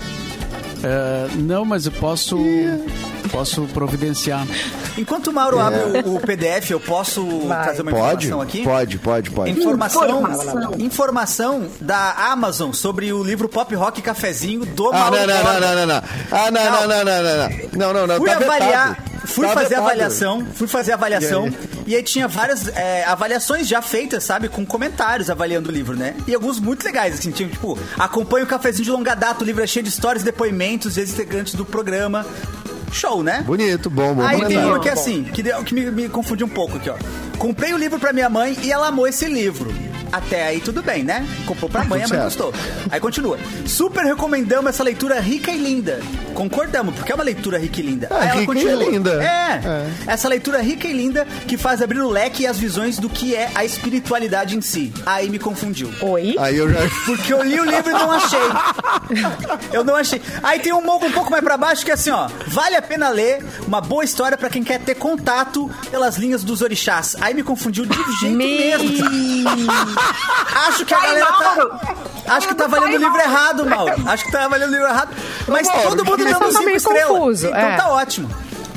É, 0.83 1.29
não, 1.37 1.65
mas 1.65 1.87
eu 1.87 1.93
posso, 1.93 2.39
posso 3.31 3.63
providenciar. 3.75 4.47
Enquanto 4.97 5.29
o 5.29 5.33
Mauro 5.33 5.59
abre 5.59 5.81
o, 6.05 6.17
o 6.17 6.21
PDF, 6.21 6.71
eu 6.71 6.81
posso 6.81 7.25
Vai. 7.47 7.63
trazer 7.65 7.83
uma 7.83 7.91
Pode? 7.91 8.27
informação 8.27 8.41
aqui? 8.41 8.63
Pode, 8.65 8.99
pode, 8.99 9.31
pode. 9.31 9.51
Informação, 9.51 10.09
Informação. 10.09 10.75
informação 10.79 11.69
da 11.81 12.13
Amazon 12.33 12.73
sobre 12.73 13.13
o 13.13 13.23
livro 13.23 13.49
Pop 13.49 13.75
Rock 13.75 14.01
Cafezinho 14.03 14.65
do 14.67 14.89
Ah, 14.89 14.93
Mauro 14.93 15.17
não, 15.17 15.27
não, 15.27 15.43
não, 15.45 15.61
não, 15.61 15.75
não, 15.75 15.87
não. 15.87 16.03
Ah, 16.33 16.51
não, 16.51 16.65
não, 16.65 16.89
não, 16.89 17.05
não, 17.05 17.23
não, 17.23 17.37
não. 17.37 17.51
Não, 17.73 17.93
não, 17.93 18.07
não. 18.07 18.17
Fui 18.17 18.31
tá 18.31 18.37
avaliar, 18.37 18.89
vetado. 18.91 19.10
Fui 19.25 19.47
Tá 19.47 19.55
fazer 19.55 19.69
vetado. 19.71 19.87
avaliação, 19.87 20.47
fui 20.55 20.67
fazer 20.69 20.93
avaliação 20.93 21.47
E 21.47 21.49
aí? 21.49 21.57
e 21.89 21.97
aí 21.97 22.03
tinha 22.03 22.27
várias 22.29 22.69
é, 22.69 23.05
avaliações 23.05 23.67
já 23.69 23.81
feitas, 23.83 24.25
sabe, 24.25 24.49
com 24.49 24.65
comentários 24.67 25.31
avaliando 25.31 25.69
o 25.69 25.73
livro, 25.73 25.97
né? 25.97 26.15
E 26.27 26.35
alguns 26.35 26.59
muito 26.61 26.85
legais, 26.85 27.15
assim, 27.19 27.31
tinha 27.31 27.49
tipo, 27.49 27.79
acompanha 27.99 28.45
o 28.45 28.49
cafezinho 28.49 28.85
de 28.85 28.91
longa 28.91 29.15
data, 29.15 29.43
o 29.43 29.47
livro 29.47 29.63
é 29.63 29.67
cheio 29.67 29.83
de 29.83 29.89
histórias, 29.91 30.23
depoimentos, 30.23 30.97
e 30.97 31.03
integrantes 31.03 31.55
do 31.55 31.65
programa. 31.65 32.25
Show, 32.93 33.23
né? 33.23 33.43
Bonito, 33.47 33.89
bom, 33.89 34.15
bom. 34.15 34.23
Aí 34.23 34.45
tem 34.47 34.59
uma 34.59 34.81
que 34.81 34.89
é 34.89 34.93
assim, 34.93 35.23
que, 35.23 35.45
deu- 35.45 35.63
que 35.63 35.73
me, 35.73 35.89
me 35.93 36.09
confundiu 36.09 36.47
um 36.47 36.51
pouco 36.51 36.77
aqui, 36.77 36.91
ó. 36.91 36.97
Comprei 37.39 37.73
o 37.73 37.77
livro 37.79 38.01
pra 38.01 38.13
minha 38.13 38.29
mãe 38.29 38.57
e 38.65 38.73
ela 38.73 38.89
amou 38.89 39.07
esse 39.07 39.27
livro. 39.27 39.73
Até 40.13 40.47
aí 40.49 40.61
tudo 40.61 40.83
bem, 40.83 41.03
né? 41.05 41.27
Comprou 41.47 41.71
pra 41.71 41.85
mãe, 41.85 41.99
a 42.03 42.09
mãe 42.09 42.19
certo. 42.19 42.25
gostou. 42.25 42.55
Aí 42.91 42.99
continua. 43.01 43.39
Super 43.67 44.05
recomendamos 44.05 44.69
essa 44.71 44.83
leitura 44.83 45.21
rica 45.21 45.51
e 45.51 45.59
linda. 45.59 46.01
Concordamos, 46.35 46.95
porque 46.95 47.13
é 47.13 47.15
uma 47.15 47.25
leitura 47.25 47.59
rica 47.59 47.81
e 47.81 47.83
linda. 47.83 48.09
Ah, 48.11 48.17
Aí 48.21 48.29
ela 48.29 48.41
rica 48.41 48.43
e 48.43 48.47
continua. 48.47 48.85
linda. 48.91 49.23
É, 49.23 49.87
Essa 50.07 50.29
leitura 50.29 50.61
rica 50.63 50.89
e 50.89 50.93
linda 50.93 51.27
que 51.47 51.57
faz 51.57 51.83
abrir 51.83 52.01
o 52.01 52.09
leque 52.09 52.43
e 52.45 52.47
as 52.47 52.59
visões 52.59 52.99
do 52.99 53.09
que 53.09 53.35
é 53.35 53.51
a 53.55 53.65
espiritualidade 53.65 54.57
em 54.57 54.61
si. 54.61 54.93
Aí 55.05 55.29
me 55.29 55.39
confundiu. 55.39 55.91
Oi? 56.01 56.35
Aí 56.39 56.57
eu 56.57 56.71
já... 56.73 56.79
Porque 57.07 57.33
eu 57.33 57.43
li 57.43 57.61
o 57.61 57.65
livro 57.65 57.91
e 57.91 57.93
não 57.93 58.11
achei. 58.11 58.39
Eu 59.73 59.85
não 59.85 59.95
achei. 59.97 60.21
Aí 60.43 60.59
tem 60.61 60.73
um 60.73 60.81
mogo 60.83 61.07
um 61.07 61.13
pouco 61.13 61.31
mais 61.31 61.43
pra 61.43 61.57
baixo 61.57 61.85
que 61.85 61.91
é 61.91 61.95
assim, 61.95 62.11
ó. 62.11 62.29
Vale 62.47 62.77
a 62.77 62.83
pena 62.83 63.09
ler, 63.11 63.45
uma 63.67 63.81
boa 63.81 64.05
história 64.05 64.37
pra 64.37 64.49
quem 64.49 64.63
quer 64.65 64.81
ter 64.81 64.95
contato 64.95 65.71
pelas 65.91 66.17
linhas 66.17 66.43
dos 66.43 66.63
orixás. 66.63 67.17
Aí 67.21 67.35
me 67.35 67.43
confundiu 67.43 67.85
de 67.87 67.97
jeito 68.21 68.37
mesmo. 68.37 68.91
Acho 70.69 70.85
que 70.85 70.95
a 70.95 71.01
galera 71.01 71.27
tá. 71.27 71.57
Acho 72.29 72.49
que 72.49 72.55
tá 72.55 72.67
valendo 72.67 72.95
o 72.95 72.99
livro 72.99 73.19
errado, 73.21 73.67
Mauro. 73.67 73.95
Acho 74.07 74.25
que 74.25 74.33
tá 74.33 74.49
valendo 74.49 74.69
o 74.71 74.73
livro 74.73 74.87
errado. 74.89 75.11
Mas 75.49 75.69
todo 75.69 76.05
mundo 76.05 76.25
dando 76.25 76.39
tá 76.39 76.51
cinco 76.51 76.71
estrelas. 76.71 77.09
confuso, 77.09 77.47
Então 77.49 77.61
é. 77.61 77.77
tá 77.77 77.91
ótimo. 77.91 78.31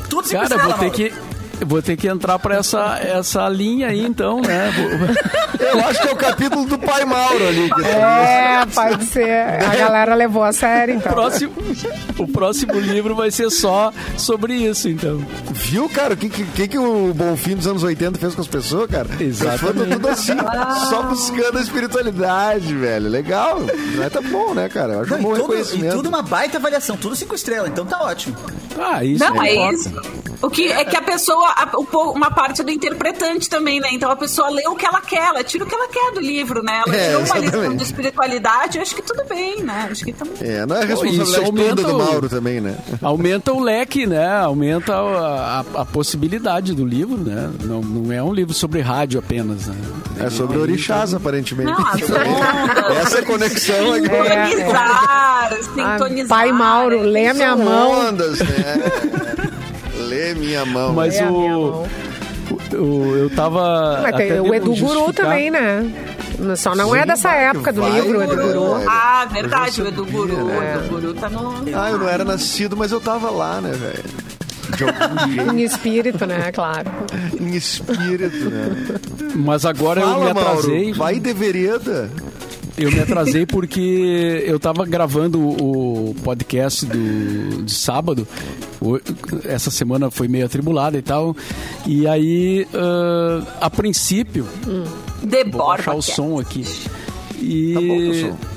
Tudo 0.09 0.27
cinco 0.27 0.47
Cara, 0.47 0.63
vou 0.63 0.73
ter 0.73 0.89
que. 0.91 1.32
Vou 1.65 1.81
ter 1.81 1.95
que 1.97 2.07
entrar 2.07 2.37
pra 2.39 2.55
essa, 2.57 2.99
essa 2.99 3.47
linha 3.49 3.87
aí, 3.87 4.03
então, 4.05 4.41
né? 4.41 4.71
Eu 5.59 5.79
acho 5.85 6.01
que 6.01 6.07
é 6.09 6.11
o 6.11 6.15
capítulo 6.15 6.65
do 6.65 6.77
Pai 6.77 7.05
Mauro 7.05 7.47
ali. 7.47 7.71
que- 7.73 7.81
É, 7.85 8.65
pode 8.73 9.05
ser. 9.05 9.29
A 9.63 9.75
galera 9.75 10.13
levou 10.13 10.43
a 10.43 10.51
sério, 10.51 10.95
O 10.95 10.97
então. 10.97 11.13
próximo, 11.13 11.53
o 12.19 12.27
próximo 12.27 12.73
livro 12.79 13.15
vai 13.15 13.31
ser 13.31 13.49
só 13.49 13.91
sobre 14.17 14.53
isso, 14.55 14.89
então. 14.89 15.23
Viu, 15.51 15.87
cara, 15.89 16.13
o 16.15 16.17
que, 16.17 16.29
que, 16.29 16.67
que 16.67 16.77
o 16.77 17.13
Bonfim 17.13 17.55
dos 17.55 17.65
anos 17.67 17.81
80 17.83 18.19
fez 18.19 18.35
com 18.35 18.41
as 18.41 18.47
pessoas, 18.47 18.89
cara? 18.89 19.07
Exatamente. 19.19 19.59
Foi 19.59 19.87
tudo 19.87 20.07
assim, 20.09 20.33
só 20.89 21.03
buscando 21.03 21.57
a 21.57 21.61
espiritualidade, 21.61 22.73
velho. 22.75 23.09
Legal. 23.09 23.59
Mas 23.97 24.11
tá 24.11 24.21
bom, 24.21 24.53
né, 24.53 24.67
cara? 24.69 24.93
Eu 24.93 25.01
acho 25.01 25.11
Não, 25.11 25.19
um 25.19 25.21
bom 25.23 25.35
e, 25.35 25.39
tudo, 25.39 25.75
e 25.85 25.89
tudo 25.89 26.09
uma 26.09 26.21
baita 26.21 26.57
avaliação, 26.57 26.97
tudo 26.97 27.15
cinco 27.15 27.35
estrelas, 27.35 27.69
então 27.69 27.85
tá 27.85 28.01
ótimo. 28.03 28.35
Ah, 28.77 29.03
isso 29.03 29.23
Não, 29.23 29.35
não 29.35 29.43
é 29.43 29.53
importa. 29.53 29.73
isso. 29.75 30.23
O 30.41 30.49
que 30.49 30.71
é 30.71 30.83
que 30.83 30.97
a 30.97 31.01
pessoa, 31.01 31.52
a- 31.55 31.77
o 31.77 32.11
uma 32.13 32.29
parte 32.31 32.61
do 32.63 32.71
interpretante 32.71 33.49
também, 33.49 33.79
né? 33.79 33.89
Então 33.91 34.09
a 34.11 34.15
pessoa 34.15 34.49
lê 34.49 34.67
o 34.67 34.75
que 34.75 34.85
ela 34.85 34.99
quer, 35.01 35.27
ela 35.29 35.43
tira 35.43 35.63
o 35.63 35.67
que 35.67 35.73
ela 35.75 35.87
quer 35.87 36.11
do 36.11 36.19
livro, 36.19 36.61
né? 36.63 36.81
Ela 36.85 36.95
É, 36.95 37.07
tirou 37.07 37.23
uma 37.25 37.37
lição 37.39 37.75
de 37.75 37.83
espiritualidade, 37.83 38.77
eu 38.77 38.81
acho 38.81 38.95
que 38.95 39.01
tudo 39.01 39.23
bem, 39.27 39.61
né? 39.63 39.87
Acho 39.91 40.03
que 40.05 40.11
também. 40.13 40.33
É, 40.41 40.65
não 40.65 40.75
é 40.75 40.85
responsabilidade 40.85 41.45
aumenta 41.45 41.75
toda 41.75 41.87
do 41.87 41.95
o- 41.95 41.97
Mauro 41.97 42.29
também, 42.29 42.59
né? 42.61 42.75
Aumenta 43.01 43.53
o 43.53 43.59
leque, 43.59 44.05
né? 44.07 44.37
Aumenta 44.39 44.93
a, 44.95 45.59
a- 45.75 45.81
a 45.81 45.85
possibilidade 45.85 46.73
do 46.73 46.85
livro, 46.85 47.17
né? 47.17 47.49
Não, 47.63 47.81
não 47.81 48.11
é 48.11 48.21
um 48.21 48.33
livro 48.33 48.53
sobre 48.53 48.81
rádio 48.81 49.19
apenas, 49.19 49.67
né? 49.67 49.75
É 50.19 50.29
sobre 50.29 50.57
orixás, 50.57 51.13
aparentemente. 51.13 51.71
Não. 51.71 52.91
Essa 52.97 53.21
conexão 53.23 53.93
aqui. 53.93 54.05
É, 54.11 54.45
Sintonizar, 54.47 54.99
Ah, 55.09 55.49
sintonizar. 55.99 56.27
Pai 56.37 56.51
Mauro, 56.51 57.01
lê 57.01 57.27
a 57.27 57.33
minha 57.33 57.55
mão. 57.55 58.07
ondas, 58.09 58.39
né? 58.39 59.32
Lê 60.13 60.33
minha 60.35 60.65
mão. 60.65 60.93
Mas 60.93 61.15
É 61.15 61.23
a 61.23 61.31
minha 61.31 61.57
o, 61.57 61.61
mão. 61.71 61.87
o, 62.71 62.75
o- 62.75 63.15
Eu 63.17 63.29
tava. 63.31 63.99
Mas 64.03 64.15
o 64.41 64.53
Edu 64.53 64.75
Guru 64.75 65.13
também, 65.13 65.49
né? 65.49 65.91
Só 66.57 66.75
não 66.75 66.95
é 66.95 67.01
Sim, 67.01 67.07
dessa 67.07 67.29
vai, 67.29 67.45
época 67.45 67.71
do 67.71 67.81
vai, 67.81 67.91
livro, 67.91 68.21
Edu 68.23 68.35
Guru. 68.35 68.75
Ah, 68.89 69.25
verdade, 69.31 69.81
o 69.81 69.87
Edu 69.87 70.05
Guru. 70.05 70.45
O 70.47 70.63
Edu 70.63 70.89
Guru 70.89 71.13
tá 71.13 71.29
no. 71.29 71.53
Ah, 71.75 71.89
eu 71.91 71.97
não 71.99 72.09
era 72.09 72.23
nascido, 72.25 72.75
mas 72.75 72.91
eu 72.91 72.99
tava 72.99 73.29
lá, 73.29 73.61
né, 73.61 73.71
velho? 73.71 74.03
De 74.75 74.83
algum 74.83 75.27
jeito. 75.31 75.53
Em 75.53 75.61
espírito, 75.63 76.25
né? 76.25 76.51
Claro. 76.51 76.89
Em 77.39 77.55
espírito, 77.55 78.49
né? 78.49 78.71
Mas 79.35 79.65
agora 79.65 80.01
eu 80.01 80.07
me 80.07 80.13
Fala, 80.13 80.31
atrasei. 80.31 80.83
Mauro. 80.85 80.97
Vai 80.97 81.19
de 81.19 81.33
vereda. 81.33 82.09
Eu 82.77 82.91
me 82.91 82.99
atrasei 82.99 83.45
porque 83.45 84.43
eu 84.47 84.59
tava 84.59 84.85
gravando 84.85 85.39
o 85.39 86.15
podcast 86.23 86.85
do, 86.85 87.63
de 87.63 87.71
sábado. 87.71 88.27
Essa 89.45 89.69
semana 89.69 90.09
foi 90.09 90.27
meio 90.27 90.45
atribulada 90.45 90.97
e 90.97 91.01
tal. 91.01 91.35
E 91.85 92.07
aí, 92.07 92.67
ah, 92.73 93.43
a 93.61 93.69
princípio, 93.69 94.47
The 95.27 95.43
vou 95.43 95.67
baixar 95.67 95.95
o 95.95 96.01
som 96.01 96.39
aqui. 96.39 96.65
E 97.39 97.73
Tá 97.73 97.81
bom, 97.81 97.97
pessoal. 98.09 98.52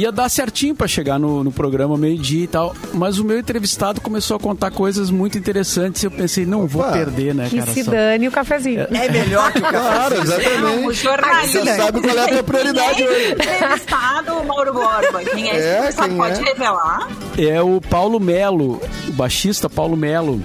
Ia 0.00 0.12
dar 0.12 0.28
certinho 0.28 0.74
pra 0.74 0.86
chegar 0.88 1.18
no, 1.18 1.42
no 1.44 1.50
programa 1.52 1.96
meio-dia 1.96 2.44
e 2.44 2.46
tal. 2.46 2.74
Mas 2.94 3.18
o 3.18 3.24
meu 3.24 3.38
entrevistado 3.38 4.00
começou 4.00 4.36
a 4.36 4.40
contar 4.40 4.70
coisas 4.70 5.10
muito 5.10 5.36
interessantes. 5.38 6.02
E 6.02 6.06
eu 6.06 6.10
pensei, 6.10 6.44
não 6.46 6.66
vou 6.66 6.82
Opa. 6.82 6.92
perder, 6.92 7.34
né, 7.34 7.48
Que 7.48 7.58
cara? 7.58 7.70
se 7.72 7.84
só- 7.84 7.90
dane 7.90 8.28
o 8.28 8.30
cafezinho. 8.30 8.86
É 8.90 9.10
melhor 9.10 9.52
que 9.52 9.58
o 9.58 9.62
café. 9.62 9.78
Claro, 9.78 10.14
Não, 10.14 10.20
o 10.20 10.24
exatamente. 10.24 10.94
jornalista. 10.94 11.64
Já 11.64 11.76
sabe 11.76 12.00
qual 12.00 12.16
é 12.16 12.24
a 12.24 12.28
tua 12.28 12.42
prioridade 12.42 12.94
Quem 12.96 13.08
hoje. 13.08 13.24
é 13.24 13.30
entrevistado, 13.32 14.44
Mauro 14.44 14.72
Borba. 14.72 15.24
Quem 15.24 15.50
é, 15.50 15.56
É, 15.88 15.92
quem 15.92 16.16
Pode 16.16 16.40
é? 16.40 16.44
revelar? 16.44 17.08
É 17.36 17.62
o 17.62 17.80
Paulo 17.80 18.18
Melo, 18.20 18.80
o 19.08 19.12
baixista 19.12 19.68
Paulo 19.70 19.96
Melo, 19.96 20.40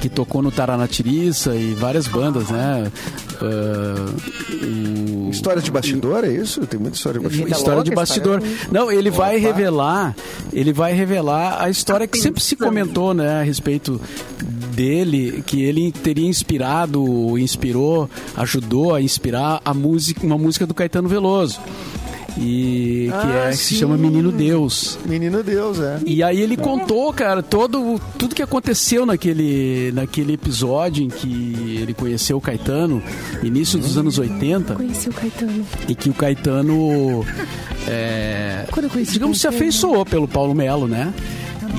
que 0.00 0.08
tocou 0.08 0.40
no 0.42 0.50
Taranatiriça 0.50 1.54
e 1.54 1.74
várias 1.74 2.06
bandas, 2.08 2.48
né? 2.48 2.90
Ah, 3.42 4.06
o- 5.26 5.30
História 5.30 5.62
de 5.62 5.70
bastidor, 5.70 6.24
é 6.24 6.32
isso? 6.32 6.66
Tem 6.66 6.78
muita 6.78 6.96
história 6.96 7.18
de 7.20 7.24
bastidor. 7.24 7.46
Vida 7.46 7.56
história 7.56 7.82
de 7.84 7.90
bastidor. 7.92 8.42
história 8.42 8.68
Não, 8.72 8.90
ele 8.90 9.10
vai 9.10 9.36
Opa. 9.38 9.46
revelar, 9.46 10.16
ele 10.52 10.72
vai 10.72 10.92
revelar 10.92 11.62
a 11.62 11.70
história 11.70 12.06
que 12.06 12.18
sempre 12.18 12.42
se 12.42 12.56
comentou, 12.56 13.14
né, 13.14 13.40
a 13.40 13.42
respeito 13.42 14.00
dele, 14.74 15.42
que 15.46 15.62
ele 15.62 15.92
teria 15.92 16.26
inspirado, 16.26 17.38
inspirou, 17.38 18.10
ajudou 18.36 18.94
a 18.94 19.00
inspirar 19.00 19.60
a 19.64 19.72
música, 19.72 20.26
uma 20.26 20.36
música 20.38 20.66
do 20.66 20.74
Caetano 20.74 21.08
Veloso. 21.08 21.60
E 22.38 23.08
que 23.10 23.12
Ah, 23.12 23.46
é 23.46 23.50
que 23.50 23.56
se 23.56 23.74
chama 23.74 23.96
Menino 23.96 24.30
Deus. 24.32 24.98
Menino 25.06 25.42
Deus, 25.42 25.78
é. 25.80 25.98
E 26.06 26.22
aí 26.22 26.40
ele 26.40 26.56
contou, 26.56 27.12
cara, 27.12 27.42
todo 27.42 28.00
tudo 28.18 28.34
que 28.34 28.42
aconteceu 28.42 29.04
naquele, 29.06 29.92
naquele 29.92 30.34
episódio 30.34 31.04
em 31.04 31.08
que 31.08 31.78
ele 31.80 31.94
conheceu 31.94 32.36
o 32.36 32.40
Caetano, 32.40 33.02
início 33.42 33.78
dos 33.78 33.96
anos 33.98 34.18
80, 34.18 34.74
Conheci 34.74 35.08
o 35.08 35.12
Caetano. 35.12 35.66
e 35.88 35.94
que 35.94 36.10
o 36.10 36.14
Caetano, 36.14 37.24
é, 37.88 38.64
Quando 38.70 38.84
eu 38.84 38.90
conheci 38.90 39.12
digamos, 39.12 39.36
o 39.36 39.40
se 39.40 39.46
Caetano. 39.46 39.62
afeiçoou 39.62 40.04
pelo 40.06 40.28
Paulo 40.28 40.54
Melo, 40.54 40.86
né? 40.86 41.12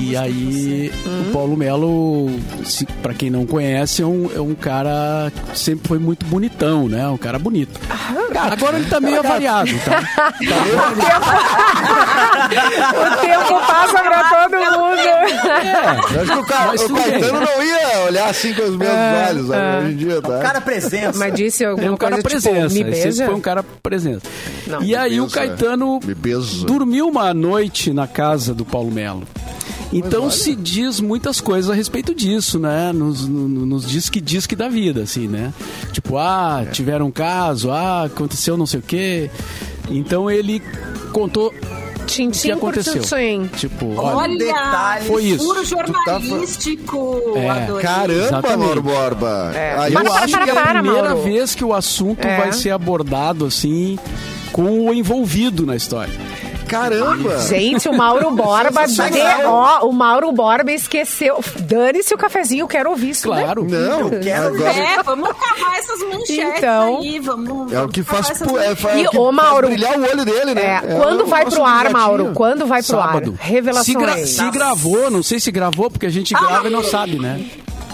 E 0.04 0.16
aí, 0.16 0.92
o 1.28 1.32
Paulo 1.32 1.56
Melo, 1.56 2.28
pra 3.02 3.14
quem 3.14 3.30
não 3.30 3.46
conhece, 3.46 4.02
é 4.02 4.06
um, 4.06 4.28
é 4.34 4.40
um 4.40 4.54
cara 4.54 5.32
que 5.52 5.58
sempre 5.58 5.86
foi 5.88 5.98
muito 5.98 6.26
bonitão, 6.26 6.88
né? 6.88 7.06
Um 7.08 7.16
cara 7.16 7.38
bonito. 7.38 7.80
Agora 8.50 8.78
ele 8.78 8.88
tá 8.90 9.00
meio 9.00 9.20
avariado, 9.20 9.70
tá? 9.84 10.02
O 12.52 13.20
tempo 13.20 13.66
passa 13.66 13.98
pra 14.02 14.24
todo 14.48 14.78
mundo. 14.78 14.98
É, 14.98 16.14
Eu 16.16 16.20
acho 16.22 16.32
que 16.32 16.38
o, 16.38 16.44
Ca- 16.44 16.74
o. 16.74 16.94
Caetano 16.94 17.40
não 17.40 17.62
ia 17.62 18.00
olhar 18.06 18.28
assim 18.28 18.52
com 18.54 18.62
os 18.62 18.76
mesmos 18.76 19.28
olhos 19.28 19.48
sabe, 19.48 19.84
hoje 19.84 19.92
em 19.92 19.96
dia, 19.96 20.22
tá? 20.22 20.38
Cara 20.40 20.60
presença. 20.60 21.18
Mas 21.18 21.34
disse 21.34 21.64
É 21.64 21.68
alguma 21.68 21.92
um 21.92 21.96
cara 21.96 22.16
coisa 22.22 22.28
presença. 22.28 22.68
tipo, 22.68 22.84
me 22.84 22.90
beija? 22.90 23.24
foi 23.26 23.34
um 23.34 23.40
cara 23.40 23.62
presença. 23.82 24.22
Não, 24.66 24.82
e 24.82 24.94
aí 24.94 25.20
o 25.20 25.26
é. 25.26 25.30
Caetano 25.30 26.00
dormiu 26.66 27.08
uma 27.08 27.32
noite 27.32 27.92
na 27.92 28.06
casa 28.06 28.52
do 28.54 28.64
Paulo 28.64 28.90
Melo. 28.90 29.22
Então 29.92 30.30
se 30.30 30.54
diz 30.54 31.00
muitas 31.00 31.40
coisas 31.40 31.70
a 31.70 31.74
respeito 31.74 32.14
disso, 32.14 32.58
né? 32.58 32.92
Nos, 32.92 33.26
no- 33.28 33.66
nos 33.66 33.86
diz 33.88 34.08
que 34.08 34.20
diz 34.20 34.46
que 34.46 34.56
da 34.56 34.68
vida, 34.68 35.02
assim, 35.02 35.28
né? 35.28 35.52
Tipo, 35.92 36.16
ah, 36.16 36.64
tiveram 36.72 37.06
um 37.06 37.10
caso, 37.10 37.70
ah, 37.70 38.04
aconteceu 38.04 38.56
não 38.56 38.66
sei 38.66 38.80
o 38.80 38.82
quê. 38.82 39.30
Então 39.90 40.30
ele 40.30 40.62
contou 41.12 41.48
o 41.48 41.52
que 42.30 42.50
aconteceu. 42.50 43.02
tintim. 43.02 43.46
Tipo, 43.56 43.94
olha, 43.96 44.16
Olha, 44.16 44.38
detalhe. 44.38 45.06
Foi 45.06 45.24
isso. 45.24 45.44
Furo 45.44 45.60
Tu 45.62 45.66
jornalístico. 45.66 47.20
É. 47.36 47.82
Caramba. 47.82 48.56
Mauro 48.56 48.82
Borba. 48.82 49.52
É. 49.54 49.76
Aí 49.78 49.92
Para, 49.92 50.04
eu 50.04 50.10
para, 50.12 50.24
acho 50.24 50.32
para, 50.34 50.44
que 50.44 50.52
para. 50.52 50.60
é 50.60 50.64
a 50.78 50.82
primeira 50.82 51.08
Mauro. 51.10 51.22
vez 51.22 51.54
que 51.54 51.64
o 51.64 51.74
assunto 51.74 52.24
É. 52.26 52.36
vai 52.38 52.52
ser 52.52 52.70
abordado 52.70 53.44
assim 53.46 53.98
com 54.52 54.86
o 54.88 54.94
envolvido 54.94 55.64
na 55.66 55.76
história. 55.76 56.12
Caramba! 56.72 57.38
Gente, 57.40 57.88
o 57.88 57.92
Mauro 57.96 58.30
Borba, 58.34 58.86
de- 58.86 59.44
ó, 59.44 59.86
o 59.86 59.92
Mauro 59.92 60.32
Borba 60.32 60.72
esqueceu. 60.72 61.38
Dane-se 61.60 62.14
o 62.14 62.18
cafezinho, 62.18 62.66
quero 62.66 62.90
ouvir 62.90 63.10
isso. 63.10 63.30
né? 63.30 63.42
Claro. 63.44 63.64
Não, 63.68 64.10
quero 64.10 64.46
agora 64.54 64.72
É, 64.72 65.02
vamos 65.02 65.28
cavar 65.28 65.78
essas 65.78 65.98
manchetes 66.00 66.58
Então. 66.58 66.98
aí, 66.98 67.18
vamos... 67.18 67.72
é 67.72 67.82
o 67.82 67.88
que 67.88 68.02
faz, 68.02 68.38
pu- 68.40 68.58
é, 68.58 68.74
faz, 68.74 68.98
E 69.00 69.06
o 69.06 69.10
que 69.10 69.18
o 69.18 69.24
faz 69.24 69.34
Mauro- 69.36 69.68
brilhar 69.68 69.98
o 69.98 70.02
olho 70.02 70.24
dele, 70.24 70.54
né? 70.54 70.80
É, 70.86 70.94
quando 70.96 71.22
o 71.22 71.26
vai 71.26 71.44
pro 71.44 71.64
ar, 71.64 71.84
gatinho. 71.84 71.92
Mauro? 71.98 72.32
Quando 72.34 72.66
vai 72.66 72.82
pro 72.82 72.96
Sábado. 72.96 73.38
ar? 73.40 73.46
Revelações. 73.46 73.86
Se, 73.86 73.94
gra- 73.94 74.26
se 74.26 74.50
gravou, 74.50 75.10
não 75.10 75.22
sei 75.22 75.38
se 75.38 75.50
gravou, 75.50 75.90
porque 75.90 76.06
a 76.06 76.10
gente 76.10 76.32
grava 76.34 76.68
e 76.68 76.70
não 76.70 76.82
sabe, 76.82 77.18
né? 77.18 77.44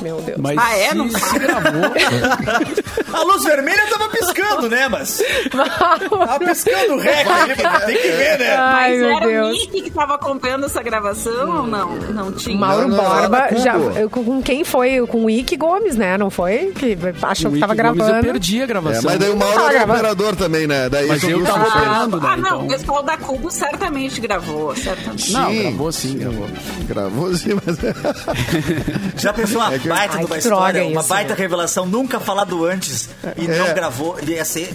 Meu 0.02 0.20
Deus. 0.20 0.38
Mas 0.38 0.56
Ah, 0.58 0.76
é? 0.78 0.88
se, 0.90 0.94
Não 0.96 1.08
se 1.10 1.18
sabe? 1.20 1.38
gravou. 1.40 1.72
A 3.12 3.22
luz 3.22 3.42
vermelha 3.44 3.82
tava 3.90 4.08
piscando, 4.10 4.68
né? 4.68 4.88
Mas. 4.88 5.22
Tava 5.50 6.38
piscando 6.38 6.94
o 6.94 6.98
rec 6.98 7.26
ali, 7.26 7.54
tem 7.86 7.96
que 7.96 8.08
ver, 8.10 8.38
né? 8.38 8.54
Ai, 8.56 8.90
Mas 8.90 8.98
meu 9.00 9.10
era 9.16 9.26
o 9.26 9.28
Deus. 9.28 9.52
Nick 9.58 9.82
que 9.82 9.90
tava 9.90 10.14
acompanhando 10.14 10.66
essa 10.66 10.82
gravação 10.82 11.58
ou 11.62 11.66
não? 11.66 11.96
Não 11.96 12.32
tinha. 12.32 12.56
Mauro 12.56 12.88
Não, 12.88 12.96
não, 12.96 13.04
Borba, 13.04 13.48
já, 13.56 13.74
com 14.10 14.42
quem 14.42 14.62
foi? 14.64 15.06
Com 15.06 15.24
o 15.24 15.30
Ike 15.30 15.56
Gomes, 15.56 15.96
né? 15.96 16.16
Não 16.18 16.30
foi? 16.30 16.72
Que 16.78 16.96
achou 17.22 17.50
O 17.50 17.54
que 17.54 17.60
tava 17.60 17.74
Gomes 17.74 17.96
gravando. 17.96 18.18
eu 18.26 18.32
perdi 18.32 18.60
a 18.60 18.64
É, 18.64 18.66
gravação. 18.66 19.02
mas 19.04 19.18
daí 19.18 19.30
o 19.30 19.36
Mauro 19.36 19.54
era 19.58 19.66
o 19.66 19.70
gravando. 19.72 19.92
operador 19.98 20.36
também, 20.36 20.66
né? 20.66 20.88
Daí 20.88 21.06
Mas 21.06 21.22
eu 21.24 21.42
tava 21.44 21.66
operando, 21.68 22.20
né? 22.20 22.28
Ah, 22.30 22.36
não, 22.36 22.46
Então- 22.48 22.64
o 22.66 22.68
pessoal 22.68 23.02
da 23.02 23.16
Cubo 23.16 23.50
certamente 23.50 24.20
gravou, 24.20 24.74
certamente. 24.76 25.32
Não, 25.32 25.54
gravou 25.54 25.92
sim, 25.92 26.18
gravou. 26.18 26.46
Gravou 26.86 27.34
sim, 27.34 27.50
mas... 27.64 27.76
Já 29.16 29.32
pensou 29.32 29.62
que- 29.70 29.87
baita 29.88 30.14
Ai, 30.14 30.20
de 30.20 30.26
uma 30.26 30.38
história, 30.38 30.84
uma 30.84 31.00
isso, 31.00 31.08
baita 31.08 31.34
né? 31.34 31.40
revelação 31.40 31.86
nunca 31.86 32.20
falado 32.20 32.64
antes 32.64 33.08
e 33.36 33.46
É. 33.46 33.58
não 33.58 33.74
gravou? 33.74 34.16
Ia 34.22 34.44
ser. 34.44 34.70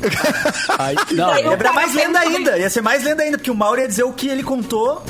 Aí, 0.77 0.95
não, 1.11 1.27
Ia 1.37 1.73
mais 1.73 1.93
lenda 1.93 2.19
ainda, 2.19 2.57
ia 2.57 2.69
ser 2.69 2.81
mais 2.81 3.03
lenda 3.03 3.23
ainda, 3.23 3.37
porque 3.37 3.51
o 3.51 3.55
Mauro 3.55 3.79
ia 3.81 3.87
dizer 3.87 4.03
o 4.03 4.13
que 4.13 4.27
ele 4.27 4.43
contou 4.43 5.03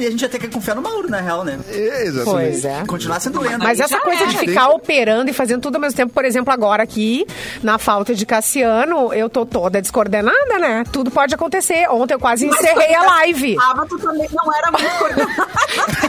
e 0.00 0.06
a 0.06 0.10
gente 0.10 0.22
ia 0.22 0.28
ter 0.28 0.38
que 0.38 0.48
confiar 0.48 0.74
no 0.74 0.82
Mauro, 0.82 1.08
na 1.08 1.20
real, 1.20 1.44
né? 1.44 1.58
É, 1.68 2.04
exatamente. 2.04 2.24
Pois 2.24 2.64
é. 2.64 2.84
Continuar 2.86 3.20
sendo 3.20 3.40
lenda. 3.40 3.58
Mas 3.58 3.80
essa 3.80 3.98
coisa 4.00 4.26
de 4.26 4.38
ficar 4.38 4.68
operando 4.70 5.30
e 5.30 5.32
fazendo 5.32 5.60
tudo 5.62 5.76
ao 5.76 5.80
mesmo 5.80 5.96
tempo, 5.96 6.12
por 6.12 6.24
exemplo, 6.24 6.52
agora 6.52 6.82
aqui, 6.82 7.26
na 7.62 7.78
falta 7.78 8.14
de 8.14 8.24
Cassiano, 8.24 9.12
eu 9.12 9.28
tô 9.28 9.44
toda 9.44 9.80
descoordenada, 9.80 10.58
né? 10.58 10.84
Tudo 10.92 11.10
pode 11.10 11.34
acontecer. 11.34 11.88
Ontem 11.90 12.14
eu 12.14 12.20
quase 12.20 12.46
encerrei 12.46 12.94
a 12.94 13.02
live. 13.02 13.56
Sábado 13.56 13.98
também 13.98 14.28
não 14.32 14.54
era 14.54 14.70
muito 14.70 14.98
coordenado. 14.98 15.48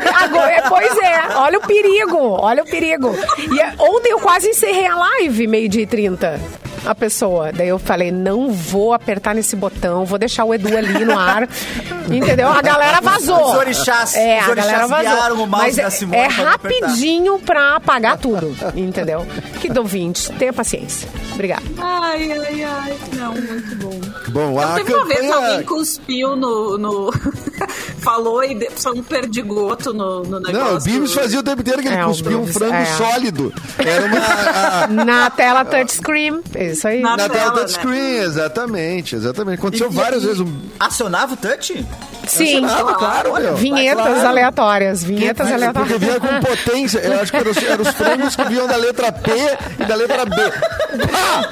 Agora, 0.24 0.64
pois 0.70 0.98
é, 0.98 1.36
olha 1.36 1.58
o 1.58 1.62
perigo, 1.62 2.18
olha 2.18 2.64
o 2.64 2.66
perigo. 2.66 3.16
E 3.52 3.60
é, 3.60 3.74
ontem 3.80 4.12
eu 4.12 4.20
quase 4.20 4.50
encerrei 4.50 4.86
a 4.86 4.96
live, 4.96 5.48
meio-dia 5.48 5.84
e 5.84 5.88
30. 5.88 6.40
A 6.86 6.96
pessoa. 6.96 7.52
Daí 7.52 7.68
eu 7.68 7.78
falei, 7.80 8.12
não 8.12 8.52
vou 8.52 8.94
apertar 8.94 9.36
nesse 9.36 9.56
botão, 9.56 10.06
vou 10.06 10.18
deixar 10.18 10.46
o 10.46 10.54
Edu 10.54 10.76
ali 10.76 11.06
no 11.06 11.18
ar. 11.18 11.48
Entendeu? 12.10 12.50
A 12.50 12.62
galera 12.62 13.00
vazou. 13.02 13.52
Os 13.52 13.56
orixás- 13.58 14.16
é, 14.16 14.40
os 14.42 14.48
a 14.48 14.50
orixás 14.52 14.72
galera 14.72 14.88
vazou. 14.88 15.34
o 15.44 15.48
mouse 15.48 15.66
Mas 15.66 15.76
da 15.76 15.84
é, 15.84 15.90
Simone 15.90 16.18
é 16.18 16.28
rapidinho 16.28 17.40
pra 17.40 17.76
apagar 17.76 18.18
tudo. 18.18 18.56
Entendeu? 18.76 19.26
Que 19.62 19.70
ouvinte, 19.78 20.32
tenha 20.34 20.52
paciência. 20.52 21.08
Obrigada. 21.34 21.62
Ai, 21.78 22.32
ai, 22.32 22.64
ai. 22.64 22.98
Não, 23.14 23.32
muito 23.34 23.76
bom. 23.78 24.00
Bom, 24.30 24.60
a 24.60 24.74
teve 24.76 24.94
uma 24.94 25.06
vez 25.06 25.32
alguém 25.32 25.64
cuspiu 25.64 26.36
no. 26.36 26.78
no- 26.78 27.12
falou 28.02 28.44
e 28.44 28.56
deu 28.56 28.72
só 28.76 28.92
um 28.92 29.04
perdigoto 29.04 29.94
no, 29.94 30.24
no 30.24 30.40
negócio. 30.40 30.54
Não, 30.54 30.76
o 30.78 30.82
Bibs 30.82 31.14
fazia 31.14 31.40
o 31.40 31.44
tempo 31.44 31.62
inteiro 31.62 31.82
que 31.82 31.88
ele 31.88 31.96
É, 31.96 32.06
o 32.06 32.10
cuspia 32.10 32.38
um 32.38 32.48
frango 32.48 32.74
é. 32.76 32.86
sólido. 32.86 33.54
Era 33.78 34.06
uma... 34.06 34.20
a- 34.20 34.84
a- 34.84 34.88
Na 34.88 35.30
tela 35.30 35.64
touchscreen. 35.66 36.42
Isso 36.72 36.88
aí. 36.88 37.02
Na- 37.02 37.18
na 37.18 37.30
tela 37.30 37.52
touchscreen, 37.52 38.18
exatamente, 38.18 39.16
exatamente. 39.16 39.60
Aconteceu 39.60 39.90
E- 39.92 39.94
várias 39.96 40.24
e- 40.24 40.26
vezes. 40.28 40.42
Um... 40.42 40.60
Acionava 40.80 41.34
o 41.34 41.38
touch? 41.38 41.86
Sim. 42.28 42.64
Ah, 42.66 42.94
claro, 42.98 43.34
meu. 43.34 43.56
Vinhetas 43.56 44.04
Claro. 44.06 44.28
aleatórias. 44.28 45.04
Vinhetas 45.04 45.48
Porque 45.48 45.54
aleatórias. 45.54 46.00
vinha 46.00 46.20
com 46.20 46.40
potência. 46.46 47.00
Eu 47.00 47.20
acho 47.22 47.32
que 47.32 47.38
eram 47.38 47.52
os, 47.52 47.58
eram 47.64 47.82
os 47.84 47.90
frangos 47.90 48.36
que 48.36 48.44
vinham 48.46 48.68
da 48.68 48.76
letra 48.76 49.12
P 49.12 49.32
e 49.80 49.86
da 49.86 49.96
letra 49.96 50.26
B. 50.26 50.36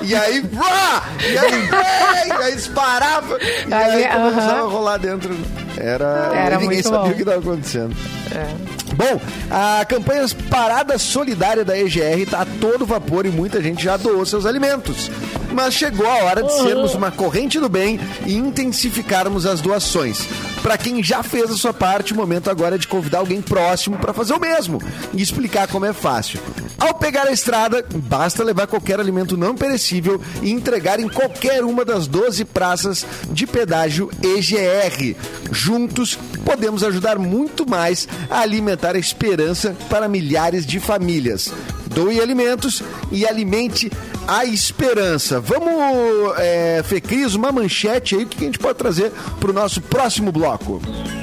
E 0.03 0.15
aí! 0.15 0.43
E 1.27 1.37
aí, 1.37 1.69
e 2.27 2.31
aí 2.43 2.55
disparava. 2.55 3.37
E 3.41 3.73
aí, 3.73 4.05
Aí, 4.05 4.07
começava 4.13 4.51
aham. 4.53 4.59
a 4.67 4.69
rolar 4.69 4.97
dentro. 4.97 5.35
Era. 5.77 6.31
Era 6.33 6.55
ninguém 6.57 6.67
muito 6.77 6.83
sabia 6.89 6.99
bom. 6.99 7.09
o 7.09 7.13
que 7.13 7.21
estava 7.21 7.39
acontecendo. 7.39 7.95
Bom, 8.97 9.21
a 9.51 9.85
campanha 9.85 10.25
Parada 10.49 10.97
Solidária 10.97 11.63
da 11.63 11.77
EGR 11.77 12.19
está 12.19 12.41
a 12.41 12.45
todo 12.59 12.83
vapor 12.83 13.27
e 13.27 13.29
muita 13.29 13.61
gente 13.61 13.83
já 13.83 13.95
doou 13.95 14.25
seus 14.25 14.45
alimentos. 14.45 15.11
Mas 15.51 15.73
chegou 15.73 16.07
a 16.07 16.23
hora 16.23 16.43
de 16.43 16.53
sermos 16.53 16.93
uma 16.93 17.11
corrente 17.11 17.59
do 17.59 17.69
bem 17.69 17.99
e 18.25 18.35
intensificarmos 18.35 19.45
as 19.45 19.61
doações. 19.61 20.27
Para 20.61 20.77
quem 20.77 21.03
já 21.03 21.23
fez 21.23 21.49
a 21.49 21.55
sua 21.57 21.73
parte, 21.73 22.13
o 22.13 22.15
momento 22.15 22.49
agora 22.49 22.75
é 22.75 22.77
de 22.77 22.87
convidar 22.87 23.19
alguém 23.19 23.41
próximo 23.41 23.97
para 23.97 24.13
fazer 24.13 24.33
o 24.33 24.39
mesmo 24.39 24.81
e 25.13 25.21
explicar 25.21 25.67
como 25.67 25.85
é 25.85 25.93
fácil. 25.93 26.39
Ao 26.77 26.93
pegar 26.93 27.27
a 27.27 27.31
estrada, 27.31 27.83
basta 27.95 28.43
levar 28.43 28.67
qualquer 28.67 28.99
alimento 28.99 29.35
não 29.35 29.55
perecível 29.55 30.21
e 30.43 30.51
entregar 30.51 30.99
em 30.99 31.09
qualquer 31.09 31.63
uma 31.63 31.83
das 31.83 32.05
12 32.05 32.45
praças 32.45 33.05
de 33.31 33.47
pedágio 33.47 34.11
EGR. 34.21 35.15
Juntos, 35.51 36.17
podemos 36.45 36.83
ajudar 36.83 37.17
muito 37.17 37.67
mais 37.67 38.07
a 38.29 38.41
alimentar 38.41 38.95
a 38.95 38.99
esperança 38.99 39.75
para 39.89 40.07
milhares 40.07 40.65
de 40.65 40.79
famílias. 40.79 41.51
Doe 41.97 42.21
alimentos 42.21 42.83
e 43.11 43.25
alimente 43.25 43.91
a 44.27 44.45
esperança. 44.45 45.39
Vamos, 45.39 46.37
é, 46.37 46.83
Fê 46.85 47.01
Cris, 47.01 47.33
uma 47.33 47.51
manchete 47.51 48.15
aí, 48.15 48.23
o 48.23 48.27
que 48.27 48.37
a 48.43 48.45
gente 48.45 48.59
pode 48.59 48.77
trazer 48.77 49.11
para 49.39 49.49
o 49.49 49.53
nosso 49.53 49.81
próximo 49.81 50.31
bloco? 50.31 50.79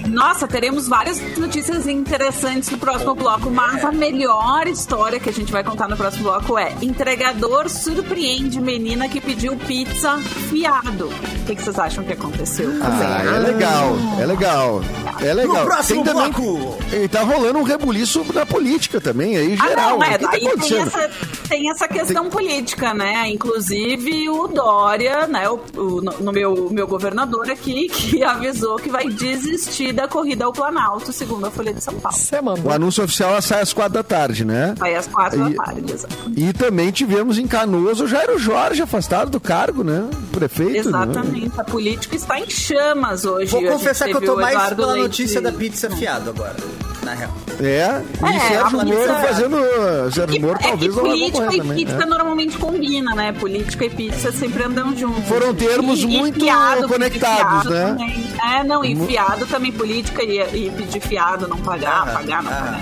Nossa, 0.09 0.49
teremos 0.49 0.89
várias 0.89 1.21
notícias 1.39 1.87
interessantes 1.87 2.71
no 2.71 2.79
próximo 2.79 3.15
bloco, 3.15 3.51
mas 3.51 3.85
a 3.85 3.93
melhor 3.93 4.67
história 4.67 5.21
que 5.21 5.29
a 5.31 5.33
gente 5.33 5.53
vai 5.53 5.63
contar 5.63 5.89
no 5.89 5.97
próximo 5.97 6.25
bloco 6.25 6.59
é: 6.59 6.75
entregador 6.83 7.69
surpreende 7.69 8.61
menina 8.61 9.09
que 9.09 9.21
pediu 9.21 9.57
pizza 9.57 10.19
fiado. 10.51 11.07
O 11.07 11.47
que, 11.47 11.55
que 11.55 11.63
vocês 11.63 11.79
acham 11.79 12.03
que 12.05 12.13
aconteceu? 12.13 12.71
Ah, 12.83 13.23
é 13.25 13.39
legal, 13.39 13.97
é 14.21 14.27
legal. 14.27 14.81
É 15.21 15.33
legal. 15.33 15.61
No 15.61 15.67
próximo 15.67 16.05
também- 16.05 16.33
bloco. 16.33 16.79
E 16.93 17.09
tá 17.09 17.23
rolando 17.23 17.59
um 17.59 17.63
rebuliço 17.63 18.25
na 18.35 18.45
política 18.45 19.01
também, 19.01 19.37
aí, 19.37 19.57
Ah, 19.61 19.69
geral. 19.69 19.99
não, 19.99 20.05
é, 20.05 20.15
o 20.17 20.19
que 20.19 20.25
tá 20.25 20.31
daí 20.33 20.41
tem 20.69 20.81
essa, 20.81 21.11
tem 21.49 21.71
essa 21.71 21.89
questão 21.89 22.29
política, 22.31 22.93
né? 22.95 23.29
Inclusive 23.29 24.29
o 24.31 24.47
Dória, 24.49 25.27
né, 25.27 25.49
o, 25.49 25.61
o- 25.77 26.01
no 26.03 26.33
meu, 26.33 26.69
meu 26.71 26.87
governador 26.87 27.51
aqui, 27.51 27.89
que 27.89 28.23
avisou 28.25 28.77
que 28.77 28.89
vai 28.89 29.09
desistir 29.09 29.93
da 29.93 30.07
corrida 30.09 30.45
ao 30.45 30.53
Planalto, 30.53 31.13
segundo 31.13 31.47
a 31.47 31.51
Folha 31.51 31.73
de 31.73 31.83
São 31.83 31.95
Paulo. 31.95 32.17
Você 32.17 32.41
mandou. 32.41 32.67
O 32.71 32.75
anúncio 32.75 33.05
oficial 33.05 33.41
sai 33.43 33.63
às 33.63 33.73
quatro 33.73 33.95
da 33.95 34.03
tarde, 34.03 34.45
né? 34.45 34.75
Vai 34.77 34.95
às 34.95 35.07
quatro 35.07 35.47
E- 35.49 35.55
da 35.55 35.65
tarde, 35.65 35.93
exato. 35.93 36.15
E 36.37 36.53
também 36.53 36.91
tivemos 36.91 37.39
em 37.39 37.47
Canoas 37.47 38.01
o 38.01 38.07
Jairo 38.07 38.39
Jorge 38.39 38.83
afastado 38.83 39.31
do 39.31 39.41
cargo, 39.41 39.83
né? 39.85 40.09
Prefeito. 40.33 40.73
Né? 40.73 40.79
Exatamente. 40.79 41.53
A 41.61 41.65
política 41.65 42.17
está 42.17 42.39
em 42.41 42.49
chamas 42.51 43.25
hoje. 43.25 43.51
Vou 43.51 43.63
confessar 43.65 44.07
que 44.09 44.17
eu 44.17 44.21
tô 44.21 44.37
mais 44.37 44.55
Eduardo 44.55 44.77
pela 44.77 44.93
Leite- 44.93 45.05
notícia 45.05 45.41
da 45.41 45.53
pizza 45.53 45.91
fiado 45.91 46.31
agora, 46.31 46.57
na 47.05 47.13
real. 47.15 47.31
É, 47.61 47.65
e 47.65 48.25
É, 48.27 48.41
Sérgio 48.41 48.61
a 48.67 48.71
Moro 48.71 48.87
polícia- 48.87 49.15
fazendo. 49.15 49.57
Sérgio 50.13 50.37
É 50.37 50.41
Moro 50.41 50.59
que 50.59 50.65
talvez 50.69 50.95
não 50.97 51.03
vai 51.03 51.11
política 51.13 51.55
e 51.55 51.59
também. 51.59 51.77
pizza 51.85 51.99
né? 51.99 52.07
normalmente 52.07 52.59
combina, 52.59 53.15
né? 53.15 53.33
Política 53.33 53.85
e 53.85 53.91
pizza 53.91 54.33
sempre 54.33 54.65
andam 54.65 54.97
juntos. 54.97 55.25
Foram 55.29 55.55
termos 55.55 56.05
muito 56.05 56.41
fiado, 56.41 56.89
conectados, 56.89 57.71
né? 57.71 57.87
também. 57.89 58.33
É, 58.57 58.65
não, 58.65 58.85
e 58.85 58.97
fiado 59.07 59.47
também, 59.47 59.73
política 59.73 60.23
e, 60.23 60.39
e 60.67 60.71
pedir 60.77 61.01
fiado, 61.01 61.47
não 61.49 61.59
pagar, 61.59 62.13
pagar, 62.13 62.43
não 62.43 62.51
pagar. 62.51 62.81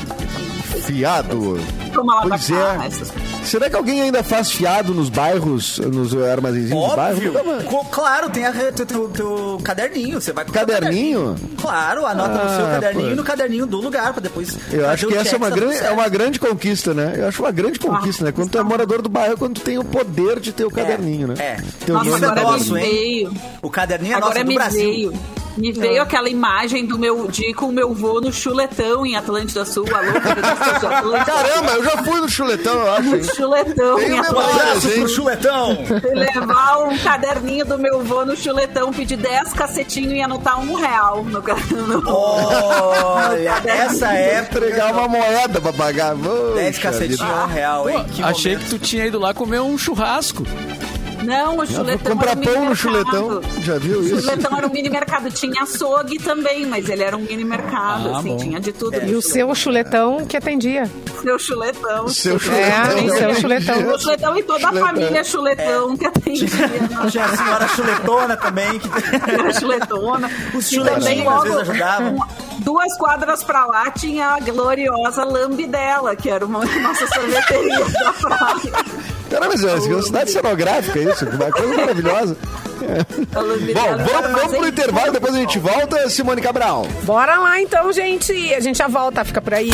Fiado. 0.85 1.59
Como 1.95 2.13
ela 2.13 2.23
Pois 2.29 2.49
pagar, 2.51 2.83
é. 2.85 2.87
essas 2.87 3.11
coisas. 3.11 3.32
Será 3.45 3.69
que 3.69 3.77
alguém 3.77 4.01
ainda 4.01 4.23
faz 4.23 4.51
fiado 4.51 4.95
nos 4.95 5.09
bairros, 5.09 5.79
nos 5.79 6.15
armazenzinhos 6.17 6.91
do 6.91 6.97
bairro? 6.97 7.65
Co- 7.65 7.85
Claro, 7.93 8.31
tem 8.31 8.47
a, 8.47 8.53
teu, 8.73 8.87
teu, 8.87 9.09
teu 9.09 9.61
caderninho. 9.63 10.21
Você 10.21 10.33
vai 10.33 10.45
o 10.45 10.47
teu 10.47 10.55
Caderninho? 10.55 11.37
Claro, 11.61 12.07
anota 12.07 12.33
no 12.45 12.51
seu 12.57 12.67
Ah, 12.67 12.71
caderninho 12.73 13.07
pô. 13.09 13.13
e 13.13 13.17
no 13.17 13.25
caderninho 13.25 13.67
do 13.67 13.81
lugar, 13.81 14.13
pra 14.13 14.23
depois. 14.23 14.55
Eu 14.55 14.81
fazer 14.81 14.85
acho 14.87 15.07
o 15.07 15.11
que 15.11 15.17
essa 15.17 15.35
é 15.35 15.37
uma, 15.37 15.49
tá 15.49 15.55
tudo 15.55 15.61
grande, 15.61 15.77
é 15.77 15.81
certo. 15.83 15.95
uma 15.95 16.09
grande 16.09 16.41
conquista, 16.41 16.95
né? 16.95 17.15
Eu 17.19 17.29
acho 17.29 17.43
uma 17.43 17.51
grande 17.51 17.79
conquista, 17.79 18.25
né? 18.25 18.33
Quando 18.33 18.51
tu 18.51 18.59
é 18.59 18.63
morador 18.63 19.03
do 19.03 19.09
bairro, 19.09 19.37
quando 19.37 19.55
tu 19.55 19.61
tem 19.61 19.79
o 19.79 19.85
poder 19.85 20.41
de 20.41 20.53
ter 20.53 20.65
o 20.65 20.71
caderninho, 20.71 21.29
né? 21.29 21.35
é. 21.39 21.57
Teu 21.85 21.95
Nossa, 21.95 22.11
nome 22.11 22.21
Nossa, 22.21 22.35
na 22.35 22.41
agora 22.41 22.57
nosso, 22.59 22.73
me 22.75 22.81
caderninho. 22.81 23.03
hein? 23.03 23.29
veio. 23.31 23.35
O 23.61 23.71
caderninho 23.71 24.13
é 24.13 24.17
Agora 24.17 24.35
nosso 24.35 24.45
do 24.45 24.49
me 24.49 24.55
Brasil. 24.55 24.91
veio. 24.91 25.13
Me 25.57 25.73
veio 25.73 26.03
aquela 26.03 26.29
imagem 26.29 26.87
do 26.87 26.99
meu 26.99 27.29
de 27.29 27.53
com 27.55 27.67
o 27.67 27.73
meu 27.73 27.93
vô 27.95 28.21
no 28.21 28.33
chuletão 28.33 29.05
em 29.05 29.17
Atlântida 29.17 29.65
Sul. 29.65 29.85
Alô, 29.95 30.11
Atlântida 30.17 30.81
Sul. 30.81 30.89
Atlântida 30.89 31.25
Caramba, 31.25 31.73
eu 31.73 31.85
já 31.85 32.03
fui 32.03 32.21
no 32.21 32.29
chuletão, 32.29 32.75
eu 32.75 32.93
acho. 32.93 33.25
Sul. 33.25 33.35
Chuletão 33.35 33.97
Tem 33.97 34.11
em 34.11 34.19
Atlântida 34.19 34.95
pro 34.95 35.09
chuletão. 35.09 35.79
Fui 35.87 36.15
levar 36.15 36.79
um 36.85 36.99
caderninho 36.99 37.65
do 37.67 37.79
meu 37.79 38.03
vô 38.03 38.25
no 38.25 38.37
chuletão, 38.37 38.93
pedir 38.93 39.17
10 39.17 39.53
cacetinhos 39.53 40.13
e 40.13 40.23
anotar 40.23 40.61
um 40.61 40.75
real 40.75 41.25
no 41.25 41.43
caderno. 41.43 42.03
Olha, 42.09 43.63
essa 43.65 44.13
época. 44.13 44.59
Entregar 44.59 44.93
uma 44.93 45.09
moeda 45.09 45.61
pra 45.61 45.73
pagar. 45.73 46.15
10 46.55 46.79
cacetinhos 46.79 47.21
é 47.21 47.25
um 47.25 47.47
real, 47.47 47.91
hein? 47.91 48.05
Que 48.13 48.23
Achei 48.23 48.53
momento. 48.53 48.71
que 48.71 48.79
tu 48.79 48.87
tinha 48.87 49.07
ido 49.07 49.19
lá 49.19 49.35
comer 49.35 49.61
um 49.61 49.77
churrasco. 49.77 50.45
Não, 51.25 51.59
o 51.59 51.67
chuletão 51.67 52.13
comprar 52.17 52.31
era 52.33 52.41
um 52.41 52.43
pão 52.45 52.53
no 52.55 52.61
mini 52.63 52.77
chuletão. 52.77 53.29
mercado. 53.31 53.63
Já 53.65 53.79
viu 53.79 53.99
O 53.99 54.03
isso? 54.03 54.21
chuletão 54.21 54.57
era 54.59 54.67
um 54.67 54.71
mini 54.71 54.91
mercado. 54.91 55.31
Tinha 55.31 55.63
açougue 55.63 56.19
também, 56.19 56.67
mas 56.67 56.89
ele 56.89 57.03
era 57.03 57.17
um 57.17 57.21
mini 57.21 57.45
mercado, 57.45 58.13
Ah, 58.15 58.19
assim, 58.19 58.29
bom. 58.31 58.37
tinha 58.39 58.61
de 58.61 58.73
tudo. 58.73 58.97
E 59.05 59.15
o 59.15 59.23
seu 59.23 59.55
chuletão 59.55 60.25
que 60.27 60.37
atendia. 60.37 60.91
Seu 61.23 61.39
chuletão. 61.39 62.09
Seu 62.09 62.37
É, 62.37 62.39
chuletão. 62.39 63.05
o 63.07 63.11
seu 63.19 63.35
chuletão. 63.37 63.95
O 63.95 63.99
chuletão 63.99 64.37
e 64.39 64.43
toda 64.43 64.67
a 64.67 64.69
Chuletão. 64.71 64.87
família 64.89 65.25
chuletão 65.25 65.97
que 65.97 66.07
atendia. 66.07 66.49
Tinha 67.11 67.25
a 67.25 67.37
senhora 67.37 67.69
chuletona 67.69 68.37
também. 68.37 68.79
Que... 68.79 68.89
Era 69.31 69.53
chuletona. 69.53 70.31
Os 70.55 70.69
chuletinhos 70.69 71.27
às 71.33 71.43
vezes 71.45 71.59
ajudavam. 71.59 72.17
duas 72.59 72.97
quadras 72.99 73.43
pra 73.45 73.65
lá 73.67 73.91
tinha 73.91 74.29
a 74.31 74.41
gloriosa 74.41 75.25
Lambidela, 75.25 76.17
que 76.17 76.29
era 76.29 76.45
uma 76.45 76.65
nossa 76.83 77.07
sorveteria 77.07 77.85
da 77.85 78.13
praia. 78.13 78.73
Cara, 79.33 79.49
mas 79.49 79.65
é 79.65 79.73
uma 79.73 80.03
cidade 80.03 80.31
cenográfica 80.31 80.99
isso, 80.99 81.25
uma 81.25 81.51
coisa 81.51 81.75
maravilhosa. 81.75 82.37
Bom, 82.83 83.97
vamos, 83.97 84.41
vamos 84.41 84.57
pro 84.59 84.69
intervalo, 84.69 85.13
depois 85.13 85.35
a 85.35 85.39
gente 85.39 85.59
volta. 85.59 86.11
Simone 86.11 86.43
Cabral. 86.43 86.87
Bora 87.05 87.39
lá 87.39 87.59
então, 87.59 87.91
gente. 87.93 88.33
A 88.53 88.61
gente 88.61 88.77
já 88.77 88.89
volta, 88.89 89.25
fica 89.25 89.41
por 89.41 89.55
aí. 89.55 89.71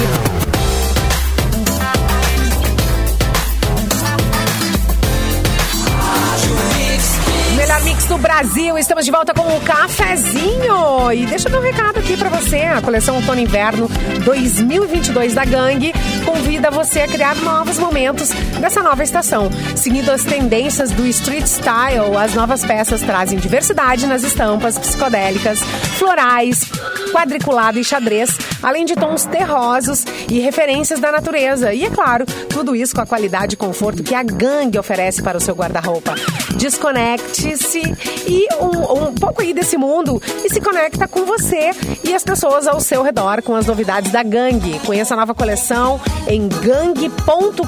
Do 8.08 8.16
Brasil, 8.16 8.78
estamos 8.78 9.04
de 9.04 9.10
volta 9.10 9.34
com 9.34 9.42
o 9.42 9.60
cafezinho. 9.60 11.12
E 11.12 11.26
deixa 11.26 11.48
eu 11.48 11.52
dar 11.52 11.58
um 11.58 11.62
recado 11.62 11.98
aqui 11.98 12.16
pra 12.16 12.30
você. 12.30 12.60
A 12.60 12.80
coleção 12.80 13.16
Outono 13.16 13.38
Inverno 13.38 13.86
2022 14.24 15.34
da 15.34 15.44
Gangue 15.44 15.92
convida 16.24 16.70
você 16.70 17.00
a 17.00 17.08
criar 17.08 17.36
novos 17.36 17.78
momentos 17.78 18.30
dessa 18.60 18.82
nova 18.82 19.02
estação. 19.02 19.50
Seguindo 19.76 20.10
as 20.10 20.24
tendências 20.24 20.90
do 20.90 21.06
street 21.06 21.44
style, 21.44 22.16
as 22.18 22.34
novas 22.34 22.64
peças 22.64 23.02
trazem 23.02 23.38
diversidade 23.38 24.06
nas 24.06 24.22
estampas 24.22 24.78
psicodélicas, 24.78 25.60
florais, 25.98 26.64
quadriculado 27.12 27.78
e 27.78 27.84
xadrez, 27.84 28.30
além 28.62 28.86
de 28.86 28.94
tons 28.94 29.26
terrosos 29.26 30.04
e 30.30 30.38
referências 30.40 30.98
da 30.98 31.12
natureza. 31.12 31.74
E 31.74 31.84
é 31.84 31.90
claro, 31.90 32.24
tudo 32.48 32.74
isso 32.74 32.94
com 32.94 33.02
a 33.02 33.06
qualidade 33.06 33.54
e 33.54 33.58
conforto 33.58 34.02
que 34.02 34.14
a 34.14 34.22
Gangue 34.22 34.78
oferece 34.78 35.22
para 35.22 35.36
o 35.36 35.40
seu 35.40 35.54
guarda-roupa. 35.54 36.14
Desconecte-se 36.56 37.97
e 38.26 38.46
um, 38.60 39.08
um 39.08 39.14
pouco 39.14 39.42
aí 39.42 39.52
desse 39.52 39.76
mundo 39.76 40.20
e 40.44 40.48
se 40.48 40.60
conecta 40.60 41.06
com 41.08 41.24
você 41.24 41.70
e 42.04 42.14
as 42.14 42.22
pessoas 42.22 42.66
ao 42.66 42.80
seu 42.80 43.02
redor 43.02 43.42
com 43.42 43.54
as 43.54 43.66
novidades 43.66 44.12
da 44.12 44.22
Gangue. 44.22 44.78
Conheça 44.84 45.14
a 45.14 45.16
nova 45.16 45.34
coleção 45.34 46.00
em 46.26 46.48
gangue.com.br, 46.48 47.64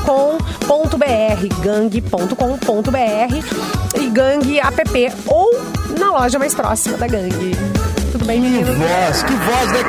gangue.com.br 1.63 4.01
e 4.01 4.07
Gangue 4.11 4.59
app 4.61 5.13
ou 5.27 5.51
na 5.99 6.11
loja 6.11 6.39
mais 6.39 6.55
próxima 6.55 6.97
da 6.97 7.07
Gangue. 7.07 7.55
Tudo 8.13 8.25
bem, 8.25 8.41
menino? 8.41 8.73
Voz, 8.75 9.23
que 9.23 9.33
voz, 9.33 9.73
né? 9.73 9.85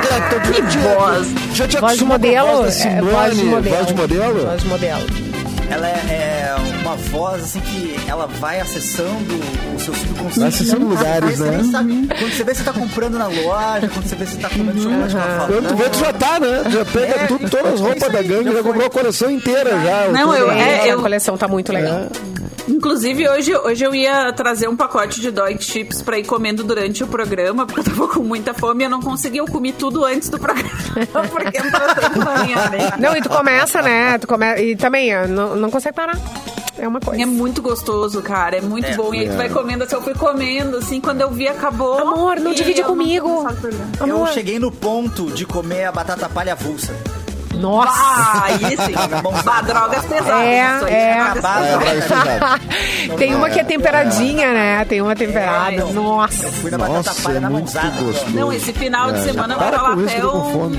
Que 0.70 0.78
voz. 0.78 1.26
Já 1.56 1.68
te 1.68 1.76
Voz 1.78 1.98
de 1.98 2.04
modelo? 2.04 2.62
Voz, 2.62 2.84
da 2.84 2.90
É, 2.90 3.00
voz 3.00 3.36
de 3.36 3.44
modelo. 3.44 3.76
Voz 3.76 3.86
de 3.86 3.94
modelo? 3.94 4.46
Voz 4.46 4.62
de 4.62 4.68
modelo. 4.68 5.06
Ela 5.70 5.88
é, 5.88 5.92
é 5.92 6.54
uma 6.92 6.96
voz 6.96 7.42
assim 7.44 7.60
que 7.60 7.96
ela 8.06 8.26
vai 8.26 8.60
acessando 8.60 9.34
o 9.74 9.80
seu 9.80 9.94
subconsciente. 9.94 10.38
Vai 10.40 10.48
acessando 10.48 10.86
lugares, 10.86 11.38
Você 11.38 11.44
né? 11.50 11.56
nem 11.62 11.70
sabe. 11.70 12.06
Quando 12.18 12.32
você 12.32 12.44
vê 12.44 12.54
você 12.54 12.64
tá 12.64 12.72
comprando 12.72 13.18
na 13.18 13.26
loja, 13.28 13.88
quando 13.92 14.06
você 14.08 14.14
vê 14.16 14.26
você 14.26 14.36
tá 14.36 14.50
comendo 14.50 14.80
chocolate 14.82 15.12
com 15.14 15.18
a 15.18 15.22
falda. 15.38 15.52
Quando 15.54 15.68
tu 15.68 15.76
vê, 15.76 15.88
tu 15.88 15.98
já 15.98 16.12
tá, 16.12 16.40
né? 16.40 16.64
Já 16.70 16.84
pega 16.84 17.14
É, 17.14 17.26
tudo, 17.26 17.50
todas 17.50 17.72
as 17.74 17.80
é 17.80 17.82
roupas 17.82 18.12
da 18.12 18.22
gangue, 18.22 18.44
já 18.44 18.52
já 18.52 18.62
comprou 18.62 18.86
a 18.86 18.90
coleção 18.90 19.30
inteira 19.30 19.70
já. 19.80 20.08
Não, 20.12 20.34
eu- 20.34 20.50
É, 20.50 20.88
É, 20.88 20.92
a 20.92 20.96
coleção 20.96 21.36
tá 21.38 21.48
muito 21.48 21.72
legal. 21.72 22.08
Inclusive, 22.68 23.28
hoje, 23.28 23.56
hoje 23.56 23.84
eu 23.84 23.94
ia 23.94 24.32
trazer 24.32 24.68
um 24.68 24.76
pacote 24.76 25.20
de 25.20 25.30
dog 25.30 25.62
chips 25.62 26.00
pra 26.00 26.18
ir 26.18 26.24
comendo 26.24 26.62
durante 26.62 27.02
o 27.02 27.06
programa, 27.06 27.66
porque 27.66 27.80
eu 27.80 27.84
tava 27.84 28.08
com 28.08 28.20
muita 28.22 28.54
fome 28.54 28.82
e 28.82 28.86
eu 28.86 28.90
não 28.90 29.00
consegui. 29.00 29.38
Eu 29.38 29.46
comi 29.46 29.72
tudo 29.72 30.04
antes 30.04 30.28
do 30.28 30.38
programa, 30.38 30.70
porque 31.30 31.58
entrou 31.58 31.94
tanto 31.94 32.18
na 32.20 32.44
minha 32.44 32.68
mente. 32.70 33.00
Não, 33.00 33.16
e 33.16 33.20
tu 33.22 33.28
começa, 33.28 33.82
né? 33.82 34.16
Tu 34.18 34.26
come... 34.28 34.46
E 34.62 34.76
também, 34.76 35.10
não, 35.28 35.56
não 35.56 35.70
consegue 35.70 35.94
parar. 35.96 36.16
É 36.82 36.88
uma 36.88 36.98
coisa. 36.98 37.22
É 37.22 37.26
muito 37.26 37.62
gostoso, 37.62 38.20
cara. 38.22 38.56
É 38.56 38.60
muito 38.60 38.86
É. 38.88 38.96
bom. 38.96 39.14
E 39.14 39.20
aí 39.20 39.28
tu 39.28 39.36
vai 39.36 39.48
comendo, 39.48 39.84
assim, 39.84 39.94
eu 39.94 40.02
fui 40.02 40.14
comendo, 40.14 40.78
assim, 40.78 41.00
quando 41.00 41.20
eu 41.20 41.30
vi, 41.30 41.46
acabou. 41.46 41.96
Amor, 41.96 42.40
não 42.40 42.52
divide 42.52 42.80
eu 42.80 42.88
não 42.88 42.94
comigo. 42.96 43.46
dentro. 43.60 44.06
Eu 44.08 44.26
cheguei 44.26 44.58
no 44.58 44.72
ponto 44.72 45.30
de 45.30 45.46
comer 45.46 45.84
a 45.84 45.92
batata 45.92 46.28
palha 46.28 46.54
avulsa. 46.54 46.92
Nossa! 47.54 47.92
Ah, 47.94 48.42
aí 48.46 48.58
sim. 48.76 48.94
bah, 49.44 49.60
drogas 49.60 50.04
pesadas. 50.06 50.32
É, 50.44 50.74
isso 50.76 50.84
aí, 50.86 50.92
é. 50.94 51.14
drogas 51.14 51.44
É, 51.44 51.92
pesadas. 51.92 52.40
vai. 52.40 52.58
Tem 53.18 53.34
uma 53.36 53.50
que 53.50 53.60
é 53.60 53.64
temperadinha, 53.64 54.52
né? 54.52 54.84
Tem 54.86 55.00
uma 55.02 55.14
temperada. 55.14 55.72
É, 55.76 55.92
Nossa! 55.92 56.48
Fui 56.50 56.70
na 56.70 56.78
batata 56.78 56.96
Nossa, 56.96 57.22
palha 57.22 57.36
é 57.36 57.40
na 57.40 57.50
muito 57.50 57.70
gostoso. 57.72 58.24
Não, 58.30 58.52
esse 58.52 58.72
final 58.72 59.12
de 59.12 59.20
É, 59.20 59.22
semana 59.22 59.54
eu 59.54 59.58
com 59.94 60.00
isso, 60.00 60.08
até 60.16 60.22
eu 60.22 60.30
um, 60.34 60.66
um 60.66 60.72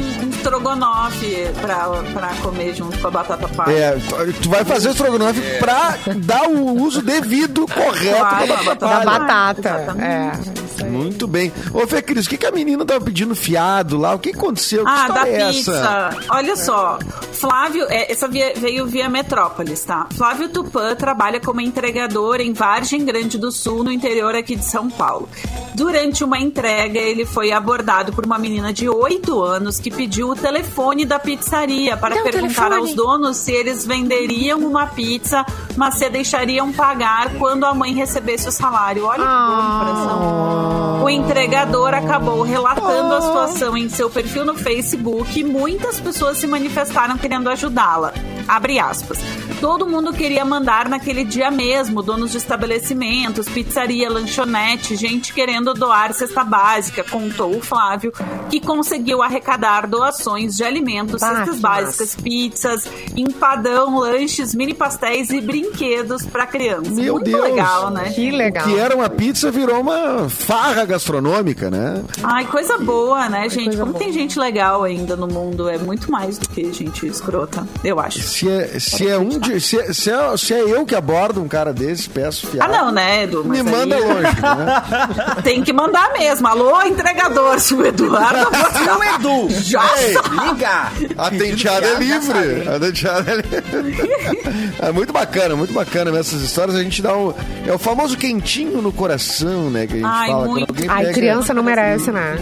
estrogonofe 0.43 1.47
pra, 1.61 1.87
pra 2.13 2.27
comer 2.41 2.73
junto 2.75 2.97
com 2.99 3.07
a 3.07 3.11
batata 3.11 3.47
palha. 3.49 3.71
É, 3.71 3.97
tu 4.41 4.49
vai 4.49 4.63
fazer 4.65 4.89
o 4.89 4.91
estrogonofe 4.91 5.41
pra 5.59 5.97
dar 6.17 6.49
o 6.49 6.81
uso 6.81 7.01
devido, 7.01 7.65
correto 7.67 8.17
Claro, 8.17 8.45
pra 8.47 8.59
a 8.59 8.63
batata 8.63 8.85
Da 8.87 9.05
batata 9.05 9.05
palha. 9.05 9.19
batata. 9.19 9.69
Exatamente. 9.83 10.51
É. 10.81 10.83
Muito 10.85 11.27
bem. 11.27 11.51
Ô, 11.73 11.87
Fê 11.87 12.01
Cris, 12.01 12.25
o 12.25 12.29
que, 12.29 12.37
que 12.37 12.45
a 12.45 12.51
menina 12.51 12.83
tava 12.85 13.05
pedindo 13.05 13.33
fiado 13.35 13.97
lá? 13.97 14.13
O 14.13 14.19
que 14.19 14.31
aconteceu? 14.31 14.83
Que 14.83 14.91
Ah, 14.91 15.07
da 15.07 15.27
é 15.27 15.47
pizza. 15.51 15.71
essa? 15.71 16.17
Olha 16.29 16.55
só, 16.57 16.99
Flávio, 17.31 17.85
é, 17.89 18.11
essa 18.11 18.27
via- 18.27 18.53
veio 18.57 18.85
via 18.85 19.07
Metrópolis, 19.07 19.81
tá? 19.83 20.07
Flávio 20.15 20.49
Tupã 20.49 20.93
trabalha 20.95 21.39
como 21.39 21.61
entregador 21.61 22.41
em 22.41 22.51
Vargem 22.53 23.05
Grande 23.05 23.37
do 23.37 23.51
Sul, 23.51 23.83
no 23.83 23.91
interior 23.91 24.35
aqui 24.35 24.55
de 24.55 24.65
São 24.65 24.89
Paulo. 24.89 25.29
Durante 25.75 26.23
uma 26.23 26.37
entrega, 26.39 26.99
ele 26.99 27.25
foi 27.25 27.51
abordado 27.51 28.11
por 28.11 28.25
uma 28.25 28.37
menina 28.37 28.73
de 28.73 28.89
8 28.89 29.41
anos 29.41 29.79
que 29.79 29.89
pediu 29.89 30.32
o 30.33 30.35
telefone 30.35 31.05
da 31.05 31.19
pizzaria 31.19 31.95
para 31.95 32.15
Dá 32.15 32.23
perguntar 32.23 32.73
aos 32.73 32.93
donos 32.93 33.37
se 33.37 33.51
eles 33.51 33.85
venderiam 33.85 34.59
uma 34.59 34.87
pizza, 34.87 35.45
mas 35.77 35.95
se 35.95 36.09
deixariam 36.09 36.71
pagar 36.73 37.33
quando 37.35 37.65
a 37.65 37.73
mãe 37.73 37.93
recebesse 37.93 38.49
o 38.49 38.51
salário. 38.51 39.05
Olha 39.05 39.23
que 39.23 39.29
dor 39.29 39.63
no 39.63 39.79
coração. 39.79 41.03
O 41.03 41.09
entregador 41.09 41.93
acabou 41.93 42.41
relatando 42.41 43.13
a 43.13 43.21
situação 43.21 43.77
em 43.77 43.89
seu 43.89 44.09
perfil 44.09 44.45
no 44.45 44.55
Facebook 44.55 45.39
e 45.39 45.43
muitas 45.43 45.99
pessoas 45.99 46.37
se 46.37 46.47
manifestaram 46.47 47.17
querendo 47.17 47.49
ajudá-la. 47.49 48.13
Abre 48.47 48.79
aspas. 48.79 49.19
Todo 49.59 49.87
mundo 49.87 50.11
queria 50.11 50.43
mandar 50.43 50.89
naquele 50.89 51.23
dia 51.23 51.49
mesmo, 51.49 52.01
donos 52.03 52.31
de 52.31 52.37
estabelecimentos, 52.37 53.47
pizzaria, 53.47 54.09
lanchonete, 54.09 54.95
gente 54.95 55.33
querendo 55.33 55.73
doar 55.73 56.13
cesta 56.13 56.43
básica, 56.43 57.03
contou 57.03 57.55
o 57.55 57.61
Flávio, 57.61 58.11
que 58.49 58.59
conseguiu 58.59 59.21
arrecadar 59.23 59.87
doações 59.87 60.55
de 60.55 60.63
alimentos, 60.63 61.21
Bah, 61.21 61.35
cestas 61.37 61.59
básicas, 61.59 62.15
pizzas, 62.15 62.87
empadão, 63.15 63.97
lanches, 63.99 64.53
mini 64.53 64.73
pastéis 64.73 65.29
e 65.29 65.39
brinquedos 65.39 66.25
para 66.25 66.45
crianças. 66.45 66.93
Meu 66.93 67.13
Muito 67.13 67.25
Deus. 67.31 67.41
legal, 67.43 67.89
né? 67.89 68.11
Que 68.13 68.31
legal. 68.31 68.65
Que 68.67 68.77
era 68.77 68.95
uma 68.95 69.09
pizza, 69.09 69.49
virou 69.49 69.79
uma 69.79 70.27
farra 70.29 70.83
gastronômica, 70.85 71.71
né? 71.71 72.03
Ai, 72.21 72.45
coisa 72.45 72.77
boa, 72.77 73.29
né, 73.29 73.47
gente? 73.49 73.65
coisa 73.65 73.79
Como 73.79 73.93
boa. 73.93 74.03
tem 74.03 74.11
gente 74.11 74.37
legal 74.37 74.83
ainda 74.83 75.15
no 75.15 75.27
mundo, 75.27 75.69
é 75.69 75.77
muito 75.77 76.11
mais 76.11 76.37
do 76.37 76.49
que 76.49 76.71
gente 76.73 77.07
escrota, 77.07 77.65
eu 77.83 77.99
acho. 77.99 78.19
Se 78.33 78.49
é, 78.49 78.79
se 78.79 79.07
é 79.07 79.17
um 79.17 79.37
de, 79.39 79.59
se, 79.61 79.79
é, 79.79 79.93
se, 79.93 80.09
é, 80.09 80.37
se 80.37 80.53
é 80.53 80.61
eu 80.61 80.85
que 80.85 80.95
abordo 80.95 81.41
um 81.41 81.47
cara 81.47 81.71
desse, 81.71 82.09
peço 82.09 82.47
Ah, 82.47 82.51
fiado. 82.51 82.71
não, 82.73 82.91
né, 82.91 83.23
Edu? 83.23 83.43
Me 83.45 83.61
Mas 83.61 83.71
manda 83.73 83.95
aí 83.95 84.01
longe, 84.01 84.23
né? 84.41 85.41
Tem 85.43 85.61
que 85.63 85.71
mandar 85.71 86.11
mesmo. 86.13 86.47
Alô, 86.47 86.81
entregador, 86.83 87.59
se 87.59 87.73
o 87.73 87.85
Eduardo... 87.85 88.49
Seu 88.83 89.03
Edu! 89.15 89.49
Já 89.61 89.83
Ei, 89.99 90.15
Liga! 90.47 90.91
A 91.17 91.29
tenteada 91.29 91.85
é 91.87 91.95
livre. 91.99 92.67
A 92.67 92.79
tenteada 92.79 93.31
é 93.31 93.35
livre. 93.35 94.73
É 94.79 94.91
muito 94.91 95.13
bacana, 95.13 95.55
muito 95.55 95.73
bacana 95.73 96.11
nessas 96.11 96.41
histórias. 96.41 96.75
A 96.75 96.83
gente 96.83 97.01
dá 97.01 97.15
um. 97.15 97.33
É 97.65 97.71
o 97.73 97.77
famoso 97.77 98.17
quentinho 98.17 98.81
no 98.81 98.91
coração, 98.91 99.69
né? 99.69 99.85
Que 99.87 99.93
a 99.93 99.97
gente 99.97 100.05
Ai, 100.05 100.29
fala. 100.29 100.45
muito. 100.47 100.73
Ai, 100.89 101.01
pega- 101.03 101.13
criança 101.13 101.53
não 101.53 101.63
merece, 101.63 102.11
né? 102.11 102.37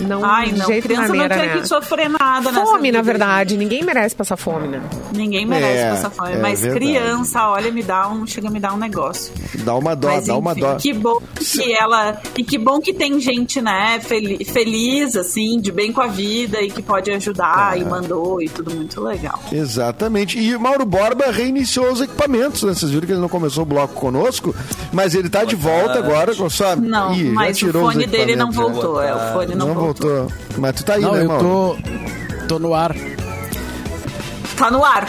Não, 0.00 0.24
Ai, 0.24 0.52
de 0.52 0.58
não, 0.58 0.66
jeito 0.66 0.82
criança 0.84 1.08
maneira, 1.08 1.28
não 1.36 1.42
tinha 1.42 1.54
né? 1.54 1.60
que 1.62 1.68
sofrer 1.68 2.08
nada 2.10 2.52
Fome, 2.52 2.92
na 2.92 3.02
verdade. 3.02 3.56
Ninguém 3.56 3.82
merece 3.82 4.14
passar 4.14 4.36
fome, 4.36 4.68
né? 4.68 4.80
Ninguém 5.12 5.46
merece 5.46 5.78
É, 5.82 5.90
passar 5.90 6.10
fome. 6.10 6.32
é 6.32 6.36
mas 6.38 6.60
verdade. 6.60 6.84
criança, 6.84 7.48
olha, 7.48 7.70
me 7.72 7.82
dá 7.82 8.08
um. 8.08 8.26
Chega 8.26 8.48
a 8.48 8.50
me 8.50 8.60
dar 8.60 8.74
um 8.74 8.76
negócio. 8.76 9.32
Dá 9.64 9.74
uma 9.74 9.94
dó, 9.96 10.08
Mas, 10.08 10.26
dá 10.26 10.36
uma 10.36 10.52
enfim, 10.52 10.60
dó. 10.60 10.74
Que 10.76 10.92
bom 10.92 11.20
que 11.34 11.72
ela. 11.72 12.20
E 12.36 12.44
que 12.44 12.58
bom 12.58 12.80
que 12.80 12.92
tem 12.92 13.18
gente, 13.20 13.60
né, 13.60 13.98
fel- 14.00 14.38
feliz, 14.52 15.16
assim, 15.16 15.58
de 15.60 15.72
bem 15.72 15.92
com 15.92 16.00
a 16.00 16.06
vida 16.06 16.60
e 16.60 16.70
que 16.70 16.82
pode 16.82 17.10
ajudar 17.10 17.78
e 17.78 17.84
mandou 17.84 18.42
e 18.42 18.48
tudo 18.48 18.74
muito 18.74 19.00
legal. 19.02 19.38
Exatamente. 19.50 20.38
E 20.38 20.56
Mauro 20.58 20.84
Borba 20.84 21.30
reiniciou 21.30 21.90
os 21.92 22.00
equipamentos, 22.00 22.62
né? 22.62 22.74
Vocês 22.74 22.90
viram 22.90 23.06
que 23.06 23.12
ele 23.12 23.20
não 23.20 23.28
começou 23.28 23.62
o 23.62 23.66
bloco 23.66 23.94
conosco, 23.94 24.54
mas 24.92 25.14
ele 25.14 25.28
tá 25.28 25.44
de 25.44 25.56
volta 25.56 25.98
agora, 25.98 26.34
com 26.34 26.48
só. 26.50 26.76
Não, 26.76 27.14
Ih, 27.14 27.24
mas 27.30 27.60
o 27.62 27.72
fone 27.72 28.06
dele 28.06 28.36
não 28.36 28.52
já. 28.52 28.60
voltou. 28.60 29.02
É, 29.02 29.14
o 29.14 29.32
fone 29.32 29.54
não, 29.54 29.68
Não 29.68 29.74
voltou. 29.74 29.85
Voltou. 29.86 30.32
Mas 30.58 30.74
tu 30.76 30.84
tá 30.84 30.94
aí, 30.94 31.02
Não, 31.02 31.12
né, 31.12 31.22
eu 31.22 31.28
Mauro? 31.28 31.76
tô, 32.40 32.46
tô 32.48 32.58
no 32.58 32.74
ar. 32.74 32.94
Tá 34.56 34.70
no 34.70 34.82
ar. 34.82 35.06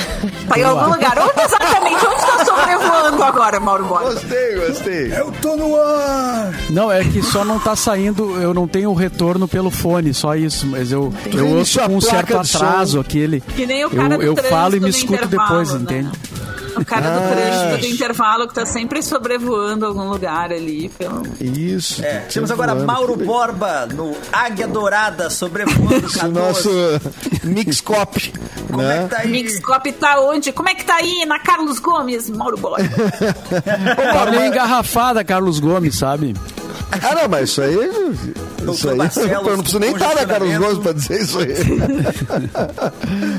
Tá 0.50 0.60
em 0.60 0.64
algum 0.64 0.82
ar. 0.82 0.90
lugar. 0.90 1.18
Onde 1.20 1.42
exatamente? 1.42 2.06
Onde 2.06 2.16
tá 2.22 2.46
sobrevoando 2.46 3.24
agora, 3.24 3.60
Mauro 3.62 3.86
Borba? 3.86 4.12
Gostei, 4.12 4.56
gostei. 4.56 5.14
Eu 5.18 5.32
tô 5.42 5.56
no 5.56 5.74
ar! 5.80 6.54
Não, 6.70 6.92
é 6.92 7.02
que 7.06 7.24
só 7.24 7.46
não 7.46 7.58
tá 7.58 7.74
saindo, 7.74 8.42
eu 8.42 8.54
não 8.54 8.68
tenho 8.68 8.94
retorno 8.94 9.48
pelo 9.48 9.72
fone, 9.72 10.14
só 10.14 10.36
isso. 10.36 10.68
Mas 10.68 10.92
eu, 10.92 11.14
eu 11.34 11.48
ouço 11.56 11.80
a 11.80 11.88
com 11.88 11.96
um 11.96 12.02
certo 12.02 12.46
som. 12.46 12.58
atraso 12.58 13.00
aquele. 13.00 13.40
Que 13.40 13.66
nem 13.66 13.86
o 13.86 13.90
cara 13.90 14.16
eu, 14.16 14.36
do 14.36 14.42
eu 14.42 14.50
falo 14.50 14.76
e 14.76 14.82
me 14.82 14.90
escuto 14.90 15.28
depois, 15.30 15.72
né? 15.72 15.80
entende? 15.82 16.12
O 16.78 16.86
cara 16.86 17.10
do 17.10 17.20
trânsito 17.36 17.82
do 17.88 17.94
intervalo 17.94 18.48
que 18.48 18.54
tá 18.54 18.66
sempre 18.66 19.02
sobrevoando 19.02 19.86
algum 19.86 20.10
lugar 20.10 20.52
ali. 20.52 20.90
Pelo... 20.90 21.24
Isso. 21.40 22.04
É, 22.04 22.20
temos 22.32 22.52
agora. 22.52 22.76
Mauro. 22.76 23.16
Borba 23.18 23.86
no 23.88 24.16
Águia 24.32 24.68
Dourada 24.68 25.30
sobrevoando 25.30 26.08
Canoas. 26.12 26.34
nosso 26.66 26.70
Mixcop, 27.44 28.34
Como 28.70 28.82
é 28.82 28.86
né? 28.86 29.04
que 29.04 29.10
tá 29.10 29.18
aí? 29.20 29.32
Mixcop 29.32 29.92
tá 29.94 30.20
onde? 30.22 30.52
Como 30.52 30.70
é 30.70 30.76
que 30.76 30.86
tá 30.86 30.96
aí? 30.96 31.26
Na 31.26 31.40
Carlos 31.40 31.80
Gomes, 31.80 32.30
Mauro 32.30 32.58
Borba. 32.58 32.78
Tá 34.14 34.32
meio 34.32 34.46
engarrafada, 34.46 35.24
Carlos 35.24 35.60
Gomes, 35.60 35.96
sabe? 35.96 36.36
Ah, 36.92 37.16
não, 37.16 37.28
mas 37.28 37.50
isso 37.50 37.62
aí. 37.62 37.78
Isso 38.72 38.90
aí. 38.90 38.98
Barcelos, 38.98 39.32
eu 39.32 39.44
não 39.44 39.58
preciso 39.58 39.80
nem 39.80 39.92
estar 39.92 40.16
na 40.16 40.26
Carlos 40.26 40.50
congestionamento. 40.50 40.68
Gomes 40.68 40.84
pra 40.84 40.92
dizer 40.94 41.22
isso 41.22 41.40
aí. 41.40 41.54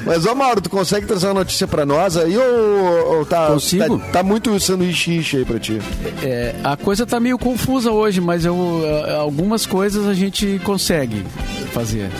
mas, 0.06 0.26
ô 0.26 0.34
Mauro, 0.34 0.60
tu 0.60 0.70
consegue 0.70 1.06
trazer 1.06 1.26
uma 1.26 1.34
notícia 1.34 1.66
pra 1.66 1.84
nós 1.84 2.16
aí 2.16 2.36
ou, 2.36 3.18
ou 3.18 3.26
tá, 3.26 3.48
Consigo. 3.48 3.98
tá. 3.98 4.04
Tá 4.18 4.22
muito 4.22 4.58
sanduíche 4.60 5.36
aí 5.36 5.44
pra 5.44 5.58
ti? 5.58 5.80
É, 6.22 6.54
a 6.62 6.76
coisa 6.76 7.06
tá 7.06 7.18
meio 7.20 7.38
confusa 7.38 7.90
hoje, 7.90 8.20
mas 8.20 8.44
eu, 8.44 8.82
eh, 8.84 9.16
algumas 9.16 9.66
coisas 9.66 10.06
a 10.06 10.14
gente 10.14 10.60
consegue 10.64 11.24
fazer. 11.72 12.10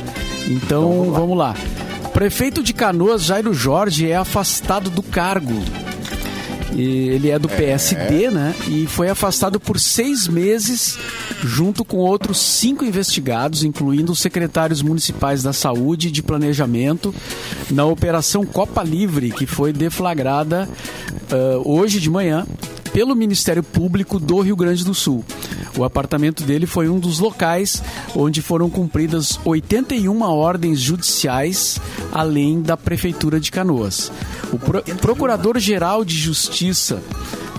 Então, 0.46 1.10
vamos 1.12 1.36
lá. 1.36 1.54
Prefeito 2.12 2.62
de 2.62 2.72
Canoas, 2.72 3.22
Jairo 3.22 3.52
Jorge, 3.54 4.10
é 4.10 4.16
afastado 4.16 4.90
do 4.90 5.02
cargo. 5.02 5.54
E 6.72 7.08
ele 7.08 7.30
é 7.30 7.38
do 7.38 7.48
PSD, 7.48 8.30
né? 8.30 8.54
E 8.68 8.86
foi 8.86 9.08
afastado 9.08 9.58
por 9.58 9.80
seis 9.80 10.28
meses, 10.28 10.98
junto 11.42 11.84
com 11.84 11.96
outros 11.98 12.38
cinco 12.38 12.84
investigados, 12.84 13.64
incluindo 13.64 14.12
os 14.12 14.20
secretários 14.20 14.82
municipais 14.82 15.42
da 15.42 15.52
Saúde 15.52 16.08
e 16.08 16.10
de 16.10 16.22
Planejamento, 16.22 17.14
na 17.70 17.84
Operação 17.84 18.44
Copa 18.44 18.82
Livre, 18.82 19.30
que 19.30 19.46
foi 19.46 19.72
deflagrada 19.72 20.68
ah, 21.30 21.60
hoje 21.64 22.00
de 22.00 22.10
manhã 22.10 22.46
pelo 22.98 23.14
Ministério 23.14 23.62
Público 23.62 24.18
do 24.18 24.40
Rio 24.40 24.56
Grande 24.56 24.84
do 24.84 24.92
Sul. 24.92 25.24
O 25.76 25.84
apartamento 25.84 26.42
dele 26.42 26.66
foi 26.66 26.88
um 26.88 26.98
dos 26.98 27.20
locais 27.20 27.80
onde 28.12 28.42
foram 28.42 28.68
cumpridas 28.68 29.38
81 29.44 30.20
ordens 30.22 30.80
judiciais, 30.80 31.80
além 32.10 32.60
da 32.60 32.76
Prefeitura 32.76 33.38
de 33.38 33.52
Canoas. 33.52 34.10
O 34.52 34.58
pro- 34.58 34.82
Procurador-Geral 34.82 36.04
de 36.04 36.16
Justiça, 36.16 37.00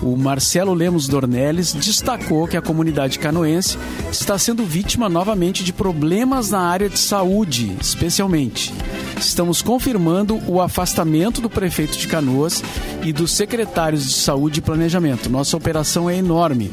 o 0.02 0.14
Marcelo 0.14 0.74
Lemos 0.74 1.08
Dornelles, 1.08 1.72
destacou 1.72 2.46
que 2.46 2.58
a 2.58 2.60
comunidade 2.62 3.18
canoense 3.18 3.78
está 4.12 4.36
sendo 4.38 4.62
vítima 4.66 5.08
novamente 5.08 5.64
de 5.64 5.72
problemas 5.72 6.50
na 6.50 6.60
área 6.60 6.90
de 6.90 6.98
saúde, 6.98 7.74
especialmente. 7.80 8.74
Estamos 9.20 9.60
confirmando 9.60 10.40
o 10.48 10.62
afastamento 10.62 11.42
do 11.42 11.50
prefeito 11.50 11.96
de 11.98 12.08
Canoas 12.08 12.64
e 13.04 13.12
dos 13.12 13.32
secretários 13.32 14.06
de 14.06 14.14
saúde 14.14 14.60
e 14.60 14.62
planejamento. 14.62 15.28
Nossa 15.28 15.58
operação 15.58 16.08
é 16.08 16.16
enorme. 16.16 16.70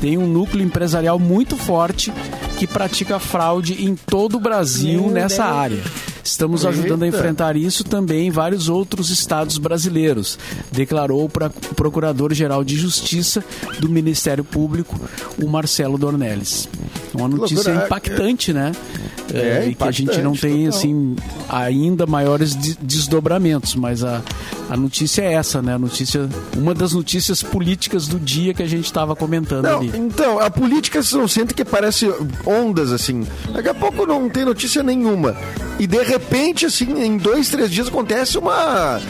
Tem 0.00 0.16
um 0.16 0.26
núcleo 0.26 0.64
empresarial 0.64 1.18
muito 1.18 1.54
forte 1.54 2.10
que 2.58 2.66
pratica 2.66 3.18
fraude 3.18 3.84
em 3.84 3.94
todo 3.94 4.38
o 4.38 4.40
Brasil 4.40 5.10
nessa 5.10 5.44
área. 5.44 5.82
Estamos 6.24 6.64
ajudando 6.64 7.02
a 7.02 7.06
Eita. 7.06 7.18
enfrentar 7.18 7.56
isso 7.56 7.84
também 7.84 8.28
em 8.28 8.30
vários 8.30 8.70
outros 8.70 9.10
estados 9.10 9.58
brasileiros, 9.58 10.38
declarou 10.70 11.24
o 11.24 11.74
Procurador-Geral 11.74 12.64
de 12.64 12.76
Justiça 12.76 13.44
do 13.80 13.88
Ministério 13.88 14.44
Público, 14.44 14.98
o 15.40 15.46
Marcelo 15.46 15.98
Dornelles. 15.98 16.68
Uma 17.14 17.28
notícia 17.28 17.70
loucura. 17.72 17.86
impactante, 17.86 18.52
né? 18.52 18.72
É, 19.32 19.68
e 19.68 19.74
que 19.74 19.84
a 19.84 19.90
gente 19.90 20.20
não 20.20 20.32
tem, 20.32 20.64
total. 20.64 20.78
assim, 20.78 21.16
ainda 21.48 22.06
maiores 22.06 22.54
de- 22.56 22.76
desdobramentos, 22.82 23.74
mas 23.74 24.02
a, 24.04 24.20
a 24.68 24.76
notícia 24.76 25.22
é 25.22 25.32
essa, 25.34 25.62
né? 25.62 25.74
A 25.74 25.78
notícia, 25.78 26.28
uma 26.56 26.74
das 26.74 26.92
notícias 26.92 27.42
políticas 27.42 28.06
do 28.08 28.18
dia 28.18 28.52
que 28.52 28.62
a 28.62 28.66
gente 28.66 28.84
estava 28.86 29.14
comentando 29.16 29.64
Não, 29.64 29.78
ali. 29.78 29.92
então, 29.94 30.38
a 30.38 30.50
política 30.50 31.02
você 31.02 31.16
não 31.16 31.28
sente 31.28 31.54
que 31.54 31.64
parece 31.64 32.12
ondas, 32.44 32.92
assim. 32.92 33.26
Daqui 33.54 33.68
a 33.68 33.74
pouco 33.74 34.04
não 34.06 34.28
tem 34.28 34.44
notícia 34.44 34.82
nenhuma. 34.82 35.34
E 35.78 35.86
de 35.86 36.02
repente, 36.02 36.66
assim, 36.66 37.02
em 37.02 37.16
dois, 37.16 37.48
três 37.48 37.70
dias 37.70 37.88
acontece 37.88 38.36
uma. 38.38 39.00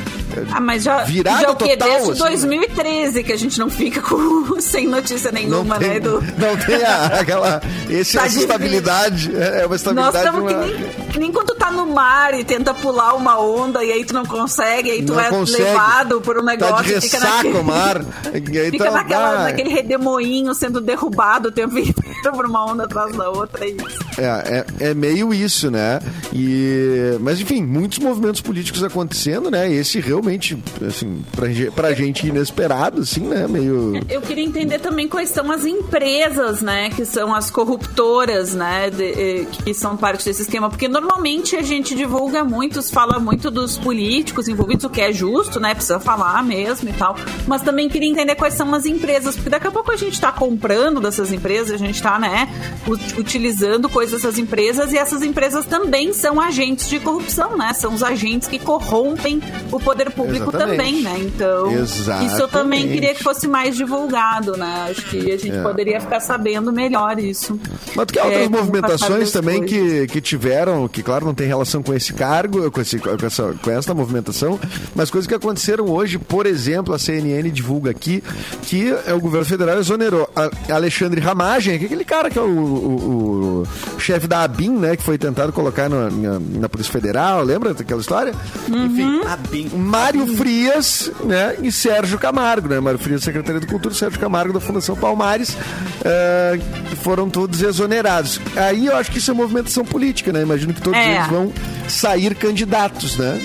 Ah, 0.51 0.61
mas 0.61 0.83
já, 0.83 1.05
Virada 1.05 1.41
já 1.43 1.51
o 1.51 1.57
quê? 1.57 1.77
total, 1.77 1.89
Desde 1.89 2.11
assim. 2.13 2.21
2013 2.21 3.23
que 3.23 3.33
a 3.33 3.37
gente 3.39 3.59
não 3.59 3.69
fica 3.71 4.01
com, 4.03 4.59
sem 4.61 4.87
notícia 4.87 5.31
nenhuma, 5.33 5.79
tem, 5.79 5.89
né, 5.91 5.97
Edu? 5.97 6.23
não 6.39 6.57
tem 6.57 6.83
a- 6.85 7.07
aquela. 7.21 7.63
Esse, 7.89 8.17
Tá 8.19 8.27
essa 8.27 8.29
difícil. 8.29 8.41
estabilidade. 8.43 9.33
É 9.37 9.67
uma 9.67 9.69
Nós 9.69 9.77
estabilidade. 9.77 10.17
estamos 10.19 10.49
que 10.49 10.55
uma- 10.55 10.65
nem, 10.67 11.07
que 11.13 11.19
nem 11.19 11.33
quando 11.33 11.47
tu 11.49 11.55
tá 11.57 11.71
no 11.71 11.87
mar 11.87 12.35
e 12.39 12.45
tenta 12.45 12.73
pular 12.75 13.15
uma 13.15 13.39
onda 13.41 13.85
e 13.85 13.93
aí 13.93 14.05
tu 14.05 14.15
não 14.15 14.25
consegue, 14.25 14.91
aí 14.91 15.03
tu 15.05 15.13
Não 15.15 15.21
é 15.21 15.29
consegue. 15.31 15.63
levado 15.65 16.21
por 16.21 16.39
um 16.39 16.43
negócio 16.45 16.77
Tá 16.77 16.83
de 16.83 16.93
e 16.95 17.01
fica 17.01 17.19
ressaca 17.19 17.37
naquele, 17.37 17.59
o 17.59 17.65
mar. 17.65 18.03
Fica 18.73 18.85
tá- 18.85 18.91
naquela, 18.91 19.31
ah, 19.31 19.43
naquele 19.45 19.71
redemoinho 19.71 20.55
sendo 20.55 20.81
derrubado 20.81 21.49
o 21.49 21.53
tempo 21.53 21.79
inteiro 21.79 22.12
por 22.31 22.47
uma 22.47 22.65
onda 22.71 22.85
atrás 22.85 23.15
da 23.17 23.29
outra. 23.31 23.65
É 23.65 23.71
isso. 23.71 23.99
É, 24.19 24.65
é, 24.81 24.91
é 24.91 24.95
meio 24.95 25.33
isso, 25.33 25.71
né? 25.71 26.01
E, 26.33 27.17
mas 27.21 27.41
enfim, 27.41 27.63
muitos 27.65 27.99
movimentos 27.99 28.41
políticos 28.41 28.83
acontecendo, 28.83 29.51
né? 29.51 29.73
Esse 29.73 30.01
realmente, 30.01 30.57
assim, 30.87 31.23
pra, 31.33 31.47
pra 31.75 31.95
gente 31.95 32.27
inesperado, 32.27 33.03
assim, 33.03 33.21
né? 33.21 33.47
Meio. 33.49 34.01
Eu 34.09 34.21
queria 34.21 34.45
entender 34.45 34.79
também 34.79 35.09
quais 35.09 35.31
são 35.31 35.51
as 35.51 35.65
empresas, 35.65 36.61
né, 36.63 36.91
que 36.91 37.05
são 37.05 37.35
as 37.35 37.51
corruptoras, 37.51 38.55
né, 38.55 38.91
de- 38.91 39.47
que 39.65 39.75
são 39.75 39.97
parte 39.97 40.25
desse 40.25 40.43
esquema, 40.43 40.69
porque 40.69 40.89
normalmente 40.89 41.57
a 41.57 41.63
gente 41.63 41.95
divulga 41.95 42.45
muito, 42.45 42.81
se 42.83 42.93
fala 42.93 43.19
muito 43.19 43.51
dos 43.51 43.77
políticos 43.79 44.49
envolvidos, 44.49 44.85
o 44.85 44.91
que 44.91 45.01
é 45.01 45.13
justo, 45.13 45.59
né, 45.61 45.75
precisa 45.75 45.99
falar 46.01 46.43
mesmo 46.45 46.89
e 46.89 46.93
tal, 46.93 47.17
mas 47.47 47.63
também 47.63 47.89
queria 47.89 48.09
entender 48.09 48.35
quais 48.35 48.55
são 48.55 48.73
as 48.75 48.85
empresas, 48.87 49.35
porque 49.35 49.51
daqui 49.51 49.67
a 49.67 49.71
pouco 49.71 49.91
a 49.91 49.97
gente 49.97 50.21
tá 50.21 50.31
comprando 50.33 51.01
dessas 51.01 51.33
empresas, 51.33 51.73
a 51.73 51.77
gente 51.77 52.03
tá, 52.03 52.12
né, 52.19 52.49
ut- 52.87 53.19
utilizando 53.19 53.89
coisas 53.89 54.23
dessas 54.23 54.39
empresas 54.39 54.93
e 54.93 54.99
essas 54.99 55.23
empresas 55.23 55.65
também 55.67 56.13
são 56.13 56.41
agentes 56.41 56.89
de 56.89 56.99
corrupção, 57.01 57.57
né, 57.57 57.73
são 57.75 57.95
os 57.95 58.03
agentes 58.03 58.49
que 58.49 58.59
corrompem 58.59 59.41
o 59.71 59.79
poder 59.81 60.11
público 60.11 60.51
Exatamente. 60.51 60.77
também, 60.77 61.03
né, 61.03 61.17
então 61.21 61.71
isso 61.83 62.03
eu 62.11 62.49
também 62.49 62.81
Exatamente. 62.81 62.89
queria 62.93 63.15
que 63.15 63.23
fosse 63.23 63.47
mais 63.49 63.77
divulgado, 63.77 64.57
né? 64.57 64.87
Acho 64.91 65.03
que 65.11 65.19
a 65.33 65.37
gente 65.39 65.51
É. 65.57 65.63
poderia 65.63 66.01
ficar 66.01 66.21
sabendo 66.21 66.73
melhor 66.73 67.19
isso. 67.19 67.59
Mas 67.95 68.07
tu 68.07 68.13
quer 68.15 68.21
É, 68.21 68.25
outras 68.25 68.49
movimentações 68.49 69.31
também 69.33 69.61
coisas. 69.67 69.79
que, 69.79 70.07
que 70.09 70.21
tiveram, 70.21 70.87
que 70.89 71.03
claro 71.03 71.25
não 71.27 71.35
tem 71.35 71.47
relação 71.47 71.83
com 71.83 71.93
esse 71.95 72.13
cargo, 72.13 72.71
com, 72.71 72.81
esse, 72.81 72.99
com, 72.99 73.27
essa, 73.27 73.55
com 73.63 73.71
essa 73.71 73.95
movimentação, 73.95 74.59
mas 74.95 75.11
coisas 75.11 75.27
que 75.29 75.35
aconteceram 75.35 75.87
hoje, 75.87 76.19
por 76.19 76.47
exemplo, 76.47 76.95
a 76.95 76.99
CNN 76.99 77.51
divulga 77.51 77.91
aqui 77.91 78.23
que 78.63 78.95
é, 79.07 79.13
o 79.15 79.21
governo 79.21 79.47
federal 79.47 79.79
exonerou 79.79 80.29
a- 80.35 80.51
Alexandre 80.75 81.21
Ramagem, 81.21 81.79
que 81.79 81.85
é 81.87 82.02
aquele 82.03 82.05
cara 82.05 82.31
que 82.31 82.39
é 82.39 82.43
o, 82.43 82.47
o- 82.47 83.63
o 83.97 84.01
chefe 84.01 84.27
da 84.27 84.43
ABIN, 84.43 84.71
né? 84.79 84.97
Que 84.97 85.03
foi 85.03 85.17
tentado 85.17 85.53
colocar 85.53 85.89
na, 85.89 86.11
na, 86.11 86.39
na 86.41 86.69
Polícia 86.69 86.93
Federal, 86.93 87.43
lembra 87.43 87.73
daquela 87.75 88.01
história? 88.01 88.35
Enfim, 88.69 89.21
A 89.27 89.37
BIM. 89.37 89.69
Mário 89.77 90.27
Frias, 90.37 91.11
né? 91.25 91.57
E 91.63 91.71
Sérgio 91.71 92.19
Camargo, 92.19 92.69
né? 92.69 92.81
Mário 92.81 92.99
Frias, 92.99 93.23
Secretaria 93.23 93.61
de 93.61 93.67
Cultura, 93.67 93.95
Sérgio 93.95 94.19
Camargo 94.21 94.53
da 94.53 94.61
Fundação 94.61 94.97
Palmares, 94.97 95.57
eh, 96.05 96.59
foram 97.03 97.29
todos 97.31 97.63
exonerados. 97.63 98.41
Aí 98.57 98.87
eu 98.87 98.97
acho 98.97 99.11
que 99.11 99.19
isso 99.19 99.31
é 99.31 99.35
movimentação 99.35 99.85
política, 99.85 100.33
né? 100.33 100.43
Imagino 100.43 100.75
que 100.75 100.81
todos 100.83 100.99
É. 100.99 101.17
eles 101.17 101.27
vão 101.29 101.53
sair 101.89 102.35
candidatos, 102.35 103.17
né? 103.17 103.41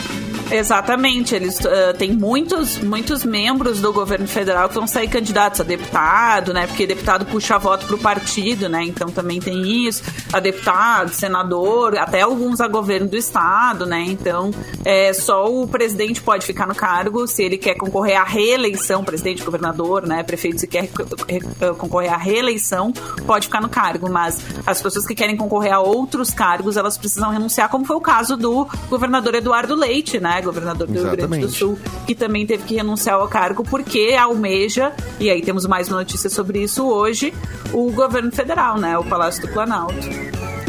Exatamente, 0.51 1.35
eles 1.35 1.59
uh, 1.59 1.93
têm 1.97 2.13
muitos, 2.13 2.77
muitos 2.77 3.25
membros 3.25 3.81
do 3.81 3.91
governo 3.91 4.27
federal 4.27 4.69
que 4.69 4.75
vão 4.75 4.87
sair 4.87 5.07
candidatos 5.07 5.61
a 5.61 5.63
deputado, 5.63 6.53
né? 6.53 6.67
Porque 6.67 6.87
deputado 6.87 7.25
puxa 7.25 7.57
voto 7.57 7.85
pro 7.85 7.97
partido, 7.97 8.69
né? 8.69 8.83
Então 8.83 9.09
também 9.09 9.39
tem 9.39 9.85
isso, 9.85 10.03
a 10.31 10.39
deputado, 10.39 11.13
senador, 11.13 11.97
até 11.97 12.21
alguns 12.21 12.61
a 12.61 12.67
governo 12.67 13.07
do 13.07 13.17
estado, 13.17 13.85
né? 13.85 14.01
Então 14.07 14.51
é, 14.85 15.11
só 15.13 15.51
o 15.51 15.67
presidente 15.67 16.21
pode 16.21 16.45
ficar 16.45 16.65
no 16.65 16.75
cargo 16.75 17.27
se 17.27 17.43
ele 17.43 17.57
quer 17.57 17.75
concorrer 17.75 18.19
à 18.19 18.23
reeleição, 18.23 19.03
presidente, 19.03 19.43
governador, 19.43 20.07
né? 20.07 20.23
Prefeito, 20.23 20.59
se 20.59 20.67
quer 20.67 20.89
eh, 21.27 21.73
concorrer 21.77 22.13
à 22.13 22.17
reeleição, 22.17 22.91
pode 23.25 23.47
ficar 23.47 23.61
no 23.61 23.69
cargo, 23.69 24.09
mas 24.09 24.41
as 24.65 24.81
pessoas 24.81 25.05
que 25.05 25.13
querem 25.13 25.35
concorrer 25.35 25.73
a 25.73 25.79
outros 25.79 26.29
cargos, 26.31 26.77
elas 26.77 26.97
precisam 26.97 27.31
renunciar, 27.31 27.69
como 27.69 27.85
foi 27.85 27.95
o 27.95 28.01
caso 28.01 28.37
do 28.37 28.67
governador 28.89 29.35
Eduardo 29.35 29.75
Leite, 29.75 30.19
né? 30.19 30.36
Governador 30.41 30.87
do 30.87 30.93
Rio 30.93 31.03
Grande 31.03 31.17
do 31.17 31.21
Exatamente. 31.21 31.57
Sul, 31.57 31.79
que 32.05 32.15
também 32.15 32.45
teve 32.45 32.63
que 32.63 32.75
renunciar 32.75 33.15
ao 33.15 33.27
cargo 33.27 33.63
porque 33.63 34.15
almeja, 34.19 34.93
e 35.19 35.29
aí 35.29 35.41
temos 35.41 35.65
mais 35.65 35.87
uma 35.87 35.97
notícia 35.97 36.29
sobre 36.29 36.63
isso 36.63 36.85
hoje, 36.85 37.33
o 37.73 37.91
governo 37.91 38.31
federal, 38.31 38.77
né? 38.77 38.97
O 38.97 39.03
Palácio 39.03 39.41
do 39.41 39.53
Planalto. 39.53 39.95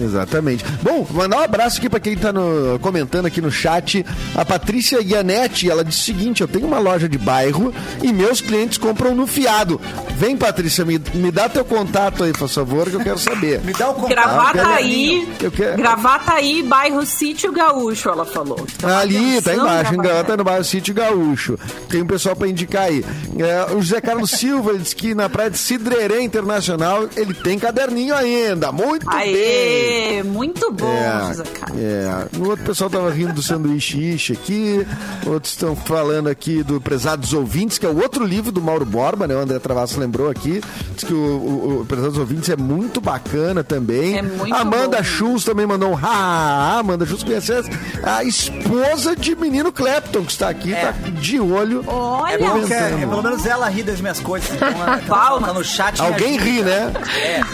Exatamente. 0.01 0.65
Bom, 0.83 1.07
mandar 1.11 1.39
um 1.39 1.43
abraço 1.43 1.79
aqui 1.79 1.89
pra 1.89 1.99
quem 2.01 2.17
tá 2.17 2.33
no- 2.33 2.79
comentando 2.81 3.27
aqui 3.27 3.41
no 3.41 3.51
chat. 3.51 4.05
A 4.35 4.45
Patrícia 4.45 5.03
Gianetti, 5.03 5.69
ela 5.71 5.85
disse 5.85 6.01
o 6.01 6.05
seguinte: 6.05 6.41
eu 6.41 6.49
tenho 6.49 6.67
uma 6.67 6.79
loja 6.79 7.09
de 7.09 7.19
bairro 7.19 7.75
e 8.03 8.13
meus 8.13 8.41
clientes 8.41 8.79
compram 8.79 9.15
no 9.15 9.27
fiado. 9.27 9.81
Vem, 10.17 10.37
Patrícia, 10.37 10.85
me, 10.85 11.01
me 11.15 11.31
dá 11.31 11.49
teu 11.49 11.65
contato 11.65 12.25
aí, 12.25 12.33
por 12.33 12.49
favor, 12.49 12.89
que 12.89 12.97
eu 12.97 13.01
quero 13.01 13.19
saber. 13.19 13.61
Me 13.63 13.73
dá 13.73 13.91
o 13.91 13.95
contato. 13.95 14.11
Gravataí, 14.11 15.29
Eu 15.41 15.51
quero- 15.51 15.77
Gravataí, 15.77 16.63
bairro 16.63 17.05
Sítio 17.05 17.53
Gaúcho, 17.53 18.09
ela 18.09 18.25
falou. 18.25 18.65
Então, 18.77 18.97
Ali, 18.99 19.41
tá 19.43 19.55
embaixo. 19.55 19.97
Gravata, 19.97 20.37
no 20.37 20.45
bairro 20.45 20.65
Sítio 20.65 20.95
Gaúcho. 20.95 21.59
Tem 21.89 22.03
um 22.03 22.07
pessoal 22.07 22.35
pra 22.37 22.49
indicar 22.49 22.85
aí. 22.85 23.05
É, 23.39 23.73
o 23.75 23.81
José 23.83 24.01
Carlos 24.01 24.31
Silva 24.39 24.77
disse 24.79 24.95
que 24.95 25.15
na 25.15 25.29
praia 25.29 25.51
de 25.51 25.59
Cidrerê 25.59 26.21
Internacional 26.23 27.09
ele 27.17 27.35
tem 27.35 27.59
caderninho 27.59 28.15
ainda. 28.15 28.71
Muito 28.73 29.07
bem. 29.07 29.88
Aê, 29.89 30.23
muito 30.23 30.71
bom, 30.73 30.87
É, 30.93 31.27
José 31.29 31.45
Carlos. 31.45 31.81
é. 31.81 32.27
No 32.39 32.51
outro 32.51 32.65
pessoal 32.65 32.91
tava 32.91 33.11
rindo 33.11 33.33
do 33.33 33.43
sanduíche 33.43 33.99
ishi 34.15 34.33
aqui. 34.33 34.87
Outros 35.27 35.53
estão 35.53 35.75
falando 35.75 36.29
aqui 36.29 36.63
do 36.63 36.81
Prezados 36.81 37.33
Ouvintes, 37.33 37.79
que 37.79 37.87
é 37.87 37.89
o 37.89 37.97
outro 38.01 38.25
livro 38.25 38.53
do 38.53 38.61
Mauro 38.61 38.85
Borba, 38.85 39.27
né? 39.27 39.35
O 39.35 39.39
André 39.39 39.59
Travasso 39.59 39.99
lembrou 39.99 40.31
aqui. 40.31 40.61
Diz 40.95 41.05
que 41.05 41.13
o, 41.15 41.17
o, 41.17 41.81
o 41.83 41.87
Prezados 41.87 42.19
Ouvintes 42.19 42.49
é 42.49 42.57
muito 42.57 43.01
bacana 43.01 43.65
também. 43.65 44.19
É 44.19 44.23
muito 44.23 44.55
Amanda 44.55 44.99
bom. 44.99 45.05
Schultz 45.05 45.45
também 45.45 45.67
mandou 45.67 45.91
um 45.93 45.97
ha. 45.97 46.79
Amanda 46.79 47.07
Schultz 47.07 47.25
conhece 47.25 47.53
essa? 47.53 47.69
a 48.03 48.25
esposa 48.25 49.15
de 49.17 49.35
menino 49.37 49.73
Clapton, 49.73 50.25
que 50.25 50.33
está 50.33 50.49
aqui, 50.49 50.73
tá 50.73 50.93
de 51.21 51.41
olho. 51.41 51.83
Olha, 51.87 52.35
É 52.35 52.39
bom 52.39 52.63
que 52.65 52.73
é, 52.73 52.89
pelo 52.91 53.23
menos 53.23 53.45
ela 53.47 53.69
ri 53.69 53.83
das 53.83 54.01
minhas 54.01 54.21
coisas. 54.21 54.51
Então, 54.53 54.69
ela 54.69 54.99
Palma. 55.07 55.47
tá 55.49 55.53
no 55.55 55.65
chat. 55.65 56.01
Alguém 56.01 56.37
ri, 56.39 56.63
né? 56.63 56.93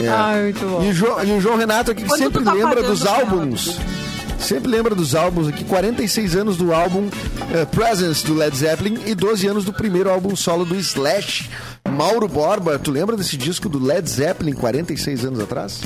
É. 0.00 0.08
Ai, 0.08 0.42
muito 0.44 0.66
bom. 0.66 0.82
E 0.84 0.90
o, 0.90 0.92
Jo- 0.94 1.22
e 1.24 1.32
o 1.32 1.40
João 1.40 1.56
Renato 1.56 1.90
aqui 1.90 2.02
que 2.02 2.08
Quanto 2.08 2.23
sempre 2.24 2.44
tá 2.44 2.52
lembra 2.52 2.82
dos 2.82 3.06
álbuns. 3.06 3.78
Sempre 4.38 4.70
lembra 4.70 4.94
dos 4.94 5.14
álbuns 5.14 5.48
aqui, 5.48 5.64
46 5.64 6.36
anos 6.36 6.56
do 6.56 6.74
álbum 6.74 7.08
eh, 7.52 7.64
Presence 7.66 8.26
do 8.26 8.34
Led 8.34 8.54
Zeppelin 8.54 8.98
e 9.06 9.14
12 9.14 9.46
anos 9.46 9.64
do 9.64 9.72
primeiro 9.72 10.10
álbum 10.10 10.36
solo 10.36 10.64
do 10.64 10.74
Slash. 10.76 11.48
Mauro 11.88 12.28
Borba, 12.28 12.78
tu 12.78 12.90
lembra 12.90 13.16
desse 13.16 13.36
disco 13.36 13.68
do 13.68 13.82
Led 13.82 14.08
Zeppelin 14.08 14.52
46 14.52 15.24
anos 15.24 15.40
atrás? 15.40 15.80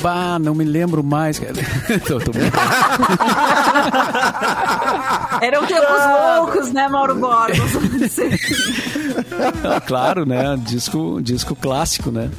Bah, 0.00 0.38
não 0.38 0.54
me 0.54 0.64
lembro 0.64 1.02
mais, 1.02 1.38
cara. 1.38 1.54
tô. 2.06 2.18
Eram 5.40 5.66
tempos 5.66 6.36
loucos, 6.36 6.72
né, 6.72 6.88
Mauro 6.88 7.14
Borba? 7.14 7.52
Ah, 9.64 9.80
claro, 9.80 10.26
né? 10.26 10.56
Disco, 10.64 11.20
disco 11.22 11.54
clássico, 11.54 12.10
né? 12.10 12.30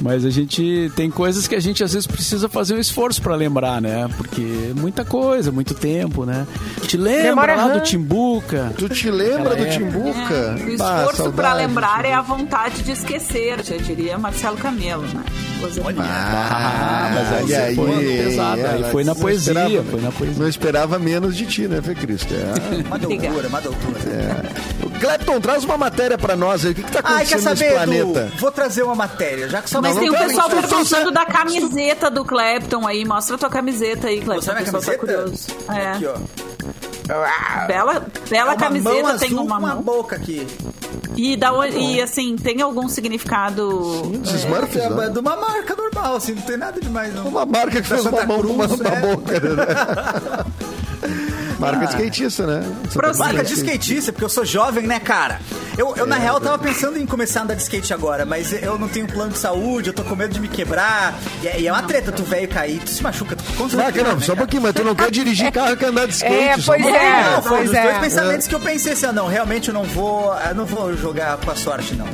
Mas 0.00 0.24
a 0.24 0.30
gente 0.30 0.90
tem 0.94 1.10
coisas 1.10 1.48
que 1.48 1.54
a 1.54 1.60
gente 1.60 1.82
às 1.82 1.92
vezes 1.92 2.06
precisa 2.06 2.48
fazer 2.48 2.74
um 2.74 2.78
esforço 2.78 3.20
pra 3.20 3.34
lembrar, 3.34 3.80
né? 3.80 4.08
Porque 4.16 4.70
é 4.70 4.74
muita 4.74 5.04
coisa, 5.04 5.50
muito 5.50 5.74
tempo, 5.74 6.24
né? 6.24 6.46
Te 6.82 6.96
lembra 6.96 7.56
lá 7.56 7.68
do 7.68 7.80
Timbuca? 7.80 8.72
Tu 8.78 8.88
te 8.88 9.10
lembra 9.10 9.56
do. 9.56 9.68
Timbuca? 9.68 10.56
O 10.56 10.76
Bah, 10.78 10.98
esforço 11.00 11.32
pra 11.32 11.48
saudade, 11.50 11.56
lembrar 11.66 12.04
é 12.04 12.14
a 12.14 12.22
vontade 12.22 12.82
de 12.82 12.92
esquecer, 12.92 13.62
já 13.64 13.76
diria 13.76 14.16
Marcelo 14.18 14.56
Camelo, 14.56 15.02
né? 15.02 15.22
Linda. 15.66 16.02
Ah, 16.02 17.10
mas 17.14 17.32
aí 17.32 17.44
olha 17.44 17.74
foi 17.76 17.94
aí, 17.94 18.24
pesado, 18.24 18.66
aí 18.66 18.90
foi 18.90 19.04
na 19.04 19.14
poesia, 19.14 19.52
esperava- 19.52 19.84
foi 19.90 20.00
na 20.00 20.12
poesia. 20.12 20.36
Não 20.42 20.48
esperava 20.48 20.98
menos 20.98 21.36
de 21.36 21.46
ti, 21.46 21.68
né, 21.68 21.80
Fê 21.82 21.94
Cristo? 21.94 22.32
É. 22.34 22.86
Uma 22.86 22.98
doutora, 22.98 23.48
uma 23.48 23.60
doutora. 23.60 23.98
O 24.82 24.90
Clepton, 25.00 25.40
traz 25.40 25.64
uma 25.64 25.76
matéria 25.76 26.16
pra 26.18 26.36
nós 26.36 26.64
aí. 26.64 26.72
O 26.72 26.74
que, 26.74 26.82
que 26.82 26.90
tá 26.92 27.00
Ai, 27.04 27.22
acontecendo 27.24 27.50
nesse 27.50 27.64
saber, 27.64 27.74
planeta? 27.74 28.20
Edu? 28.20 28.32
Vou 28.38 28.50
trazer 28.52 28.82
uma 28.82 28.94
matéria, 28.94 29.48
já 29.48 29.62
que 29.62 29.70
só 29.70 29.80
Mas 29.80 29.96
tem 29.96 30.10
o 30.10 30.16
pessoal 30.16 30.48
perguntando 30.50 31.10
da 31.10 31.26
camiseta 31.26 32.10
do 32.10 32.24
Clapton 32.24 32.86
aí. 32.86 33.04
Mostra 33.04 33.36
a 33.36 33.38
tua 33.38 33.50
camiseta 33.50 34.08
aí, 34.08 34.20
Clapton. 34.20 34.34
Mostrou 34.34 34.56
O 34.56 34.60
minha 34.60 34.72
pessoal 34.72 34.82
tá 34.82 34.98
camiseta? 34.98 35.22
curioso. 35.24 35.46
É. 35.80 35.88
Aqui, 35.92 36.06
ó. 36.06 36.47
Bela, 37.66 38.06
bela 38.28 38.50
É 38.52 38.54
uma 38.54 38.56
camiseta, 38.56 39.02
mão 39.02 39.18
tem 39.18 39.28
azul 39.30 39.42
uma 39.44 39.58
uma 39.58 39.74
mão. 39.74 39.82
boca 39.82 40.16
aqui. 40.16 40.46
E, 41.16 41.36
da, 41.36 41.50
e 41.68 42.00
assim, 42.00 42.36
tem 42.36 42.60
algum 42.60 42.88
significado. 42.88 44.02
Dos 44.02 44.32
Smurfs, 44.34 44.76
É 44.76 44.88
né? 44.90 45.08
de 45.08 45.18
uma 45.18 45.36
marca 45.36 45.74
normal, 45.74 46.16
assim, 46.16 46.34
não 46.34 46.42
tem 46.42 46.56
nada 46.56 46.80
demais. 46.80 47.12
Não. 47.14 47.26
Uma 47.28 47.44
marca 47.46 47.80
que 47.82 47.88
Da 47.88 47.96
fez 47.96 48.02
uma 48.02 48.10
Santa 48.10 48.26
mão 48.26 48.38
Cruz, 48.40 48.52
numa 48.56 48.66
numa 48.68 48.88
é. 48.88 49.00
boca, 49.00 49.40
né? 49.40 50.44
Marca 51.58 51.86
de 51.86 51.92
skatista, 51.92 52.46
né? 52.46 52.62
Prossiga. 52.92 53.24
Marca 53.24 53.44
de 53.44 53.52
skatista, 53.54 54.12
porque 54.12 54.24
eu 54.24 54.28
sou 54.28 54.44
jovem, 54.44 54.86
né, 54.86 55.00
cara? 55.00 55.40
Eu, 55.76 55.94
eu 55.96 56.06
na 56.06 56.16
É, 56.16 56.20
real, 56.20 56.40
tava 56.40 56.58
pensando 56.58 56.98
em 56.98 57.06
começar 57.06 57.40
a 57.40 57.42
andar 57.44 57.54
de 57.54 57.62
skate 57.62 57.92
agora, 57.92 58.24
mas 58.24 58.52
eu 58.52 58.78
não 58.78 58.88
tenho 58.88 59.06
plano 59.06 59.32
de 59.32 59.38
saúde, 59.38 59.88
eu 59.90 59.94
tô 59.94 60.02
com 60.02 60.16
medo 60.16 60.34
de 60.34 60.40
me 60.40 60.48
quebrar. 60.48 61.14
E 61.42 61.48
é, 61.48 61.60
e 61.60 61.66
é 61.68 61.72
uma 61.72 61.82
treta, 61.82 62.10
tu 62.12 62.22
velho 62.22 62.48
cair, 62.48 62.80
tu 62.80 62.90
se 62.90 63.02
machuca, 63.02 63.36
tu 63.36 63.42
com 63.56 63.68
certeza, 63.68 64.00
Ah, 64.00 64.04
não, 64.08 64.16
né, 64.16 64.24
só 64.24 64.32
um 64.32 64.36
pouquinho, 64.36 64.62
mas 64.62 64.74
tu 64.74 64.84
não 64.84 64.94
quer 64.94 65.10
dirigir 65.12 65.52
carro 65.52 65.72
e 65.72 65.76
quer 65.76 65.86
andar 65.86 66.06
de 66.06 66.14
skate. 66.14 66.34
É, 66.34 66.54
pois 66.64 66.84
um 66.84 66.88
é. 66.88 67.30
Não, 67.30 67.42
foi 67.42 67.58
pois 67.58 67.70
dos 67.70 67.78
é. 67.78 67.82
dois 67.82 67.98
pensamentos 67.98 68.46
que 68.46 68.54
eu 68.54 68.60
pensei 68.60 68.92
assim, 68.92 69.06
ah, 69.06 69.12
não, 69.12 69.26
realmente 69.28 69.68
eu 69.68 69.74
não 69.74 69.84
vou, 69.84 70.34
eu 70.48 70.54
não 70.54 70.66
vou 70.66 70.96
jogar 70.96 71.36
com 71.38 71.50
a 71.50 71.56
sorte, 71.56 71.94
não. 71.94 72.06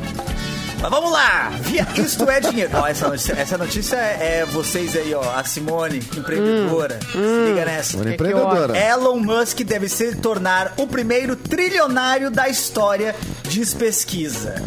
Mas 0.85 0.91
vamos 0.91 1.13
lá! 1.13 1.49
Via, 1.63 1.87
isto 1.97 2.29
é 2.29 2.41
dinheiro. 2.41 2.71
Ó, 2.75 2.87
essa 2.87 3.09
notícia, 3.09 3.33
essa 3.33 3.57
notícia 3.57 3.97
é, 3.97 4.41
é 4.41 4.45
vocês 4.45 4.95
aí, 4.95 5.15
ó. 5.15 5.23
A 5.35 5.43
Simone, 5.43 5.97
empreendedora. 5.97 6.99
Se 7.11 7.17
liga 7.49 7.65
nessa. 7.65 7.97
Uma 7.97 8.13
empreendedora. 8.13 8.77
Elon 8.77 9.17
Musk 9.19 9.61
deve 9.63 9.89
se 9.89 10.15
tornar 10.17 10.75
o 10.77 10.87
primeiro 10.87 11.37
trilionário 11.37 12.31
da 12.31 12.51
história, 12.51 13.17
diz 13.45 13.73
pesquisa. 13.73 14.63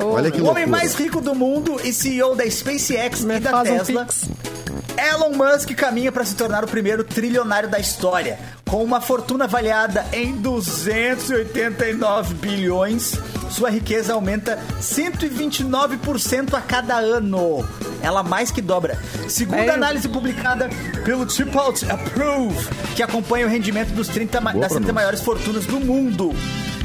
Olha 0.00 0.32
que 0.32 0.40
O 0.40 0.46
homem 0.46 0.64
loucura. 0.64 0.66
mais 0.66 0.94
rico 0.96 1.20
do 1.20 1.32
mundo 1.32 1.80
e 1.84 1.92
CEO 1.92 2.34
da 2.34 2.50
SpaceX 2.50 3.20
Me 3.20 3.36
e 3.36 3.38
da 3.38 3.60
um 3.60 3.62
Tesla. 3.62 4.04
pix. 4.04 4.24
Elon 4.96 5.30
Musk 5.30 5.70
caminha 5.76 6.10
para 6.10 6.24
se 6.24 6.34
tornar 6.34 6.64
o 6.64 6.66
primeiro 6.66 7.04
trilionário 7.04 7.68
da 7.70 7.78
história, 7.78 8.36
com 8.72 8.82
uma 8.82 9.02
fortuna 9.02 9.44
avaliada 9.44 10.06
em 10.14 10.32
289 10.32 12.32
bilhões. 12.36 13.12
Sua 13.50 13.68
riqueza 13.68 14.14
aumenta 14.14 14.58
129% 14.80 16.54
a 16.54 16.60
cada 16.62 16.96
ano. 16.96 17.68
Ela 18.00 18.22
mais 18.22 18.50
que 18.50 18.62
dobra. 18.62 18.98
Segundo 19.28 19.68
a 19.68 19.74
análise 19.74 20.08
publicada 20.08 20.70
pelo 21.04 21.26
Triple 21.26 21.60
Approve, 21.90 22.66
que 22.96 23.02
acompanha 23.02 23.44
o 23.46 23.50
rendimento 23.50 23.90
dos 23.90 24.08
30, 24.08 24.40
ma- 24.40 24.52
Boa 24.52 24.62
das 24.62 24.70
30 24.72 24.86
pronúncia. 24.86 24.92
maiores 24.94 25.20
fortunas 25.20 25.66
do 25.66 25.78
mundo. 25.78 26.34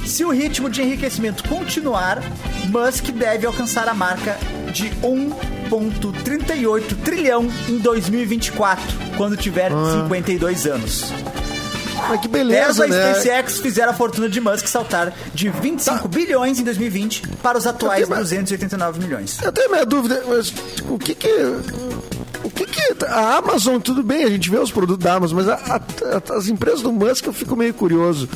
Se 0.05 0.25
o 0.25 0.29
ritmo 0.29 0.69
de 0.69 0.81
enriquecimento 0.81 1.47
continuar, 1.47 2.21
Musk 2.65 3.05
deve 3.11 3.47
alcançar 3.47 3.87
a 3.87 3.93
marca 3.93 4.37
de 4.73 4.89
1,38 5.01 6.95
trilhão 7.03 7.47
em 7.69 7.77
2024, 7.77 8.83
quando 9.15 9.37
tiver 9.37 9.71
Ah. 9.71 10.01
52 10.03 10.65
anos. 10.65 11.13
Mas 12.09 12.21
que 12.21 12.27
beleza, 12.27 12.67
Tesla 12.67 12.87
e 12.87 12.89
né? 12.89 13.13
SpaceX 13.13 13.57
fizeram 13.59 13.91
a 13.91 13.95
fortuna 13.95 14.29
de 14.29 14.39
Musk 14.39 14.67
saltar 14.67 15.13
de 15.33 15.49
25 15.49 16.07
bilhões 16.07 16.59
em 16.59 16.63
2020 16.63 17.23
para 17.41 17.57
os 17.57 17.65
atuais 17.67 18.01
Tá. 18.01 18.07
Tenho- 18.07 18.19
289 18.21 18.99
milhões. 18.99 19.37
Eu 19.41 19.51
tenho 19.51 19.69
minha 19.71 19.85
dúvida, 19.85 20.23
mas 20.27 20.53
o 20.89 20.97
que 20.97 21.13
que... 21.15 21.27
O 22.43 22.49
que 22.49 22.65
que... 22.65 23.05
A 23.05 23.37
Amazon, 23.37 23.79
tudo 23.79 24.01
bem, 24.03 24.23
a 24.23 24.29
gente 24.29 24.49
vê 24.49 24.57
os 24.57 24.71
produtos 24.71 25.03
da 25.03 25.15
Amazon, 25.15 25.37
mas 25.37 25.49
a- 25.49 25.55
a- 25.79 26.33
as 26.37 26.47
empresas 26.47 26.81
do 26.81 26.91
Musk 26.93 27.25
eu 27.25 27.33
fico 27.33 27.55
meio 27.55 27.73
curioso. 27.73 28.29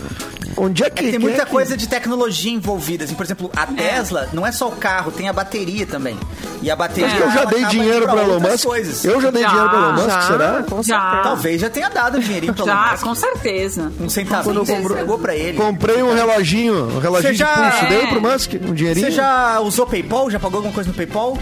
Onde 0.64 0.84
é 0.84 0.90
que 0.92 1.00
É 1.02 1.04
que 1.06 1.12
tem 1.12 1.20
muita 1.20 1.42
é 1.42 1.46
que- 1.46 1.52
coisa 1.52 1.76
de 1.76 1.88
tecnologia 1.88 2.52
envolvida. 2.52 3.04
Assim, 3.06 3.16
por 3.16 3.26
exemplo, 3.26 3.50
a 3.56 3.66
Tesla 3.66 4.30
não 4.32 4.46
é 4.46 4.52
só 4.52 4.68
o 4.68 4.72
carro, 4.74 5.12
tem 5.12 5.28
a 5.28 5.34
bateria 5.34 5.88
também. 5.88 6.16
E 6.62 6.70
a 6.70 6.76
bateria. 6.76 7.10
É. 7.10 7.22
Eu 7.24 7.32
já 7.32 7.46
dei 7.46 7.66
dinheiro 7.66 8.06
para 8.06 8.22
Elon 8.22 8.40
Musk. 8.40 8.66
Coisas. 8.66 9.04
Eu 9.04 9.20
já 9.20 9.32
dei 9.32 9.42
Já, 9.42 9.48
dinheiro 9.50 9.70
para 9.70 9.80
Elon 9.80 9.94
Musk, 9.94 10.08
Já, 10.10 10.22
será? 10.22 10.64
com 10.70 10.84
Já. 10.84 11.00
certeza. 11.02 11.24
Talvez 11.24 11.62
já 11.62 11.70
tenha 11.72 11.90
dado 11.90 12.18
um 12.18 12.22
dinheirinho 12.22 12.54
pra 12.54 12.64
Elon 12.64 12.74
Já, 12.74 12.92
Musk. 12.92 13.04
com 13.04 13.16
certeza. 13.16 13.92
Um 14.00 14.10
centavinho 14.10 14.64
você 14.66 14.76
pegou 14.96 15.18
pra 15.18 15.36
ele. 15.36 15.58
Comprei 15.58 16.04
um 16.04 16.14
reloginho, 16.14 16.86
um 16.96 17.00
reloginho 17.00 17.34
Você 17.34 17.38
já- 17.38 17.56
de 17.56 17.62
pulso. 17.72 17.86
É. 17.86 17.88
Dei 17.88 18.08
pro 18.08 18.22
Musk 18.22 18.54
um 18.62 18.74
dinheirinho. 18.74 19.06
Você 19.08 19.12
já 19.12 19.60
usou 19.62 19.88
PayPal? 19.88 20.30
Já 20.30 20.40
pagou 20.40 20.58
alguma 20.58 20.74
coisa 20.74 20.90
no 20.90 20.96
PayPal? 20.96 21.36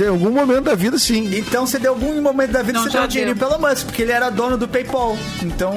Tem 0.00 0.08
algum 0.08 0.30
momento 0.30 0.62
da 0.62 0.74
vida, 0.74 0.98
sim. 0.98 1.28
Então 1.36 1.66
você 1.66 1.78
deu 1.78 1.92
algum 1.92 2.22
momento 2.22 2.52
da 2.52 2.62
vida 2.62 2.78
Não, 2.78 2.84
você 2.84 2.88
deu 2.96 3.06
dinheirinho 3.06 3.36
deu. 3.36 3.46
pelo 3.50 3.60
Musk, 3.60 3.84
porque 3.84 4.00
ele 4.00 4.12
era 4.12 4.30
dono 4.30 4.56
do 4.56 4.66
PayPal. 4.66 5.14
Então, 5.42 5.74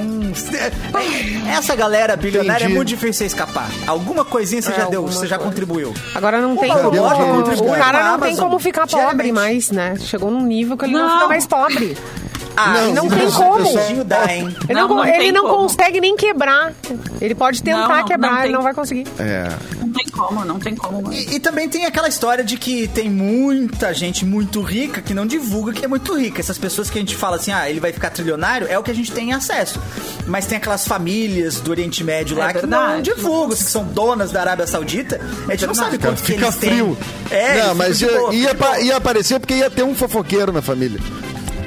essa 1.54 1.76
galera 1.76 2.16
bilionária 2.16 2.62
Entendi. 2.64 2.72
é 2.72 2.74
muito 2.74 2.88
difícil 2.88 3.12
você 3.12 3.26
escapar. 3.26 3.68
Alguma 3.86 4.24
coisinha 4.24 4.62
você 4.62 4.72
É, 4.72 4.76
já 4.76 4.84
deu, 4.86 5.06
você 5.06 5.26
já 5.26 5.38
contribuiu. 5.38 5.92
Agora 6.14 6.40
não 6.40 6.56
tem 6.56 6.70
como. 6.70 6.88
O 6.88 7.44
contribui 7.44 7.76
cara 7.76 8.12
não 8.12 8.18
tem 8.18 8.34
como 8.34 8.58
ficar 8.58 8.86
pobre 8.86 9.30
mais, 9.30 9.70
né? 9.70 9.94
Chegou 10.00 10.30
num 10.30 10.40
nível 10.46 10.74
que 10.78 10.86
ele 10.86 10.94
não, 10.94 11.06
Não. 11.06 11.14
fica 11.16 11.28
mais 11.28 11.46
pobre. 11.46 11.94
Ah, 12.56 12.72
Não, 12.72 12.94
não 12.94 13.08
tem 13.08 13.26
o 13.26 13.32
como. 13.32 13.56
pessoal 13.56 14.04
dá, 14.04 14.32
hein? 14.32 14.56
Ele 14.68 14.80
não, 14.80 14.88
Não, 14.88 14.96
não 14.96 15.04
ele 15.06 15.32
não 15.32 15.42
como. 15.42 15.56
consegue 15.56 16.00
nem 16.00 16.16
quebrar. 16.16 16.72
Ele 17.20 17.34
pode 17.34 17.62
tentar 17.62 17.88
Não, 17.88 17.96
não, 17.96 18.04
quebrar, 18.04 18.30
não 18.32 18.44
ele 18.44 18.52
não 18.52 18.62
vai 18.62 18.74
conseguir. 18.74 19.06
É. 19.18 19.48
Não 19.80 19.90
tem 19.92 20.06
como, 20.08 20.44
não 20.44 20.58
tem 20.58 20.74
como. 20.76 21.12
E, 21.12 21.36
e 21.36 21.40
também 21.40 21.68
tem 21.68 21.84
aquela 21.84 22.08
história 22.08 22.44
de 22.44 22.56
que 22.56 22.86
tem 22.88 23.10
muita 23.10 23.92
gente 23.92 24.24
muito 24.24 24.60
rica 24.62 25.00
que 25.02 25.12
não 25.14 25.26
divulga 25.26 25.72
que 25.72 25.84
é 25.84 25.88
muito 25.88 26.16
rica. 26.16 26.40
Essas 26.40 26.58
pessoas 26.58 26.90
que 26.90 26.98
a 26.98 27.00
gente 27.00 27.16
fala 27.16 27.36
assim, 27.36 27.52
ah, 27.52 27.68
ele 27.68 27.80
vai 27.80 27.92
ficar 27.92 28.10
trilionário, 28.10 28.66
é 28.70 28.78
o 28.78 28.82
que 28.82 28.90
a 28.90 28.94
gente 28.94 29.10
tem 29.12 29.32
acesso. 29.32 29.80
Mas 30.26 30.46
tem 30.46 30.56
aquelas 30.58 30.86
famílias 30.86 31.60
do 31.60 31.70
Oriente 31.70 32.04
Médio 32.04 32.36
lá 32.36 32.50
É 32.50 32.54
que 32.54 32.66
não 32.66 32.78
verdade. 32.78 33.02
divulgam, 33.14 33.56
que 33.56 33.62
são 33.62 33.84
donas 33.84 34.30
da 34.30 34.40
Arábia 34.40 34.66
Saudita. 34.66 35.20
A 35.48 35.50
gente 35.52 35.66
não 35.66 35.74
sabe 35.74 35.98
quanto 35.98 36.20
que 36.22 36.32
Fica 36.32 36.44
eles 36.46 36.56
têm. 36.56 36.70
frio. 36.70 36.98
É, 37.30 37.54
não, 37.58 37.64
eles 37.66 37.76
mas 37.76 38.00
ia, 38.02 38.18
boa, 38.18 38.34
ia, 38.34 38.80
ia 38.82 38.96
aparecer 38.96 39.40
porque 39.40 39.54
ia 39.54 39.70
ter 39.70 39.82
um 39.82 39.94
fofoqueiro 39.94 40.52
na 40.52 40.62
família. 40.62 41.00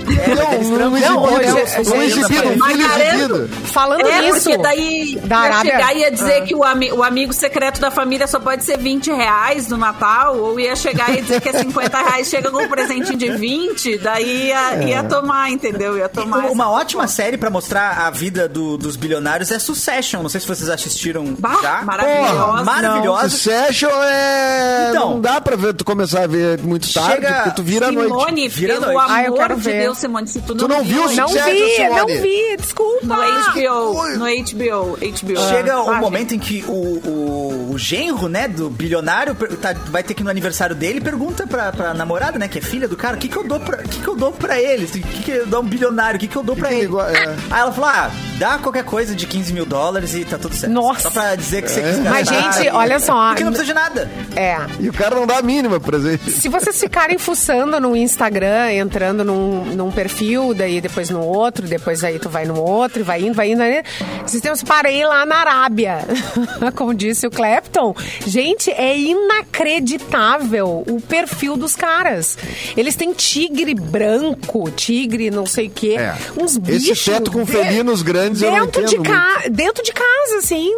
É, 0.10 0.28
Não, 0.30 0.36
trampam. 0.36 0.98
exibido, 0.98 1.20
hoje- 1.20 1.92
um 1.96 2.02
exibido, 2.02 2.48
um 2.50 2.66
filho 2.66 2.86
exibido. 3.02 3.50
Falando 3.66 4.08
É, 4.08 4.22
nisso. 4.22 4.50
porque 4.50 4.58
daí 4.58 5.20
da 5.24 5.36
ia 5.36 5.42
Arábia- 5.44 5.72
chegar 5.72 5.96
e 5.96 6.00
ia 6.00 6.12
dizer 6.12 6.38
Ah. 6.38 6.42
que 6.42 6.56
o, 6.56 6.64
ami- 6.64 6.92
o 6.92 7.04
amigo 7.04 7.34
secreto 7.34 7.80
da 7.82 7.92
família 7.92 8.28
só 8.28 8.40
pode 8.40 8.64
ser 8.64 8.78
20 8.78 9.12
reais 9.12 9.68
no 9.68 9.78
Natal, 9.78 10.38
ou 10.38 10.60
ia 10.60 10.76
chegar 10.76 11.10
e 11.18 11.22
dizer 11.22 11.42
que 11.42 11.50
é 11.50 11.54
50 11.54 11.98
reais, 12.02 12.28
chega 12.28 12.50
com 12.50 12.64
um 12.64 12.70
presentinho 12.70 13.18
de 13.18 13.30
20, 13.32 13.98
daí 13.98 14.48
ia, 14.48 14.74
É. 14.76 14.84
ia 14.90 15.04
tomar, 15.04 15.50
entendeu? 15.52 15.98
Ia 15.98 16.10
tomar. 16.10 16.46
Uma, 16.48 16.70
ótima 16.72 17.08
série 17.08 17.38
pra 17.38 17.50
mostrar 17.50 17.98
a 18.06 18.10
vida 18.10 18.48
do- 18.48 18.78
dos 18.78 18.96
bilionários 18.96 19.52
é 19.52 19.60
Succession. 19.60 20.22
Não 20.22 20.30
sei 20.30 20.42
se 20.42 20.48
vocês 20.48 20.70
assistiram 20.70 21.36
Bah, 21.38 21.60
já. 21.62 21.82
maravilhosa. 21.84 22.34
Porra, 22.46 22.64
maravilhosa. 22.64 23.30
Succession 23.30 23.90
é. 24.04 24.88
Então. 24.90 25.10
não 25.12 25.22
dá 25.22 25.40
pra 25.42 25.56
ver, 25.56 25.74
tu 25.74 25.84
começar 25.86 26.24
a 26.24 26.28
ver 26.28 26.60
muito 26.62 26.92
tarde, 26.94 27.26
porque 27.26 27.52
tu 27.52 27.64
vira 27.64 27.88
à 27.88 27.92
noite. 27.92 28.08
Simone, 28.10 28.50
pelo 28.50 28.82
noite. 28.82 29.12
Ah, 29.12 29.22
eu 29.24 29.28
amor 29.28 29.38
quero 29.40 29.56
de 29.56 29.62
ver. 29.62 29.82
Deus, 29.82 29.97
Simone, 29.98 30.28
se 30.28 30.42
tu 30.42 30.54
não, 30.54 30.58
Tu 30.58 30.68
não 30.68 30.84
viu, 30.84 31.08
viu, 31.08 31.16
Não 31.18 31.28
vi, 31.28 31.76
Simone. 31.76 31.96
não 32.00 32.08
vi, 32.08 32.58
desculpa. 32.58 33.06
no 33.06 33.16
HBO, 33.16 34.18
no 34.18 34.26
HBO, 34.26 34.98
HBO. 34.98 35.50
Chega 35.50 35.82
um 35.82 35.90
Ah, 35.92 36.00
momento 36.00 36.34
em 36.36 36.40
que 36.40 36.64
o, 36.68 36.72
o, 36.72 37.72
o 37.74 37.78
genro, 37.78 38.28
né, 38.30 38.48
do 38.48 38.70
bilionário 38.70 39.36
tá- 39.62 39.74
vai 39.90 40.04
ter 40.04 40.14
que 40.14 40.22
ir 40.22 40.26
no 40.26 40.30
aniversário 40.30 40.76
dele 40.76 41.00
e 41.00 41.02
pergunta 41.02 41.46
pra, 41.48 41.72
pra 41.72 41.94
namorada, 41.94 42.38
né, 42.40 42.48
que 42.48 42.60
é 42.60 42.62
filha 42.62 42.88
do 42.88 42.96
cara, 42.96 43.16
o 43.16 43.20
que 43.20 43.28
que 43.28 43.36
eu 43.38 43.44
dou 43.48 43.60
pra, 43.60 43.78
o 43.80 43.88
que 43.88 44.00
que 44.02 44.08
eu 44.08 44.16
dou 44.16 44.32
pra 44.32 44.60
ele? 44.62 44.86
O 44.86 44.88
que 44.90 45.02
que 45.24 45.32
eu 45.32 45.48
dou 45.48 45.62
um 45.62 45.66
bilionário? 45.66 46.18
O 46.18 46.20
que 46.20 46.28
que 46.28 46.36
eu 46.36 46.44
dou 46.44 46.56
pra 46.56 46.70
que 46.70 46.76
ele? 46.76 46.84
igual- 46.86 47.08
é. 47.10 47.36
Aí 47.50 47.60
ela 47.62 47.72
falou, 47.72 47.90
ah, 47.90 48.12
dá 48.38 48.58
qualquer 48.58 48.84
coisa 48.84 49.16
de 49.16 49.26
15 49.26 49.54
mil 49.54 49.66
dólares 49.66 50.14
e 50.14 50.24
tá 50.26 50.38
tudo 50.38 50.56
certo. 50.56 50.72
Nossa. 50.74 51.02
Só 51.02 51.10
pra 51.12 51.36
dizer 51.36 51.62
que 51.64 51.70
você 51.72 51.82
quis 51.82 51.98
Mas, 52.00 52.28
gente, 52.28 52.64
e- 52.66 52.70
olha 52.70 53.00
só. 53.00 53.30
Porque 53.30 53.44
não 53.44 53.52
precisa 53.52 53.74
de 53.74 53.80
nada. 53.80 54.10
É. 54.36 54.58
E 54.80 54.90
o 54.90 54.94
cara 54.94 55.16
não 55.16 55.26
dá 55.26 55.38
a 55.38 55.42
mínima 55.42 55.80
presente. 55.80 56.30
Se 56.32 56.48
vocês 56.50 56.80
ficarem 56.80 57.18
fuçando 57.18 57.80
no 57.80 57.96
Instagram, 57.96 58.72
entrando 58.74 59.24
num, 59.24 59.66
num 59.66 59.87
perfil, 59.92 60.54
daí 60.54 60.80
depois 60.82 61.10
no 61.10 61.22
outro, 61.24 61.68
depois 61.68 62.04
aí 62.04 62.20
tu 62.20 62.30
vai 62.30 62.46
no 62.46 62.60
outro, 62.62 63.00
e 63.02 63.04
vai 63.04 63.22
indo, 63.22 63.34
vai 63.34 63.52
indo, 63.52 63.58
vai 63.60 63.80
indo. 63.80 63.88
Esses 64.26 64.42
tempos 64.42 64.64
parei 64.64 65.06
lá 65.06 65.26
na 65.26 65.36
Arábia, 65.38 66.00
como 66.76 66.94
disse 66.94 67.26
o 67.28 67.32
Clapton. 67.32 67.96
Gente, 68.26 68.70
é 68.72 68.98
inacreditável 68.98 70.84
o 70.88 71.02
perfil 71.02 71.56
dos 71.58 71.76
caras. 71.76 72.38
Eles 72.76 72.96
têm 72.96 73.14
tigre 73.14 73.74
branco, 73.74 74.70
tigre 74.72 75.30
não 75.32 75.46
sei 75.46 75.68
o 75.68 75.72
quê, 75.72 75.96
É. 75.98 76.16
uns 76.42 76.52
Esse 76.58 76.60
bichos... 76.60 77.06
teto 77.06 77.32
com 77.32 77.44
de- 77.44 77.52
felinos 77.52 78.02
grandes 78.02 78.42
eu 78.42 78.52
não 78.52 78.66
dentro 78.66 78.86
de, 78.86 78.96
entendo 78.96 79.10
ca... 79.10 79.44
dentro 79.50 79.84
de 79.84 79.92
casa, 79.94 80.38
assim, 80.40 80.74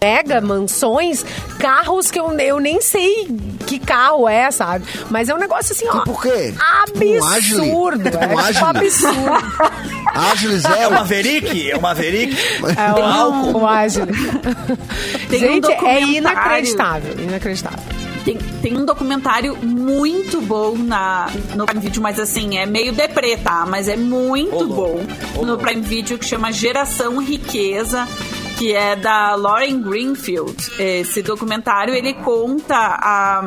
mega 0.00 0.40
mansões, 0.40 1.24
carros 1.58 2.10
que 2.10 2.18
eu, 2.18 2.30
eu 2.38 2.60
nem 2.60 2.80
sei 2.80 3.26
que 3.66 3.78
carro 3.78 4.28
é, 4.28 4.50
sabe? 4.50 4.86
Mas 5.10 5.28
é 5.28 5.34
um 5.34 5.38
negócio 5.38 5.72
assim, 5.72 5.86
ó. 5.88 5.98
Tipo 5.98 6.12
o 6.12 6.20
quê? 6.20 6.54
Tipo 6.86 7.04
um? 7.04 7.24
Absurdo. 7.24 8.10
Tipo 8.10 8.18
um 8.18 8.22
é 8.22 8.52
tipo 8.52 8.64
Agile? 8.64 8.64
absurdo. 8.64 9.88
Ágil 10.14 10.50
É 10.76 10.86
uma 10.88 10.98
Maverick? 10.98 11.70
É 11.70 11.76
uma 11.76 11.88
Maverick? 11.88 12.36
É 12.76 13.24
o, 13.24 13.58
o 13.58 13.66
Agile. 13.66 14.12
Tem 15.28 15.44
um 15.44 15.52
Gente, 15.52 15.72
é 15.72 16.02
inacreditável. 16.02 17.14
Inacreditável. 17.18 17.80
Tem, 18.24 18.36
tem 18.36 18.76
um 18.76 18.84
documentário 18.84 19.56
muito 19.56 20.40
bom 20.40 20.76
na, 20.76 21.30
no 21.54 21.64
Prime 21.66 21.80
Video, 21.80 22.02
mas 22.02 22.18
assim, 22.18 22.58
é 22.58 22.66
meio 22.66 22.92
deprê, 22.92 23.36
tá? 23.36 23.64
Mas 23.66 23.88
é 23.88 23.96
muito 23.96 24.66
bom 24.66 25.00
no. 25.42 25.56
Prime 25.56 25.82
Video 25.82 26.18
que 26.18 26.24
chama 26.24 26.52
Geração 26.52 27.18
Riqueza. 27.22 28.06
Que 28.58 28.74
é 28.74 28.96
da 28.96 29.36
Lauren 29.36 29.80
Greenfield. 29.80 30.56
Esse 30.78 31.22
documentário 31.22 31.94
ele 31.94 32.12
conta 32.12 32.76
a, 32.76 33.44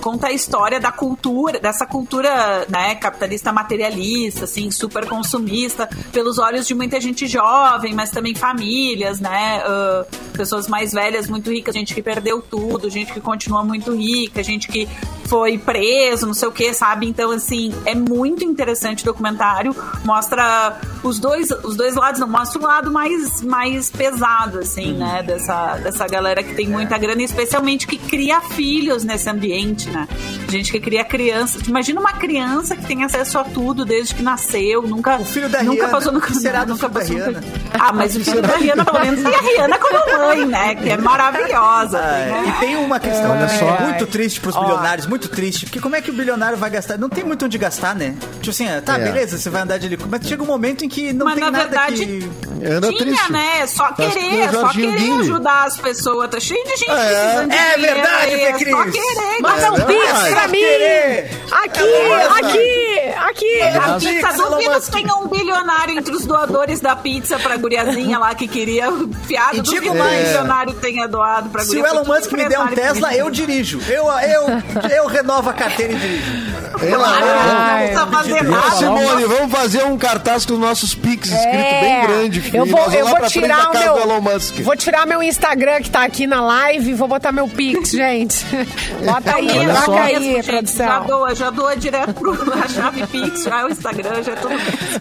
conta 0.00 0.26
a 0.26 0.32
história 0.32 0.80
da 0.80 0.90
cultura, 0.90 1.60
dessa 1.60 1.86
cultura 1.86 2.66
né, 2.68 2.96
capitalista 2.96 3.52
materialista, 3.52 4.44
assim, 4.44 4.68
super 4.70 5.06
consumista, 5.06 5.88
pelos 6.12 6.38
olhos 6.38 6.66
de 6.66 6.74
muita 6.74 7.00
gente 7.00 7.26
jovem, 7.28 7.94
mas 7.94 8.10
também 8.10 8.34
famílias, 8.34 9.20
né? 9.20 9.62
ah, 9.64 10.04
pessoas 10.32 10.68
mais 10.68 10.92
velhas, 10.92 11.28
muito 11.28 11.50
ricas, 11.50 11.74
gente 11.74 11.94
que 11.94 12.02
perdeu 12.02 12.40
tudo, 12.40 12.88
gente 12.88 13.12
que 13.12 13.20
continua 13.20 13.64
muito 13.64 13.94
rica, 13.94 14.42
gente 14.42 14.68
que 14.68 14.88
foi 15.28 15.58
preso, 15.58 16.26
não 16.26 16.32
sei 16.32 16.48
o 16.48 16.52
que, 16.52 16.72
sabe? 16.72 17.06
Então, 17.06 17.30
assim, 17.30 17.74
é 17.84 17.94
muito 17.94 18.44
interessante 18.44 19.02
o 19.02 19.06
documentário. 19.06 19.76
Mostra 20.04 20.80
os 21.02 21.18
dois, 21.18 21.50
os 21.50 21.76
dois 21.76 21.94
lados, 21.94 22.18
não, 22.18 22.26
mostra 22.26 22.58
o 22.58 22.62
lado 22.62 22.90
mais, 22.90 23.42
mais 23.42 23.90
pesado, 23.90 24.47
assim, 24.56 24.92
né? 24.92 25.22
Dessa, 25.24 25.76
dessa 25.82 26.06
galera 26.06 26.42
que 26.42 26.54
tem 26.54 26.66
muita 26.68 26.96
grana, 26.98 27.20
e 27.22 27.24
especialmente 27.24 27.86
que 27.86 27.98
cria 27.98 28.40
filhos 28.40 29.04
nesse 29.04 29.28
ambiente, 29.28 29.88
né? 29.90 30.06
Gente 30.48 30.70
que 30.72 30.80
cria 30.80 31.04
crianças. 31.04 31.62
Imagina 31.68 32.00
uma 32.00 32.12
criança 32.12 32.74
que 32.76 32.84
tem 32.86 33.04
acesso 33.04 33.38
a 33.38 33.44
tudo 33.44 33.84
desde 33.84 34.14
que 34.14 34.22
nasceu, 34.22 34.82
nunca. 34.82 35.16
O 35.18 35.24
filho 35.24 35.48
da 35.48 35.62
nunca 35.62 35.72
Rihanna. 35.86 35.88
passou 35.92 36.12
no 36.12 36.34
será 36.34 36.64
do 36.64 36.72
nunca 36.74 36.88
da 36.88 37.00
passou 37.00 37.16
no-? 37.16 37.40
Ah, 37.78 37.92
mas 37.92 38.16
o 38.16 38.20
filho 38.24 38.42
da 38.42 38.56
Rihanna, 38.56 38.84
pelo 38.84 39.00
menos, 39.00 39.22
tem 39.22 39.34
a 39.34 39.38
Rihanna 39.40 39.78
como 39.78 40.18
mãe, 40.18 40.46
né? 40.46 40.74
Que 40.74 40.90
é 40.90 40.96
maravilhosa. 40.96 41.98
Ah, 41.98 42.02
né? 42.02 42.44
E 42.56 42.60
tem 42.60 42.76
uma 42.76 42.98
questão 43.00 43.30
Olha 43.32 43.46
também 43.46 43.58
só. 43.58 43.76
é 43.76 43.82
muito 43.88 44.06
triste 44.06 44.40
pros 44.40 44.56
Ó. 44.56 44.60
bilionários, 44.62 45.06
muito 45.06 45.28
triste. 45.28 45.66
Porque 45.66 45.80
como 45.80 45.96
é 45.96 46.00
que 46.00 46.10
o 46.10 46.12
bilionário 46.14 46.56
vai 46.56 46.70
gastar? 46.70 46.98
Não 46.98 47.08
tem 47.08 47.24
muito 47.24 47.44
onde 47.44 47.58
gastar, 47.58 47.94
né? 47.94 48.14
Tipo 48.40 48.50
assim, 48.50 48.66
tá, 48.84 48.98
É. 48.98 49.04
beleza, 49.04 49.38
você 49.38 49.50
vai 49.50 49.62
andar 49.62 49.78
de 49.78 49.86
helicóptero, 49.86 50.18
mas 50.20 50.28
chega 50.28 50.42
um 50.42 50.46
momento 50.46 50.84
em 50.84 50.88
que 50.88 51.12
não 51.12 51.26
Mas 51.26 51.34
tem 51.36 51.44
na 51.44 51.50
nada 51.50 51.64
verdade, 51.64 52.06
que... 52.06 52.30
Anda 52.66 52.88
Tinha, 52.88 52.98
triste. 53.04 53.32
né? 53.32 53.66
Só 53.66 53.94
Faz 53.94 54.14
querer, 54.14 54.37
o 54.46 54.60
só 54.60 54.68
querer 54.68 55.12
ajudar 55.20 55.64
as 55.66 55.78
pessoas. 55.78 56.28
Tá 56.30 56.40
cheio 56.40 56.62
de 56.64 56.76
gente 56.76 56.90
É. 56.90 57.46
de 57.46 57.54
É 57.56 57.78
verdade, 57.78 58.30
Fê 58.30 58.42
é 58.42 58.52
Cris. 58.52 58.70
Só 58.70 58.84
querer, 58.84 59.40
Manda 59.42 59.72
um 59.72 59.76
É 59.76 59.80
pix 59.84 60.28
pra 60.30 60.48
mim! 60.48 60.58
Querer. 60.58 61.30
Aqui, 61.50 61.80
É 61.80 62.24
aqui, 62.26 63.12
aqui! 63.16 63.60
A 63.62 63.94
pizza, 63.98 64.48
Musk. 64.50 64.84
que 64.86 64.90
tenha 65.02 65.14
um 65.14 65.28
bilionário 65.28 65.98
entre 65.98 66.14
os 66.14 66.24
doadores 66.26 66.80
da 66.80 66.94
pizza 66.96 67.38
pra 67.38 67.56
guriazinha 67.56 68.18
lá 68.18 68.34
que 68.34 68.46
queria 68.48 68.86
fiado. 69.26 69.56
E 69.56 69.60
digo 69.60 69.94
mais. 69.94 70.20
um 70.20 70.24
bilionário 70.24 70.72
tenha 70.74 71.06
doado 71.08 71.48
pra 71.50 71.62
Se 71.62 71.68
guria. 71.68 71.84
o 71.84 71.86
Elon 71.86 72.04
Musk 72.04 72.32
me 72.32 72.48
der 72.48 72.60
um 72.60 72.68
Tesla, 72.68 73.14
eu 73.14 73.30
dirijo. 73.30 73.80
Eu, 73.88 74.04
eu, 74.08 74.88
eu 74.96 75.06
renovo 75.06 75.50
a 75.50 75.52
carteira 75.52 75.92
e 75.92 75.96
dirijo. 75.96 76.67
Ela, 76.82 77.08
Ai, 77.08 77.94
não 77.94 78.06
precisa 78.06 78.06
fazer 78.06 78.46
Ô, 78.46 78.50
nada. 78.50 78.70
Simone, 78.76 79.24
vamos 79.24 79.52
fazer 79.52 79.84
um 79.84 79.96
cartaz 79.98 80.44
com 80.46 80.54
os 80.54 80.58
nossos 80.60 80.94
pics 80.94 81.30
escrito 81.30 81.56
É, 81.56 81.80
bem 81.80 82.06
grande. 82.06 82.40
filho. 82.40 82.56
eu 82.58 82.66
vou, 82.66 82.92
eu 82.92 83.06
vou 83.08 83.20
tirar 83.28 83.70
o 83.70 83.78
meu, 83.78 83.94
do 83.94 84.00
Elon 84.00 84.20
Musk. 84.20 84.56
vou 84.60 84.76
tirar 84.76 85.06
meu 85.06 85.22
Instagram 85.22 85.80
que 85.82 85.90
tá 85.90 86.04
aqui 86.04 86.26
na 86.26 86.40
live 86.40 86.90
e 86.90 86.94
vou 86.94 87.08
botar 87.08 87.32
meu 87.32 87.48
Pix, 87.48 87.90
gente. 87.90 88.44
Bota 89.04 89.34
aí, 89.36 89.48
Olha 89.58 89.74
toca 89.74 89.84
só. 89.86 89.98
aí, 89.98 90.14
gente, 90.22 90.46
Já 90.46 90.52
produção. 90.52 91.06
doa, 91.06 91.34
já 91.34 91.50
doa 91.50 91.76
direto 91.76 92.14
pro 92.14 92.32
a 92.32 92.68
chave 92.68 93.06
Pix, 93.06 93.44
já 93.44 93.60
é 93.60 93.64
o 93.64 93.68
Instagram, 93.70 94.22
já 94.22 94.32
é 94.32 94.36
tudo. 94.36 94.54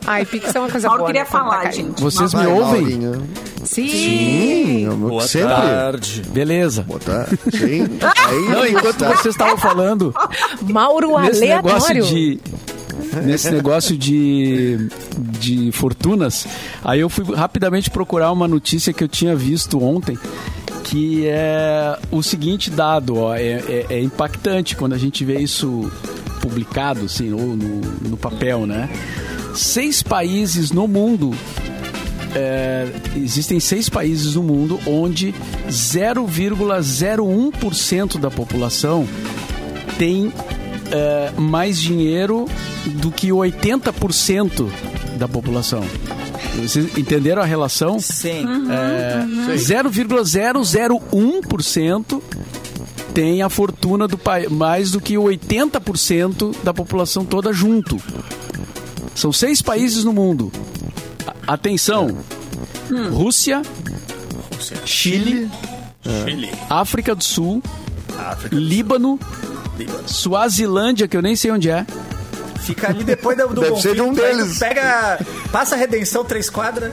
Ai, 0.08 0.26
Pix 0.26 0.56
é 0.56 0.60
uma 0.60 0.70
coisa 0.70 0.88
Mauro 0.88 1.04
boa. 1.04 1.08
queria 1.08 1.24
né, 1.24 1.30
tá 1.32 1.38
falar, 1.38 1.72
gente. 1.72 2.02
Vocês 2.02 2.34
me 2.34 2.44
Vai, 2.46 2.54
ouvem? 2.54 2.82
Maurinho. 2.82 3.28
Sim. 3.68 3.88
Sim, 3.90 4.84
eu- 4.86 5.20
sempre. 5.22 6.22
Beleza. 6.30 6.84
Botar, 6.84 7.28
sim. 7.52 7.84
Aí, 8.28 8.50
Não, 8.50 8.66
enquanto 8.66 8.98
tá. 8.98 9.10
vocês 9.10 9.34
estavam 9.36 9.58
falando 9.58 10.14
Mauro 10.62 11.20
nesse 11.22 11.44
aleatório. 11.44 11.76
negócio 11.76 12.04
de 12.04 12.40
nesse 13.24 13.52
negócio 13.52 13.98
de, 13.98 14.88
de 15.40 15.72
fortunas. 15.72 16.48
Aí 16.84 17.00
eu 17.00 17.10
fui 17.10 17.24
rapidamente 17.36 17.90
procurar 17.90 18.32
uma 18.32 18.48
notícia 18.48 18.92
que 18.94 19.04
eu 19.04 19.08
tinha 19.08 19.36
visto 19.36 19.82
ontem, 19.84 20.18
que 20.84 21.28
é 21.28 21.98
o 22.12 22.22
seguinte 22.24 22.70
dado, 22.70 23.18
ó, 23.18 23.36
é, 23.36 23.42
é, 23.68 23.86
é 23.90 24.02
impactante 24.02 24.76
quando 24.76 24.94
a 24.94 24.98
gente 24.98 25.24
vê 25.24 25.40
isso 25.40 25.92
publicado, 26.42 27.06
assim, 27.06 27.34
ou 27.34 27.40
no, 27.42 27.82
no 28.10 28.18
papel, 28.18 28.66
né? 28.66 28.90
Seis 29.54 30.02
países 30.04 30.72
no 30.72 30.88
mundo 30.88 31.34
é, 32.38 32.88
existem 33.16 33.60
seis 33.60 33.90
países 33.90 34.36
no 34.36 34.44
mundo 34.44 34.80
onde 34.86 35.34
0,01% 35.68 38.20
da 38.20 38.30
população 38.30 39.08
tem 39.98 40.32
é, 40.92 41.32
mais 41.36 41.82
dinheiro 41.82 42.46
do 42.86 43.10
que 43.10 43.30
80% 43.30 44.70
da 45.18 45.28
população. 45.28 45.84
Vocês 46.56 46.96
entenderam 46.96 47.42
a 47.42 47.46
relação? 47.46 48.00
Sim. 48.00 48.46
É, 48.72 49.26
0,001% 49.56 52.22
tem 53.16 53.42
a 53.42 53.50
fortuna 53.50 54.08
do 54.08 54.16
país, 54.16 54.48
mais 54.52 54.92
do 54.92 55.02
que 55.02 55.16
80% 55.16 56.58
da 56.64 56.72
população 56.72 57.26
toda 57.26 57.52
junto. 57.52 58.00
São 59.16 59.34
seis 59.34 59.60
países 59.60 60.04
no 60.04 60.14
mundo. 60.14 60.52
Atenção: 61.48 62.18
Rússia, 63.12 63.62
Chile, 64.86 65.50
Chile. 66.04 66.52
África 66.70 67.16
do 67.16 67.24
Sul, 67.24 67.64
África. 68.20 68.56
Líbano, 68.56 69.18
Suazilândia, 70.06 71.08
que 71.08 71.16
eu 71.16 71.22
nem 71.22 71.36
sei 71.36 71.52
onde 71.52 71.70
é. 71.70 71.86
Fica 72.60 72.90
ali 72.90 73.04
depois 73.04 73.38
do, 73.38 73.48
do 73.48 73.62
Deve 73.62 73.82
ser 73.82 73.96
de 73.96 74.02
um 74.02 74.14
deles. 74.14 74.60
Pega, 74.60 75.20
passa 75.52 75.76
a 75.76 75.78
redenção 75.78 76.26
três 76.26 76.50
quadras. 76.50 76.92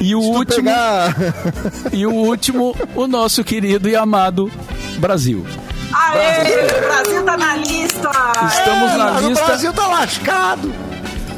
E 0.00 0.14
o 0.14 0.20
último, 0.20 0.64
pegar... 0.64 1.16
e 1.92 2.06
o 2.06 2.12
último, 2.12 2.76
o 2.94 3.06
nosso 3.06 3.42
querido 3.42 3.88
e 3.88 3.96
amado 3.96 4.50
Brasil. 4.98 5.44
Aê, 5.92 6.64
o 6.64 6.80
Brasil 6.80 7.22
tá 7.24 7.36
na 7.36 7.56
lista! 7.56 8.10
Estamos 8.48 8.92
na 8.96 9.16
Ah, 9.16 9.20
o 9.20 9.28
lista 9.28 9.44
Brasil 9.44 9.72
tá 9.72 9.86
lascado. 9.88 10.91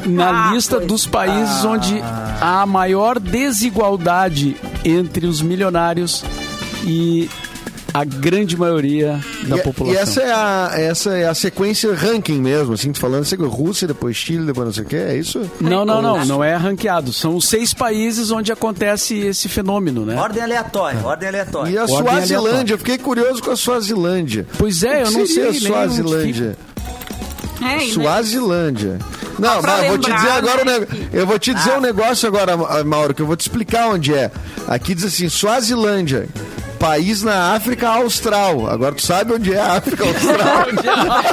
Na 0.05 0.49
Ah, 0.49 0.53
lista 0.53 0.79
dos 0.79 1.05
países 1.05 1.63
onde 1.65 1.99
há 2.41 2.61
a 2.61 2.65
maior 2.65 3.19
desigualdade 3.19 4.55
entre 4.83 5.25
os 5.25 5.41
milionários 5.41 6.23
e 6.83 7.29
a 7.93 8.03
grande 8.03 8.57
maioria 8.57 9.21
da 9.47 9.55
e, 9.57 9.61
população. 9.61 9.97
E 9.97 9.97
essa 9.97 10.21
é, 10.21 10.31
a, 10.33 10.71
essa 10.75 11.09
é 11.17 11.27
a 11.27 11.33
sequência 11.33 11.93
ranking 11.95 12.41
mesmo, 12.41 12.73
assim, 12.73 12.93
falando 12.93 13.21
assim, 13.21 13.37
Rússia, 13.37 13.87
depois 13.87 14.17
Chile, 14.17 14.45
depois 14.45 14.65
não 14.65 14.73
sei 14.73 14.83
o 14.83 14.85
que, 14.85 14.95
é 14.97 15.17
isso? 15.17 15.49
Não, 15.61 15.85
não, 15.85 16.01
não, 16.01 16.25
não 16.25 16.43
é 16.43 16.55
ranqueado. 16.57 17.13
São 17.13 17.37
os 17.37 17.47
seis 17.47 17.73
países 17.73 18.31
onde 18.31 18.51
acontece 18.51 19.17
esse 19.17 19.47
fenômeno, 19.47 20.05
né? 20.05 20.17
Ordem 20.17 20.43
aleatória, 20.43 20.99
ordem 21.05 21.29
aleatória. 21.29 21.71
E 21.71 21.77
a 21.77 21.83
Ordem 21.83 21.95
Suazilândia, 21.97 22.37
aleatória. 22.37 22.73
eu 22.73 22.77
fiquei 22.77 22.97
curioso 22.97 23.41
com 23.41 23.51
a 23.51 23.55
Suazilândia. 23.55 24.45
Pois 24.57 24.83
é, 24.83 25.01
eu 25.03 25.07
O 25.07 25.11
que 25.11 25.17
não 25.17 25.25
sei. 25.25 25.37
a 25.37 25.45
nem 25.45 25.51
onde 25.55 25.67
Suazilândia. 25.67 26.57
É? 27.61 27.79
Suazilândia. 27.93 28.99
Não, 29.39 29.61
mas 29.61 29.87
vou 29.87 29.97
te 29.97 30.11
dizer 30.13 30.31
agora 30.31 30.61
um 30.61 30.65
né, 30.65 30.87
Eu 31.13 31.27
vou 31.27 31.37
te 31.39 31.53
dizer 31.53 31.71
um 31.73 31.81
negócio 31.81 32.27
agora, 32.27 32.55
Ma- 32.55 32.83
Mauro, 32.83 33.13
que 33.13 33.21
eu 33.21 33.25
vou 33.25 33.35
te 33.35 33.41
explicar 33.41 33.87
onde 33.89 34.13
é. 34.13 34.31
Aqui 34.67 34.93
diz 34.95 35.03
assim, 35.05 35.27
Suazilândia. 35.29 36.27
País 36.79 37.23
na 37.23 37.53
África 37.53 37.87
Austral. 37.87 38.67
Agora 38.69 38.93
tu 38.93 39.01
sabe 39.01 39.33
onde 39.33 39.53
é 39.53 39.59
a 39.59 39.77
África 39.77 40.03
Austral. 40.03 40.65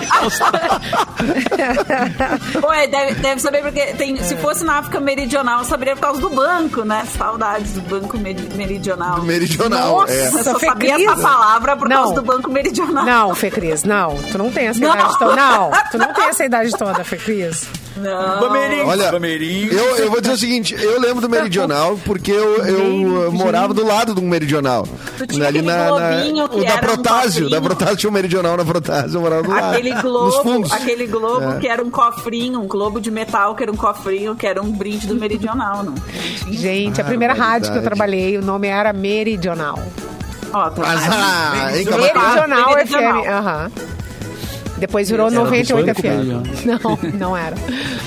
Ué, 2.68 2.86
deve, 2.86 3.14
deve 3.20 3.40
saber 3.40 3.62
porque 3.62 3.80
tem, 3.94 4.16
se 4.22 4.36
fosse 4.36 4.64
na 4.64 4.78
África 4.78 5.00
Meridional, 5.00 5.60
eu 5.60 5.64
saberia 5.64 5.94
por 5.94 6.02
causa 6.02 6.20
do 6.20 6.30
banco, 6.30 6.84
né? 6.84 7.04
Saudades 7.16 7.72
do 7.72 7.80
Banco 7.82 8.18
Meri- 8.18 8.48
Meridional. 8.54 9.16
Do 9.16 9.22
Meridional. 9.26 10.00
Nossa. 10.00 10.12
é. 10.12 10.28
Eu 10.28 10.44
só 10.44 10.58
Fê 10.58 10.66
sabia 10.66 10.94
Cris? 10.94 11.06
essa 11.08 11.16
palavra 11.16 11.76
por 11.76 11.88
Não. 11.88 11.96
causa 11.96 12.14
do 12.14 12.22
Banco 12.22 12.50
Meridional. 12.50 13.04
Não, 13.04 13.34
Fê 13.34 13.50
Cris, 13.50 13.84
não. 13.84 14.16
Tu 14.30 14.38
não 14.38 14.50
tem 14.50 14.66
essa 14.68 14.80
Não. 14.80 14.94
idade 14.94 15.18
toda. 15.18 15.36
Não, 15.36 15.70
tu 15.90 15.98
não 15.98 16.12
tem 16.12 16.24
essa 16.26 16.44
idade 16.44 16.70
toda, 16.72 17.04
Fê 17.04 17.16
Cris. 17.16 17.66
Não. 17.94 18.40
Bameirinho, 18.40 18.86
Olha, 18.86 19.12
Bameirinho. 19.12 19.70
eu, 19.70 19.96
eu 19.98 20.10
vou 20.10 20.18
dizer 20.20 20.32
o 20.32 20.38
seguinte, 20.38 20.74
eu 20.80 20.98
lembro 20.98 21.20
do 21.20 21.28
Meridional 21.28 21.98
porque 22.06 22.32
eu, 22.32 22.64
eu, 22.64 23.30
morava 23.32 23.74
do 23.74 23.84
lado 23.86 24.14
do 24.14 24.22
Meridional. 24.22 24.88
Tu 25.18 25.26
tinha 25.26 25.46
aquele 25.48 25.62
globinho 25.70 26.48
que 26.48 26.56
o 26.56 26.64
da 26.64 26.70
era 26.70 26.76
um 26.76 26.80
Protásio, 26.94 27.50
da. 27.50 27.60
Protásio 27.60 27.96
tinha 27.96 28.08
um 28.10 28.12
Meridional 28.14 28.56
na 28.56 28.64
Protásio, 28.64 29.18
eu 29.18 29.20
morava 29.20 29.42
do 29.42 29.50
lado. 29.50 29.74
Aquele 29.74 29.91
Nos 29.94 30.02
globo, 30.02 30.42
fundos. 30.42 30.72
aquele 30.72 31.06
globo 31.06 31.52
É. 31.52 31.58
que 31.58 31.68
era 31.68 31.82
um 31.82 31.90
cofrinho, 31.90 32.60
um 32.60 32.66
globo 32.68 33.00
de 33.00 33.10
metal 33.10 33.54
que 33.54 33.62
era 33.62 33.72
um 33.72 33.76
cofrinho, 33.76 34.34
que 34.34 34.46
era 34.46 34.60
um 34.62 34.70
brinde 34.72 35.06
do 35.06 35.14
Meridional, 35.14 35.82
não. 35.82 35.94
Gente, 36.50 37.00
a 37.00 37.04
primeira 37.04 37.34
rádio 37.34 37.72
que 37.72 37.78
eu 37.78 37.82
trabalhei, 37.82 38.36
o 38.36 38.42
nome 38.42 38.68
era 38.68 38.92
Meridional. 38.92 39.78
Ó, 40.52 40.70
tá 40.70 40.82
Mas, 40.82 41.00
ah? 41.10 41.52
Meridional 41.72 42.74
Meridional. 42.74 43.22
FM, 43.22 43.28
aham. 43.28 43.70
Depois 44.82 45.08
virou 45.08 45.28
Era 45.28 45.36
do 45.36 45.44
98 45.44 45.86
banco, 45.86 46.00
FM. 46.00 46.64
Não, 46.66 47.18
não 47.18 47.36
era. 47.36 47.56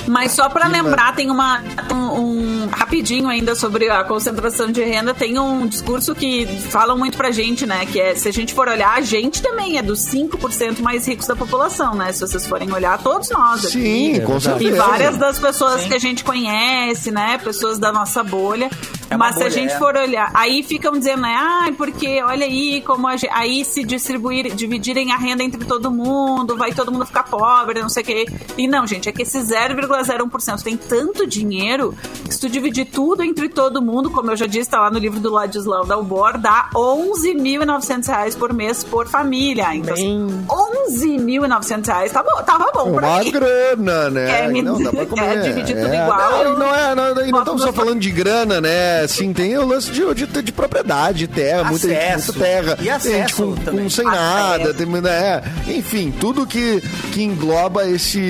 Mas 0.06 0.32
só 0.32 0.48
pra 0.50 0.68
lembrar, 0.68 1.14
tem 1.16 1.30
uma 1.30 1.62
um, 1.92 1.96
um- 2.20 2.68
rapidinho 2.70 3.28
ainda 3.28 3.54
sobre 3.54 3.88
a 3.88 4.04
concentração 4.04 4.70
de 4.70 4.82
renda, 4.84 5.14
tem 5.14 5.38
um 5.38 5.66
discurso 5.66 6.14
que 6.14 6.46
falam 6.68 6.98
muito 6.98 7.16
pra 7.16 7.30
gente, 7.30 7.64
né, 7.64 7.86
que 7.86 7.98
é 8.00 8.14
se 8.14 8.28
a 8.28 8.32
gente 8.32 8.52
for 8.52 8.68
olhar, 8.68 8.92
a 8.96 9.00
gente 9.00 9.40
também 9.40 9.78
é 9.78 9.82
dos 9.82 10.00
5% 10.00 10.80
mais 10.82 11.06
ricos 11.08 11.26
da 11.26 11.34
população, 11.34 11.94
né? 11.94 12.12
Se 12.12 12.20
vocês 12.20 12.46
forem 12.46 12.70
olhar, 12.72 12.98
todos 13.02 13.30
nós 13.30 13.60
aqui. 13.64 13.70
Sim, 14.16 14.20
com 14.20 14.36
E 14.36 14.40
certeza. 14.40 14.76
várias 14.76 15.16
das 15.16 15.38
pessoas 15.38 15.84
que 15.86 15.94
a 15.94 15.98
gente 15.98 16.22
conhece, 16.24 17.10
né? 17.10 17.38
Pessoas 17.42 17.78
da 17.78 17.90
nossa 17.90 18.22
bolha. 18.22 18.68
É 19.08 19.16
Mas 19.16 19.36
se 19.36 19.42
a 19.44 19.48
gente 19.48 19.72
é. 19.72 19.78
for 19.78 19.94
olhar, 19.96 20.30
aí 20.34 20.62
ficam 20.64 20.92
dizendo, 20.92 21.22
né? 21.22 21.34
Ai, 21.38 21.72
porque 21.72 22.20
olha 22.22 22.44
aí 22.44 22.80
como 22.80 23.06
a 23.06 23.16
gente, 23.16 23.32
aí 23.32 23.64
se 23.64 23.84
distribuir, 23.84 24.52
dividirem 24.54 25.12
a 25.12 25.16
renda 25.16 25.44
entre 25.44 25.64
todo 25.64 25.90
mundo, 25.92 26.56
vai 26.56 26.72
todo 26.72 26.90
mundo 26.90 27.06
ficar 27.06 27.22
pobre, 27.22 27.80
não 27.80 27.88
sei 27.88 28.02
o 28.02 28.06
quê. 28.06 28.26
E 28.58 28.66
não, 28.66 28.84
gente, 28.86 29.08
é 29.08 29.12
que 29.12 29.22
esse 29.22 29.38
0,01% 29.38 30.62
tem 30.62 30.76
tanto 30.76 31.26
dinheiro 31.26 31.94
que 32.24 32.34
se 32.34 32.40
tu 32.40 32.48
dividir 32.48 32.86
tudo 32.86 33.22
entre 33.22 33.48
todo 33.48 33.80
mundo, 33.80 34.10
como 34.10 34.32
eu 34.32 34.36
já 34.36 34.46
disse, 34.46 34.70
tá 34.70 34.80
lá 34.80 34.90
no 34.90 34.98
livro 34.98 35.20
do 35.20 35.30
Ladislau 35.32 35.84
Dalbor, 35.86 36.36
dá 36.38 36.68
11.900 36.74 38.06
reais 38.08 38.34
por 38.34 38.52
mês 38.52 38.82
por 38.82 39.06
família. 39.06 39.72
Então, 39.74 39.94
assim, 39.94 40.44
11.900 40.48 41.86
reais, 41.86 42.12
tá 42.12 42.22
bom, 42.22 42.42
tava 42.42 42.70
bom 42.72 42.92
pra 42.94 43.06
Uma 43.08 43.18
mim. 43.20 43.30
grana, 43.30 44.10
né? 44.10 44.44
É, 44.44 44.48
me- 44.48 44.62
não, 44.62 44.82
dá 44.82 44.90
pra 44.90 45.02
é, 45.02 45.06
comer. 45.06 45.42
dividir 45.42 45.76
tudo 45.76 45.94
igual, 45.94 46.18
Não, 46.30 46.38
e 46.38 46.42
eu 46.44 46.58
não, 46.58 46.74
é, 46.74 46.94
não, 46.94 47.14
não 47.14 47.38
estamos 47.38 47.62
só 47.62 47.72
falando 47.72 48.00
de 48.00 48.10
grana, 48.10 48.60
né? 48.60 48.95
Assim, 49.04 49.32
tem 49.32 49.56
o 49.58 49.66
lance 49.66 49.90
de, 49.90 50.02
de, 50.14 50.26
de 50.42 50.52
propriedade, 50.52 51.18
de 51.18 51.26
terra, 51.28 51.64
muita, 51.64 51.88
gente, 51.88 51.98
Acesso. 51.98 52.32
muita 52.32 52.44
terra. 52.46 52.72
E 52.72 52.76
tem 52.76 52.84
gente 52.84 52.90
acesso 53.24 53.36
com, 53.64 53.76
com 53.78 53.90
sem 53.90 54.06
Acesso. 54.06 54.22
nada, 54.22 54.74
tem, 54.74 54.86
né? 54.86 55.42
Enfim, 55.68 56.12
tudo 56.18 56.46
que, 56.46 56.82
que 57.12 57.22
engloba 57.22 57.88
esse, 57.88 58.20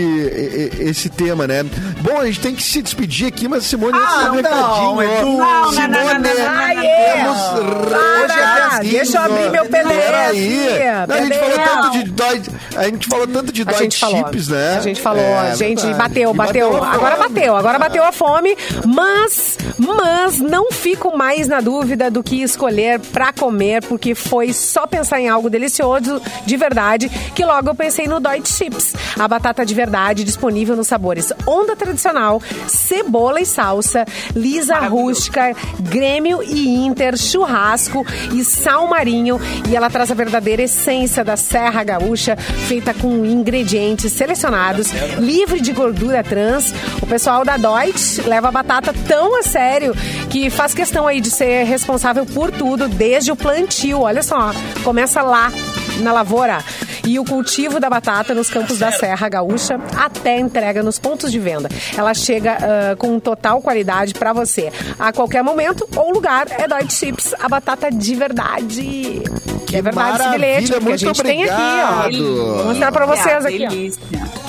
esse 0.79 1.09
tema, 1.09 1.47
né? 1.47 1.65
Bom, 2.01 2.19
a 2.21 2.27
gente 2.27 2.41
tem 2.41 2.55
que 2.55 2.63
se 2.63 2.83
despedir 2.83 3.27
aqui, 3.29 3.49
mas 3.49 3.65
Simone, 3.65 3.99
antes 3.99 4.15
Ah, 4.15 4.29
do 4.29 4.43
não, 4.43 4.97
recadinho, 4.97 5.03
Edu. 5.03 5.27
Não, 5.27 5.39
não, 5.39 5.63
não, 5.63 5.73
Simone, 5.73 5.89
não, 5.89 6.05
não, 6.05 6.15
não, 6.15 6.21
não, 6.21 6.35
não, 6.37 6.75
não, 6.75 6.83
é. 6.83 7.13
temos 7.15 7.89
Para, 7.91 8.35
recadinho, 8.35 8.93
deixa 8.93 9.19
eu 9.19 9.23
abrir 9.23 9.49
ó. 9.49 9.51
meu 9.51 9.65
PDF, 9.67 9.87
Peraí. 9.87 10.69
Não, 11.09 11.15
a 11.15 11.21
gente 11.21 11.39
falou 11.39 11.55
PDF. 11.55 11.67
tanto 11.71 11.91
de 11.93 12.05
dói, 12.11 12.43
a 12.77 12.85
gente 12.85 13.07
falou 13.09 13.27
tanto 13.27 13.53
de 13.53 13.65
dói 13.65 13.91
chips, 13.91 14.49
né? 14.49 14.77
A 14.77 14.81
gente 14.81 15.01
falou, 15.01 15.23
É, 15.23 15.51
a 15.53 15.55
gente 15.55 15.83
verdade. 15.83 15.99
bateu, 15.99 16.35
bateu. 16.35 16.83
a 16.83 16.93
Agora 16.93 17.17
fome. 17.17 17.29
bateu, 17.29 17.57
agora 17.57 17.79
bateu 17.79 18.05
a 18.05 18.13
fome, 18.13 18.57
mas, 18.87 19.59
mas 19.79 20.41
não 20.41 20.71
fico 20.71 21.17
mais 21.17 21.49
na 21.49 21.61
dúvida 21.61 22.11
do 22.11 22.23
que 22.23 22.43
escolher 22.43 23.01
pra 23.01 23.33
comer, 23.33 23.83
porque 23.85 24.15
foi 24.15 24.53
só 24.53 24.87
pensar 24.87 25.21
em 25.21 25.29
algo 25.29 25.49
delicioso, 25.51 26.21
de 26.45 26.57
verdade, 26.57 27.09
que 27.35 27.45
logo 27.45 27.69
eu 27.71 27.75
pensei 27.75 28.07
no 28.07 28.21
Dói 28.21 28.43
Chips. 28.45 28.95
A 29.19 29.27
batata 29.27 29.65
de 29.65 29.75
verdade 29.75 30.25
disponível 30.25 30.77
nos 30.77 30.87
sabores 30.87 31.33
onda 31.47 31.75
tradicional, 31.77 32.41
cebola 32.69 33.41
e 33.41 33.47
salsa, 33.47 34.05
lisa 34.35 34.79
rústica, 34.81 35.55
grêmio 35.81 36.43
e 36.43 36.69
inter, 36.77 37.17
churrasco 37.17 38.05
e 38.35 38.45
sal 38.45 38.87
marinho. 38.89 39.41
E 39.69 39.75
ela 39.77 39.89
traz 39.91 40.11
a 40.11 40.15
verdadeira 40.15 40.63
essência 40.63 41.25
da 41.25 41.37
Serra 41.37 41.83
Gaúcha, 41.85 42.37
feita 42.67 42.93
com 42.93 43.25
ingredientes 43.25 44.13
selecionados, 44.13 44.89
livre 45.19 45.61
de 45.61 45.73
gordura 45.73 46.25
trans. 46.25 46.75
O 47.01 47.07
pessoal 47.07 47.45
da 47.45 47.57
Deutsche 47.57 48.23
leva 48.23 48.49
a 48.49 48.53
batata 48.53 48.93
tão 49.07 49.39
a 49.39 49.43
sério 49.45 49.95
que 50.29 50.51
faz 50.51 50.75
questão 50.75 51.07
aí 51.07 51.21
de 51.21 51.31
ser 51.31 51.63
responsável 51.63 52.27
por 52.27 52.51
tudo, 52.51 52.89
desde 52.89 53.31
o 53.31 53.37
plantio. 53.37 54.01
Olha 54.01 54.23
só, 54.23 54.53
começa 54.83 55.23
lá 55.23 55.53
na 56.01 56.13
lavoura 56.13 56.59
e 57.07 57.19
o 57.19 57.25
cultivo 57.25 57.79
da 57.79 57.89
batata 57.89 58.35
nos 58.35 58.49
campos 58.51 58.79
da 58.79 58.91
Serra 58.93 59.29
Gaúcha 59.29 59.79
até 59.97 60.39
entrega 60.39 60.83
nos 60.83 60.99
pontos 60.99 61.31
de 61.31 61.39
venda. 61.39 61.69
Ela 61.97 62.13
chega 62.15 62.59
ah, 62.61 62.97
com 62.97 63.19
total 63.21 63.61
qualidade 63.61 64.13
para 64.15 64.33
você 64.33 64.73
a 64.99 65.13
qualquer 65.13 65.43
momento 65.43 65.87
ou 65.97 66.13
lugar. 66.13 66.47
É 66.51 66.67
Dói 66.67 66.87
Chips, 66.91 67.35
a 67.41 67.49
batata 67.49 67.91
de 67.91 68.15
verdade. 68.15 69.23
Que 69.67 69.77
é 69.77 69.83
verdade 69.83 70.21
esse 70.23 70.31
bilhete, 70.31 70.67
porque 70.73 70.77
a 70.77 70.81
muito 70.81 70.99
gente 70.99 71.23
tem 71.23 71.45
aqui, 71.45 71.53
ó. 71.53 72.01
obrigado. 72.07 72.37
Vou 72.57 72.65
mostrar 72.67 72.93
para 72.93 73.07
vocês 73.07 73.45
É, 73.45 73.49
aqui, 73.49 73.93
ó. 74.23 74.47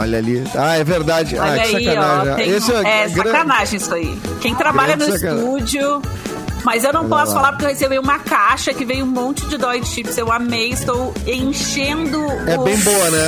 Olha 0.00 0.18
ali. 0.18 0.42
Ah, 0.56 0.76
é 0.76 0.82
verdade. 0.84 1.38
Olha 1.38 1.62
ah, 1.62 1.66
que 1.66 1.76
aí, 1.76 1.84
sacanagem. 1.84 2.32
ó. 2.32 2.34
tem- 2.34 2.50
Esse 2.50 2.72
é 2.72 3.08
gran- 3.10 3.24
sacanagem 3.32 3.76
isso 3.76 3.94
aí. 3.94 4.18
Quem 4.40 4.54
trabalha 4.54 4.96
no 4.96 5.06
Grande 5.06 5.20
sacanagem. 5.20 5.44
estúdio. 5.58 6.02
Mas 6.64 6.82
eu 6.84 6.92
não 6.92 7.08
posso 7.08 7.32
lá. 7.34 7.40
falar 7.40 7.52
porque 7.52 7.64
eu 7.66 7.68
recebi 7.70 7.98
uma 7.98 8.18
caixa 8.18 8.72
que 8.72 8.84
veio 8.84 9.04
um 9.04 9.08
monte 9.08 9.44
de 9.46 9.56
Dói 9.58 9.82
Chips. 9.84 10.16
Eu 10.18 10.32
amei, 10.32 10.70
estou 10.70 11.12
enchendo 11.26 12.18
É 12.46 12.58
o- 12.58 12.62
bem 12.62 12.76
boa, 12.78 13.10
né? 13.10 13.18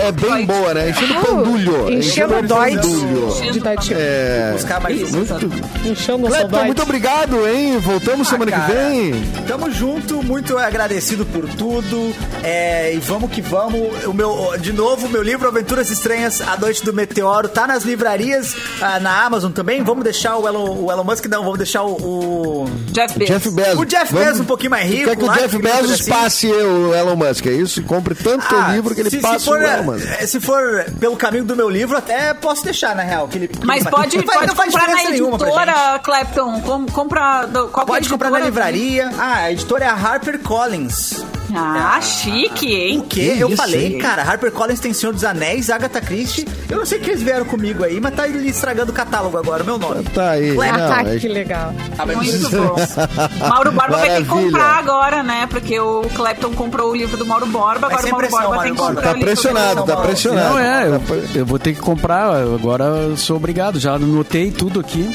É, 0.00 0.06
é 0.08 0.12
bem 0.12 0.28
Vai. 0.30 0.44
boa, 0.46 0.74
né? 0.74 0.90
Enchendo 0.90 1.14
Ah, 1.18 1.22
pandulho. 1.24 1.92
enchendo 1.92 2.34
Enchendo 2.36 2.48
dói 2.48 2.76
de. 2.76 3.94
É. 3.94 4.50
Buscar 4.52 4.80
mais 4.80 5.00
Isso. 5.00 5.16
um. 5.16 5.18
Muito. 5.18 5.88
Enchendo 5.88 6.26
o 6.26 6.28
Clepton, 6.28 6.64
muito 6.64 6.82
obrigado, 6.82 7.48
hein? 7.48 7.78
Voltamos 7.78 8.26
Ah, 8.28 8.30
semana 8.30 8.50
que 8.52 8.58
cara, 8.58 8.72
vem. 8.74 9.14
Tamo 9.46 9.70
junto, 9.70 10.22
muito 10.22 10.56
agradecido 10.58 11.24
por 11.26 11.48
tudo. 11.48 12.14
é, 12.42 12.92
e 12.94 12.98
vamos 12.98 13.30
que 13.30 13.40
vamos. 13.40 14.04
O 14.04 14.12
meu, 14.12 14.52
de 14.60 14.72
novo, 14.72 15.08
meu 15.08 15.22
livro 15.22 15.48
Aventuras 15.48 15.90
Estranhas, 15.90 16.40
A 16.40 16.56
Noite 16.56 16.84
do 16.84 16.92
Meteoro, 16.92 17.48
tá 17.48 17.66
nas 17.66 17.84
livrarias, 17.84 18.54
ah, 18.80 19.00
na 19.00 19.24
Amazon 19.24 19.50
também. 19.52 19.82
Vamos 19.82 20.04
deixar 20.04 20.36
o 20.36 20.46
Elon, 20.46 20.84
o 20.84 20.92
Elon 20.92 21.04
Musk, 21.04 21.26
não, 21.26 21.42
vamos 21.42 21.58
deixar 21.58 21.82
o. 21.82 21.92
o- 21.94 22.65
Jeff 22.92 23.18
Bezos. 23.18 23.34
Jeff 23.34 23.50
Bezos. 23.50 23.78
O 23.80 23.84
Jeff 23.84 24.12
Vamos- 24.12 24.26
Bezos 24.28 24.40
um 24.40 24.44
pouquinho 24.44 24.70
mais 24.70 24.88
rico, 24.90 25.04
Quer 25.10 25.16
que 25.16 25.24
o 25.24 25.32
Jeff 25.32 25.56
que 25.56 25.62
Bezos 25.62 25.90
assim. 26.00 26.10
passe 26.10 26.46
o 26.48 26.94
Elon 26.94 27.16
Musk, 27.16 27.46
é 27.46 27.52
isso? 27.52 27.82
Compre 27.84 28.14
tanto 28.14 28.46
teu 28.48 28.58
Ah, 28.60 28.72
livro 28.72 28.94
que 28.94 29.00
ele 29.00 29.10
se, 29.10 29.18
passe 29.18 29.40
se 29.40 29.44
for, 29.44 29.58
o 29.58 29.62
Elon 29.62 29.82
Musk. 29.82 30.06
eh, 30.06 30.26
se 30.26 30.40
for 30.40 30.84
pelo 31.00 31.16
caminho 31.16 31.44
do 31.44 31.56
meu 31.56 31.68
livro, 31.68 31.96
até 31.96 32.32
posso 32.34 32.64
deixar, 32.64 32.94
na 32.94 33.02
real. 33.02 33.28
Que 33.28 33.38
ele, 33.38 33.48
que 33.48 33.64
Mas 33.66 33.82
ele- 33.82 33.90
pode, 33.90 34.16
pode 34.24 34.46
não 34.46 34.54
faz 34.56 34.72
comprar 34.72 34.92
na 34.94 35.04
editora, 35.04 35.98
Clapton. 36.02 36.60
Com, 36.60 36.86
compra. 36.86 37.46
do- 37.46 37.68
Qual 37.68 37.84
que 37.86 37.92
é 37.92 37.94
a 37.94 37.96
Pode 37.96 38.08
comprar 38.08 38.30
na 38.30 38.40
editora? 38.40 38.70
livraria. 38.70 39.10
Ah, 39.18 39.34
a 39.44 39.52
editora 39.52 39.84
é 39.84 39.88
a 39.88 39.94
HarperCollins. 39.94 41.24
Ah, 41.54 42.00
chique, 42.00 42.74
hein? 42.74 42.98
O 43.00 43.02
quê? 43.04 43.36
Eu 43.38 43.48
isso, 43.48 43.56
falei, 43.56 43.86
hein? 43.94 43.98
cara, 43.98 44.22
HarperCollins 44.22 44.80
tem 44.80 44.92
Senhor 44.92 45.12
dos 45.12 45.24
Anéis, 45.24 45.70
Agatha 45.70 46.00
Christie. 46.00 46.46
Eu 46.68 46.78
não 46.78 46.86
sei 46.86 46.98
o 46.98 47.00
que 47.02 47.10
eles 47.10 47.22
vieram 47.22 47.44
comigo 47.44 47.84
aí, 47.84 48.00
mas 48.00 48.14
tá 48.14 48.26
estragando 48.28 48.90
o 48.92 48.94
catálogo 48.94 49.36
agora, 49.38 49.62
o 49.62 49.66
meu 49.66 49.78
nome. 49.78 50.02
Tá 50.04 50.30
aí. 50.30 50.52
Não, 50.54 50.62
Ah, 50.62 51.02
é- 51.06 51.18
que 51.18 51.28
legal. 51.28 51.72
Muito 52.14 52.50
bom. 52.50 52.76
Mauro 53.48 53.72
Borba 53.72 53.96
vai 53.96 54.08
ter 54.08 54.16
que 54.22 54.28
Maravilha. 54.28 54.50
comprar 54.50 54.78
agora, 54.78 55.22
né? 55.22 55.46
Porque 55.48 55.78
o 55.78 56.02
Clapton 56.14 56.50
comprou 56.52 56.90
o 56.90 56.96
livro 56.96 57.16
do 57.16 57.24
Mauro 57.26 57.46
Borba, 57.46 57.88
Vai 57.88 57.92
agora 57.98 58.06
o 58.06 58.10
Mauro 58.10 58.26
pressão, 58.26 58.46
Borba 58.48 58.62
tem 58.62 58.72
que 58.74 58.78
Mauro 58.80 58.94
comprar 58.96 59.12
Tá 59.14 59.20
pressionado, 59.20 59.82
tá 59.84 59.92
Mauro. 59.94 60.08
pressionado. 60.08 60.48
Não, 60.50 60.58
é, 60.58 60.86
eu, 60.88 61.00
Tá 61.00 61.14
eu 61.38 61.46
vou 61.46 61.58
ter 61.58 61.74
que 61.74 61.80
comprar, 61.80 62.34
agora 62.34 62.84
eu 62.84 63.16
sou 63.16 63.36
obrigado, 63.36 63.78
já 63.78 63.94
anotei 63.94 64.50
tudo 64.50 64.80
aqui. 64.80 65.08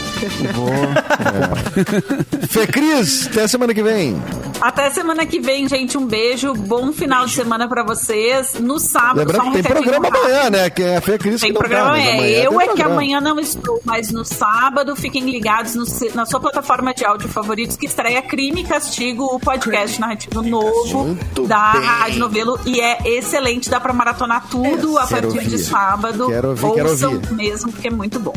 Eu 0.44 0.54
vou... 0.54 0.72
Fê 2.48 2.68
Cris, 2.68 3.28
até 3.28 3.48
semana 3.48 3.74
que 3.74 3.84
vem. 3.84 4.22
Até 4.62 4.92
semana 4.92 5.26
que 5.26 5.40
vem, 5.40 5.68
gente. 5.68 5.98
Um 5.98 6.06
beijo. 6.06 6.54
Bom 6.54 6.94
final 6.94 7.26
de 7.26 7.34
semana 7.34 7.68
pra 7.68 7.84
vocês. 7.84 8.54
No 8.60 8.80
sábado, 8.80 9.18
Lembrando 9.18 9.42
só 9.44 9.50
um 9.50 9.52
que 9.54 9.64
tem 9.64 9.72
programa 9.72 10.08
rápido. 10.08 10.24
amanhã, 10.26 10.50
né? 10.52 10.70
Que 10.70 10.84
é 10.84 10.98
a 10.98 11.02
Fê 11.02 11.18
Cris 11.18 11.42
Tem 11.42 11.50
que 11.50 11.54
não 11.54 11.60
programa 11.60 11.90
tá, 11.94 12.00
é. 12.00 12.14
amanhã 12.14 12.44
Eu 12.44 12.52
tem 12.58 12.70
é 12.70 12.74
que 12.74 12.82
amanhã 12.84 13.20
não 13.20 13.40
estou, 13.40 13.82
mas 13.84 14.12
no 14.12 14.24
sábado 14.24 14.96
fiquem 14.96 15.30
ligados 15.30 15.74
no 15.76 15.86
na 16.14 16.26
sua 16.26 16.40
plataforma 16.40 16.94
de 16.94 17.04
áudio 17.04 17.28
favoritos 17.28 17.76
que 17.76 17.86
estreia 17.88 18.22
Crime 18.22 18.62
e 18.62 18.64
Castigo, 18.64 19.26
o 19.36 19.40
podcast 19.40 20.00
narrativo 20.00 20.42
novo 20.44 21.06
Muito 21.06 21.48
da 21.48 21.72
bem. 21.74 21.82
Rádio 21.82 22.20
Novelo 22.20 22.60
e 22.66 22.80
é 22.80 22.98
excelente, 23.06 23.70
dá 23.70 23.80
pra 23.80 23.94
maratonar 23.94 24.48
tudo 24.50 24.98
a 24.98 25.08
Quero 25.08 25.22
partir 25.30 25.40
de 25.48 25.54
ouvir. 25.56 25.58
sábado. 25.64 26.28
Quero 26.28 26.50
ouvir, 26.50 26.72
quero 26.74 26.90
Ouçam 26.90 27.14
ouvir. 27.14 27.34
mesmo, 27.34 27.72
porque 27.72 27.88
é 27.88 27.92
muito 27.92 28.20
bom. 28.20 28.34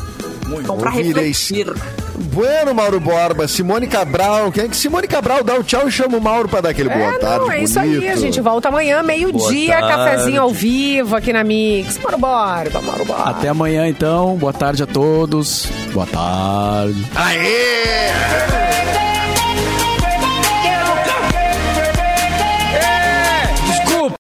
Muito 0.47 0.67
bom 0.67 0.77
pra 0.79 0.91
refletir. 0.91 1.67
Bueno, 2.17 2.75
Mauro 2.75 3.01
Borba, 3.01 3.47
Simone 3.49 3.87
Cabral. 3.87 4.51
Quem 4.53 4.65
é 4.65 4.69
que 4.69 4.77
Simone 4.77 5.07
Cabral 5.09 5.43
dá 5.43 5.55
o 5.55 5.63
tchau 5.65 5.89
e 5.89 5.91
chama 5.93 6.17
o 6.17 6.21
Mauro 6.21 6.49
pra 6.49 6.61
dar 6.61 6.71
aquele 6.71 6.89
boa 6.89 7.15
É, 7.15 7.19
tarde. 7.19 7.39
não, 7.45 7.51
é 7.53 7.63
isso 7.63 7.79
aí. 7.79 7.95
bonito. 7.97 8.13
A 8.13 8.17
gente 8.17 8.41
volta 8.41 8.69
amanhã, 8.69 9.03
meio-dia, 9.03 9.79
Boa 9.81 9.89
cafezinho 9.91 10.41
ao 10.43 10.51
vivo 10.51 11.17
aqui 11.17 11.33
na 11.33 11.43
Mix. 11.45 11.97
Bora, 11.99 12.17
bora, 12.17 12.71
bora, 12.71 13.05
bora. 13.05 13.23
Até 13.31 13.49
amanhã, 13.49 13.87
então. 13.89 14.37
Boa 14.37 14.53
tarde 14.53 14.83
a 14.83 14.87
todos. 14.87 15.67
Boa 15.93 16.07
tarde. 16.07 17.05
Aê! 17.15 18.13